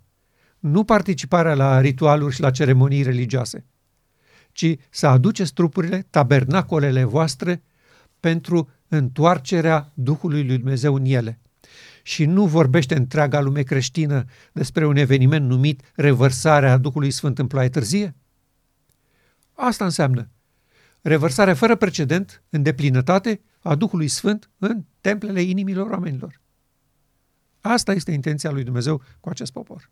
Nu 0.60 0.84
participarea 0.84 1.54
la 1.54 1.80
ritualuri 1.80 2.34
și 2.34 2.42
la 2.42 2.52
ceremonii 2.52 3.02
religioase, 3.02 3.66
ci 4.52 4.76
să 4.90 5.08
aduceți 5.08 5.54
trupurile, 5.54 6.08
tabernacolele 6.10 7.04
voastre, 7.04 7.64
pentru 8.20 8.70
întoarcerea 8.88 9.92
Duhului 9.94 10.46
lui 10.46 10.58
Dumnezeu 10.58 10.96
în 10.96 11.06
ele. 11.06 11.40
Și 12.04 12.26
nu 12.26 12.46
vorbește 12.46 12.96
întreaga 12.96 13.40
lume 13.40 13.62
creștină 13.62 14.26
despre 14.52 14.86
un 14.86 14.96
eveniment 14.96 15.48
numit 15.48 15.82
revărsarea 15.96 16.78
Duhului 16.78 17.12
Sfânt 17.12 17.40
în 17.40 17.48
ploaie 17.48 17.70
târzie? 17.70 18.16
Asta 19.54 19.84
înseamnă 19.84 20.30
revărsarea 21.08 21.54
fără 21.54 21.76
precedent, 21.76 22.44
în 22.50 22.64
deplinătate, 22.64 23.42
a 23.60 23.76
Duhului 23.76 24.08
Sfânt 24.08 24.50
în 24.58 24.84
templele 25.02 25.42
inimilor 25.42 25.90
oamenilor. 25.90 26.42
Asta 27.62 27.92
este 27.92 28.12
intenția 28.12 28.52
lui 28.52 28.64
Dumnezeu 28.64 29.02
cu 29.20 29.30
acest 29.30 29.52
popor. 29.52 29.90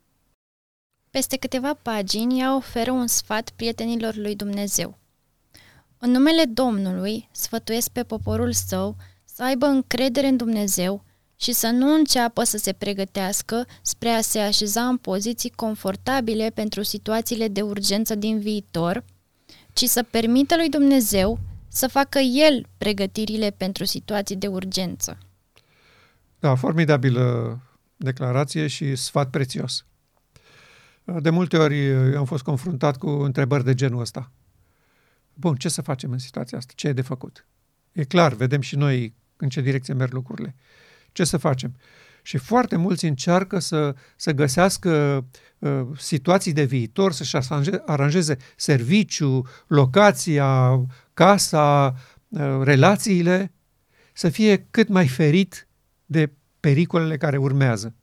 Peste 1.10 1.38
câteva 1.38 1.74
pagini 1.74 2.40
ea 2.40 2.56
oferă 2.56 2.92
un 2.92 3.08
sfat 3.08 3.50
prietenilor 3.50 4.16
lui 4.16 4.36
Dumnezeu. 4.36 4.98
În 5.98 6.12
numele 6.12 6.44
Domnului 6.44 7.30
sfătuiesc 7.32 7.90
pe 7.90 8.04
poporul 8.04 8.54
său 8.54 8.96
să 9.26 9.44
aibă 9.44 9.66
încredere 9.66 10.28
în 10.28 10.38
Dumnezeu 10.38 11.04
și 11.36 11.52
să 11.52 11.68
nu 11.68 11.94
înceapă 11.94 12.44
să 12.44 12.58
se 12.58 12.74
pregătească 12.74 13.68
spre 13.82 14.10
a 14.10 14.22
se 14.22 14.40
așeza 14.40 14.88
în 14.88 14.98
poziții 14.98 15.50
confortabile 15.50 16.50
pentru 16.50 16.84
situațiile 16.84 17.48
de 17.48 17.62
urgență 17.62 18.16
din 18.16 18.40
viitor, 18.40 19.04
ci 19.74 19.84
să 19.84 20.04
permită 20.04 20.56
lui 20.56 20.70
Dumnezeu 20.70 21.40
să 21.68 21.88
facă 21.88 22.20
el 22.20 22.68
pregătirile 22.78 23.50
pentru 23.58 23.86
situații 23.86 24.36
de 24.36 24.48
urgență. 24.48 25.18
Da, 26.40 26.56
formidabilă 26.56 27.60
declarație 27.96 28.68
și 28.68 28.96
sfat 28.96 29.30
prețios. 29.30 29.86
De 31.04 31.30
multe 31.30 31.58
ori 31.58 31.94
am 32.16 32.26
fost 32.26 32.44
confruntat 32.44 32.98
cu 32.98 33.10
întrebări 33.10 33.64
de 33.64 33.74
genul 33.74 34.02
ăsta. 34.02 34.32
Bun, 35.34 35.56
ce 35.56 35.70
să 35.70 35.82
facem 35.82 36.12
în 36.12 36.18
situația 36.18 36.58
asta? 36.58 36.74
Ce 36.76 36.88
e 36.88 36.94
de 36.94 37.02
făcut? 37.02 37.48
E 37.92 38.04
clar, 38.04 38.34
vedem 38.34 38.62
și 38.62 38.76
noi 38.76 39.16
în 39.38 39.50
ce 39.50 39.62
direcție 39.62 39.94
merg 39.94 40.14
lucrurile. 40.14 40.56
Ce 41.12 41.24
să 41.24 41.38
facem? 41.38 41.76
Și 42.26 42.38
foarte 42.38 42.76
mulți 42.76 43.06
încearcă 43.06 43.60
să, 43.60 43.96
să 44.16 44.32
găsească 44.32 45.26
uh, 45.60 45.82
situații 45.98 46.54
de 46.54 46.64
viitor, 46.64 47.12
să-și 47.12 47.38
aranjeze 47.86 48.38
serviciu, 48.56 49.48
locația, 49.68 50.82
casa, 51.14 51.96
uh, 52.28 52.60
relațiile, 52.62 53.52
să 54.14 54.30
fie 54.30 54.68
cât 54.72 54.88
mai 54.88 55.08
ferit 55.08 55.68
de 56.06 56.32
pericolele 56.60 57.18
care 57.18 57.38
urmează. 57.38 57.96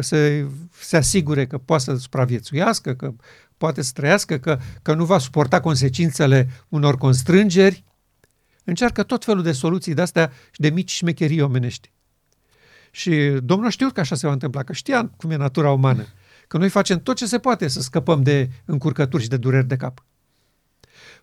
Să 0.00 0.46
se 0.80 0.96
asigure 0.96 1.46
că 1.46 1.58
poate 1.58 1.82
să 1.82 1.96
supraviețuiască, 1.96 2.94
că 2.94 3.14
poate 3.56 3.82
să 3.82 3.90
trăiască, 3.94 4.38
că, 4.38 4.58
că 4.82 4.94
nu 4.94 5.04
va 5.04 5.18
suporta 5.18 5.60
consecințele 5.60 6.48
unor 6.68 6.96
constrângeri. 6.96 7.84
Încearcă 8.64 9.02
tot 9.02 9.24
felul 9.24 9.42
de 9.42 9.52
soluții 9.52 9.94
de-astea 9.94 10.32
și 10.50 10.60
de 10.60 10.70
mici 10.70 10.90
șmecherii 10.90 11.40
omenești. 11.40 11.92
Și 12.94 13.38
Domnul 13.42 13.70
știu 13.70 13.90
că 13.90 14.00
așa 14.00 14.14
se 14.14 14.26
va 14.26 14.32
întâmpla, 14.32 14.62
că 14.62 14.72
știa 14.72 15.10
cum 15.16 15.30
e 15.30 15.36
natura 15.36 15.70
umană, 15.70 16.06
că 16.48 16.58
noi 16.58 16.68
facem 16.68 17.00
tot 17.00 17.16
ce 17.16 17.26
se 17.26 17.38
poate 17.38 17.68
să 17.68 17.80
scăpăm 17.80 18.22
de 18.22 18.50
încurcături 18.64 19.22
și 19.22 19.28
de 19.28 19.36
dureri 19.36 19.66
de 19.66 19.76
cap. 19.76 20.04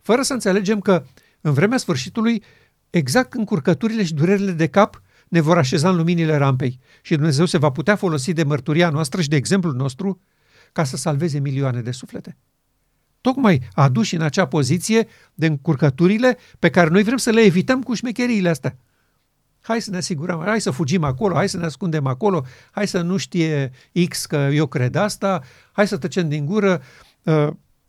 Fără 0.01 0.21
să 0.21 0.33
înțelegem 0.33 0.79
că 0.79 1.05
în 1.41 1.53
vremea 1.53 1.77
sfârșitului, 1.77 2.43
exact 2.89 3.33
încurcăturile 3.33 4.03
și 4.03 4.13
durerile 4.13 4.51
de 4.51 4.67
cap 4.67 5.01
ne 5.27 5.39
vor 5.39 5.57
așeza 5.57 5.89
în 5.89 5.95
luminile 5.95 6.35
rampei 6.35 6.79
și 7.01 7.15
Dumnezeu 7.15 7.45
se 7.45 7.57
va 7.57 7.69
putea 7.69 7.95
folosi 7.95 8.33
de 8.33 8.43
mărturia 8.43 8.89
noastră 8.89 9.21
și 9.21 9.29
de 9.29 9.35
exemplul 9.35 9.73
nostru 9.73 10.21
ca 10.71 10.83
să 10.83 10.97
salveze 10.97 11.39
milioane 11.39 11.81
de 11.81 11.91
suflete. 11.91 12.37
Tocmai 13.21 13.61
aduși 13.73 14.15
în 14.15 14.21
acea 14.21 14.47
poziție 14.47 15.07
de 15.33 15.45
încurcăturile 15.45 16.37
pe 16.59 16.69
care 16.69 16.89
noi 16.89 17.03
vrem 17.03 17.17
să 17.17 17.29
le 17.29 17.41
evităm 17.41 17.83
cu 17.83 17.93
șmecheriile 17.93 18.49
astea. 18.49 18.77
Hai 19.61 19.81
să 19.81 19.91
ne 19.91 19.97
asigurăm, 19.97 20.41
hai 20.45 20.61
să 20.61 20.71
fugim 20.71 21.03
acolo, 21.03 21.35
hai 21.35 21.49
să 21.49 21.57
ne 21.57 21.65
ascundem 21.65 22.05
acolo, 22.05 22.45
hai 22.71 22.87
să 22.87 23.01
nu 23.01 23.17
știe 23.17 23.71
X 24.07 24.25
că 24.25 24.35
eu 24.35 24.67
cred 24.67 24.95
asta, 24.95 25.43
hai 25.71 25.87
să 25.87 25.97
tăcem 25.97 26.29
din 26.29 26.45
gură. 26.45 26.81
Uh, 27.23 27.47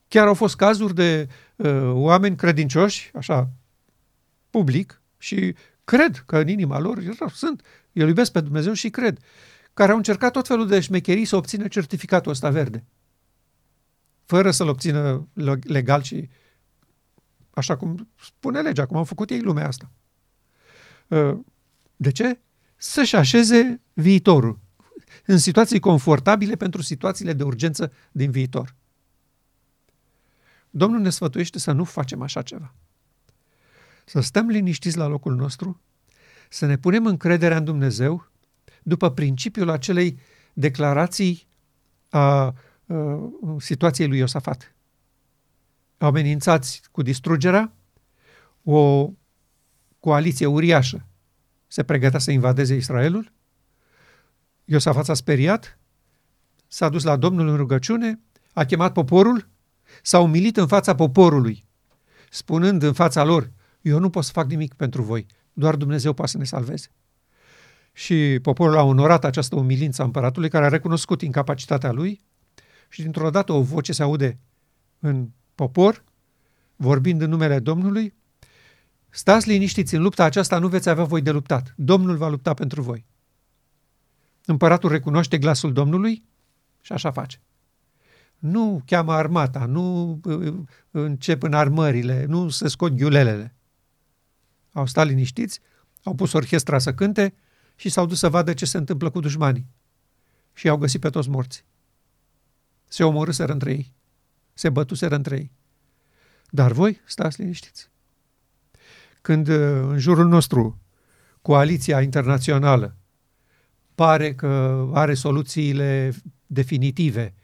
chiar 0.08 0.26
au 0.26 0.34
fost 0.34 0.56
cazuri 0.56 0.94
de 0.94 1.28
uh, 1.56 1.90
oameni 1.92 2.36
credincioși, 2.36 3.10
așa, 3.14 3.50
public, 4.50 5.02
și 5.18 5.54
cred 5.84 6.22
că 6.26 6.38
în 6.38 6.48
inima 6.48 6.78
lor 6.78 7.02
sunt, 7.32 7.62
eu 7.92 8.06
iubesc 8.06 8.32
pe 8.32 8.40
Dumnezeu 8.40 8.72
și 8.72 8.90
cred, 8.90 9.18
care 9.74 9.90
au 9.90 9.96
încercat 9.96 10.32
tot 10.32 10.46
felul 10.46 10.66
de 10.66 10.80
șmecherii 10.80 11.24
să 11.24 11.36
obțină 11.36 11.68
certificatul 11.68 12.30
ăsta 12.30 12.50
verde, 12.50 12.84
fără 14.24 14.50
să-l 14.50 14.68
obțină 14.68 15.28
legal 15.62 16.02
și 16.02 16.28
așa 17.50 17.76
cum 17.76 18.08
spune 18.20 18.60
legea, 18.60 18.86
cum 18.86 18.96
au 18.96 19.04
făcut 19.04 19.30
ei 19.30 19.40
lumea 19.40 19.66
asta. 19.66 19.90
Uh, 22.00 22.06
de 22.06 22.10
ce? 22.10 22.40
Să-și 22.76 23.16
așeze 23.16 23.80
viitorul 23.92 24.58
în 25.26 25.38
situații 25.38 25.80
confortabile 25.80 26.56
pentru 26.56 26.82
situațiile 26.82 27.32
de 27.32 27.42
urgență 27.42 27.92
din 28.12 28.30
viitor. 28.30 28.74
Domnul 30.70 31.00
ne 31.00 31.10
sfătuiește 31.10 31.58
să 31.58 31.72
nu 31.72 31.84
facem 31.84 32.22
așa 32.22 32.42
ceva. 32.42 32.74
Să 34.04 34.20
stăm 34.20 34.48
liniștiți 34.48 34.96
la 34.96 35.06
locul 35.06 35.34
nostru, 35.34 35.80
să 36.48 36.66
ne 36.66 36.78
punem 36.78 37.06
încrederea 37.06 37.56
în 37.56 37.64
Dumnezeu 37.64 38.30
după 38.82 39.10
principiul 39.10 39.70
acelei 39.70 40.18
declarații 40.52 41.46
a, 42.08 42.18
a 42.18 42.54
situației 43.58 44.08
lui 44.08 44.18
Iosafat. 44.18 44.74
Amenințați 45.98 46.82
cu 46.90 47.02
distrugerea, 47.02 47.72
o 48.62 49.10
coaliție 49.98 50.46
uriașă 50.46 51.09
se 51.70 51.82
pregătea 51.82 52.18
să 52.18 52.30
invadeze 52.30 52.74
Israelul. 52.74 53.32
Iosafat 54.64 55.04
s-a 55.04 55.14
speriat, 55.14 55.78
s-a 56.66 56.88
dus 56.88 57.02
la 57.02 57.16
Domnul 57.16 57.48
în 57.48 57.56
rugăciune, 57.56 58.20
a 58.52 58.64
chemat 58.64 58.92
poporul, 58.92 59.48
s-a 60.02 60.20
umilit 60.20 60.56
în 60.56 60.66
fața 60.66 60.94
poporului, 60.94 61.64
spunând 62.30 62.82
în 62.82 62.92
fața 62.92 63.24
lor, 63.24 63.50
eu 63.80 63.98
nu 63.98 64.10
pot 64.10 64.24
să 64.24 64.30
fac 64.32 64.48
nimic 64.48 64.74
pentru 64.74 65.02
voi, 65.02 65.26
doar 65.52 65.76
Dumnezeu 65.76 66.12
poate 66.12 66.30
să 66.30 66.38
ne 66.38 66.44
salveze. 66.44 66.88
Și 67.92 68.38
poporul 68.42 68.76
a 68.76 68.82
onorat 68.82 69.24
această 69.24 69.56
umilință 69.56 70.02
a 70.02 70.04
împăratului, 70.04 70.48
care 70.48 70.64
a 70.64 70.68
recunoscut 70.68 71.22
incapacitatea 71.22 71.92
lui 71.92 72.20
și 72.88 73.02
dintr-o 73.02 73.30
dată 73.30 73.52
o 73.52 73.62
voce 73.62 73.92
se 73.92 74.02
aude 74.02 74.38
în 74.98 75.28
popor, 75.54 76.04
vorbind 76.76 77.20
în 77.20 77.30
numele 77.30 77.58
Domnului, 77.58 78.14
Stați 79.10 79.48
liniștiți, 79.48 79.94
în 79.94 80.02
lupta 80.02 80.24
aceasta 80.24 80.58
nu 80.58 80.68
veți 80.68 80.88
avea 80.88 81.04
voi 81.04 81.22
de 81.22 81.30
luptat. 81.30 81.74
Domnul 81.76 82.16
va 82.16 82.28
lupta 82.28 82.54
pentru 82.54 82.82
voi. 82.82 83.04
Împăratul 84.44 84.90
recunoaște 84.90 85.38
glasul 85.38 85.72
Domnului 85.72 86.24
și 86.80 86.92
așa 86.92 87.10
face. 87.10 87.40
Nu 88.38 88.82
cheamă 88.86 89.12
armata, 89.12 89.64
nu 89.64 90.20
uh, 90.24 90.54
încep 90.90 91.42
în 91.42 91.52
armările, 91.52 92.24
nu 92.24 92.48
se 92.48 92.68
scot 92.68 92.92
ghiulelele. 92.92 93.54
Au 94.72 94.86
stat 94.86 95.06
liniștiți, 95.06 95.60
au 96.02 96.14
pus 96.14 96.32
orchestra 96.32 96.78
să 96.78 96.94
cânte 96.94 97.34
și 97.76 97.88
s-au 97.88 98.06
dus 98.06 98.18
să 98.18 98.28
vadă 98.28 98.52
ce 98.52 98.64
se 98.64 98.76
întâmplă 98.76 99.10
cu 99.10 99.20
dușmanii. 99.20 99.66
Și 100.52 100.68
au 100.68 100.76
găsit 100.76 101.00
pe 101.00 101.10
toți 101.10 101.28
morți. 101.28 101.64
Se 102.88 103.04
omorâseră 103.04 103.52
între 103.52 103.70
ei. 103.70 103.92
Se 104.54 104.70
bătuseră 104.70 105.14
între 105.14 105.36
ei. 105.36 105.52
Dar 106.50 106.72
voi 106.72 107.00
stați 107.04 107.40
liniștiți 107.40 107.90
când 109.20 109.48
uh, 109.48 109.56
în 109.88 109.98
jurul 109.98 110.26
nostru 110.26 110.80
coaliția 111.42 112.00
internațională 112.00 112.96
pare 113.94 114.34
că 114.34 114.86
are 114.92 115.14
soluțiile 115.14 116.12
definitive 116.46 117.34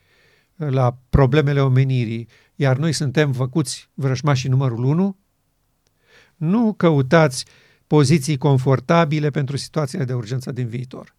la 0.56 0.98
problemele 1.10 1.60
omenirii, 1.60 2.28
iar 2.54 2.76
noi 2.76 2.92
suntem 2.92 3.32
făcuți 3.32 3.90
vrăjmașii 3.94 4.48
numărul 4.48 4.84
1, 4.84 5.18
nu 6.36 6.72
căutați 6.72 7.44
poziții 7.86 8.36
confortabile 8.36 9.30
pentru 9.30 9.56
situațiile 9.56 10.04
de 10.04 10.14
urgență 10.14 10.52
din 10.52 10.66
viitor. 10.66 11.14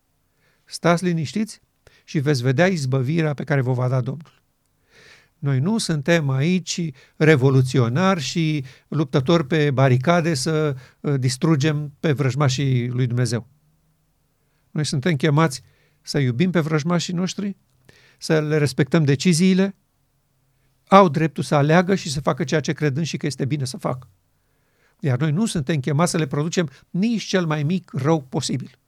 Stați 0.65 1.03
liniștiți 1.03 1.61
și 2.03 2.19
veți 2.19 2.41
vedea 2.41 2.67
izbăvirea 2.67 3.33
pe 3.33 3.43
care 3.43 3.61
vă 3.61 3.71
va 3.71 3.87
da 3.87 4.01
Domnul. 4.01 4.41
Noi 5.39 5.59
nu 5.59 5.77
suntem 5.77 6.29
aici 6.29 6.89
revoluționari 7.15 8.21
și 8.21 8.63
luptători 8.87 9.47
pe 9.47 9.71
baricade 9.71 10.33
să 10.33 10.75
uh, 10.99 11.19
distrugem 11.19 11.93
pe 11.99 12.11
vrăjmașii 12.11 12.87
lui 12.87 13.07
Dumnezeu. 13.07 13.47
Noi 14.71 14.85
suntem 14.85 15.15
chemați 15.15 15.61
să 16.01 16.19
iubim 16.19 16.51
pe 16.51 16.59
vrăjmașii 16.59 17.13
noștri, 17.13 17.57
să 18.17 18.41
le 18.41 18.57
respectăm 18.57 19.03
deciziile, 19.03 19.75
au 20.87 21.09
dreptul 21.09 21.43
să 21.43 21.55
aleagă 21.55 21.95
și 21.95 22.11
să 22.11 22.21
facă 22.21 22.43
ceea 22.43 22.59
ce 22.59 22.73
cred 22.73 23.01
și 23.01 23.17
că 23.17 23.25
este 23.25 23.45
bine 23.45 23.65
să 23.65 23.77
facă. 23.77 24.09
Iar 24.99 25.19
noi 25.19 25.31
nu 25.31 25.45
suntem 25.45 25.79
chemați 25.79 26.11
să 26.11 26.17
le 26.17 26.27
producem 26.27 26.69
nici 26.89 27.23
cel 27.23 27.45
mai 27.45 27.63
mic 27.63 27.91
rău 27.93 28.21
posibil. 28.21 28.79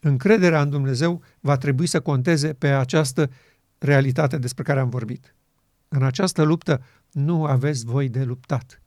Încrederea 0.00 0.60
în 0.60 0.70
Dumnezeu 0.70 1.22
va 1.40 1.56
trebui 1.56 1.86
să 1.86 2.00
conteze 2.00 2.52
pe 2.52 2.68
această 2.68 3.30
realitatea 3.78 4.38
despre 4.38 4.62
care 4.62 4.80
am 4.80 4.88
vorbit. 4.88 5.34
În 5.88 6.02
această 6.02 6.42
luptă 6.42 6.82
nu 7.10 7.44
aveți 7.44 7.84
voi 7.84 8.08
de 8.08 8.22
luptat. 8.22 8.82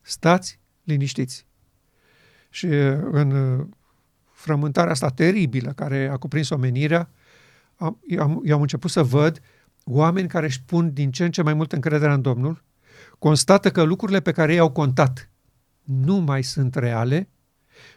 Stați 0.00 0.60
liniștiți. 0.82 1.46
Și 2.50 2.66
în 3.10 3.30
uh, 3.30 3.66
frământarea 4.32 4.92
asta 4.92 5.08
teribilă 5.08 5.72
care 5.72 6.08
a 6.08 6.16
cuprins 6.16 6.50
omenirea, 6.50 7.10
am, 7.76 8.00
am, 8.18 8.40
eu 8.44 8.54
am 8.54 8.60
început 8.60 8.90
să 8.90 9.02
văd 9.02 9.40
oameni 9.84 10.28
care 10.28 10.46
își 10.46 10.62
pun 10.62 10.92
din 10.92 11.10
ce 11.10 11.24
în 11.24 11.30
ce 11.30 11.42
mai 11.42 11.54
mult 11.54 11.72
încredere 11.72 12.12
în 12.12 12.22
Domnul, 12.22 12.64
constată 13.18 13.70
că 13.70 13.82
lucrurile 13.82 14.20
pe 14.20 14.32
care 14.32 14.52
ei 14.52 14.58
au 14.58 14.70
contat 14.70 15.30
nu 15.82 16.16
mai 16.16 16.42
sunt 16.42 16.74
reale, 16.74 17.28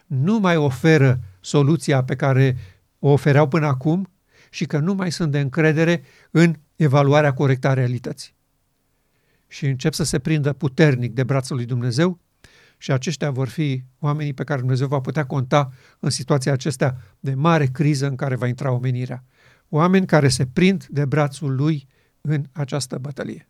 nu 0.06 0.38
mai 0.38 0.56
oferă 0.56 1.20
soluția 1.40 2.04
pe 2.04 2.16
care 2.16 2.56
o 2.98 3.08
ofereau 3.08 3.48
până 3.48 3.66
acum 3.66 4.08
și 4.54 4.64
că 4.64 4.78
nu 4.78 4.94
mai 4.94 5.12
sunt 5.12 5.30
de 5.30 5.40
încredere 5.40 6.02
în 6.30 6.54
evaluarea 6.76 7.32
corectă 7.34 7.68
a 7.68 7.72
realității. 7.72 8.34
Și 9.48 9.66
încep 9.66 9.92
să 9.92 10.04
se 10.04 10.18
prindă 10.18 10.52
puternic 10.52 11.12
de 11.12 11.22
brațul 11.22 11.56
lui 11.56 11.64
Dumnezeu 11.64 12.20
și 12.78 12.92
aceștia 12.92 13.30
vor 13.30 13.48
fi 13.48 13.82
oamenii 13.98 14.34
pe 14.34 14.44
care 14.44 14.60
Dumnezeu 14.60 14.86
va 14.86 15.00
putea 15.00 15.26
conta 15.26 15.72
în 16.00 16.10
situația 16.10 16.52
acestea 16.52 16.96
de 17.20 17.34
mare 17.34 17.66
criză 17.66 18.06
în 18.06 18.16
care 18.16 18.36
va 18.36 18.46
intra 18.46 18.70
omenirea. 18.70 19.24
Oameni 19.68 20.06
care 20.06 20.28
se 20.28 20.46
prind 20.46 20.86
de 20.86 21.04
brațul 21.04 21.54
lui 21.54 21.86
în 22.20 22.44
această 22.52 22.98
bătălie. 22.98 23.48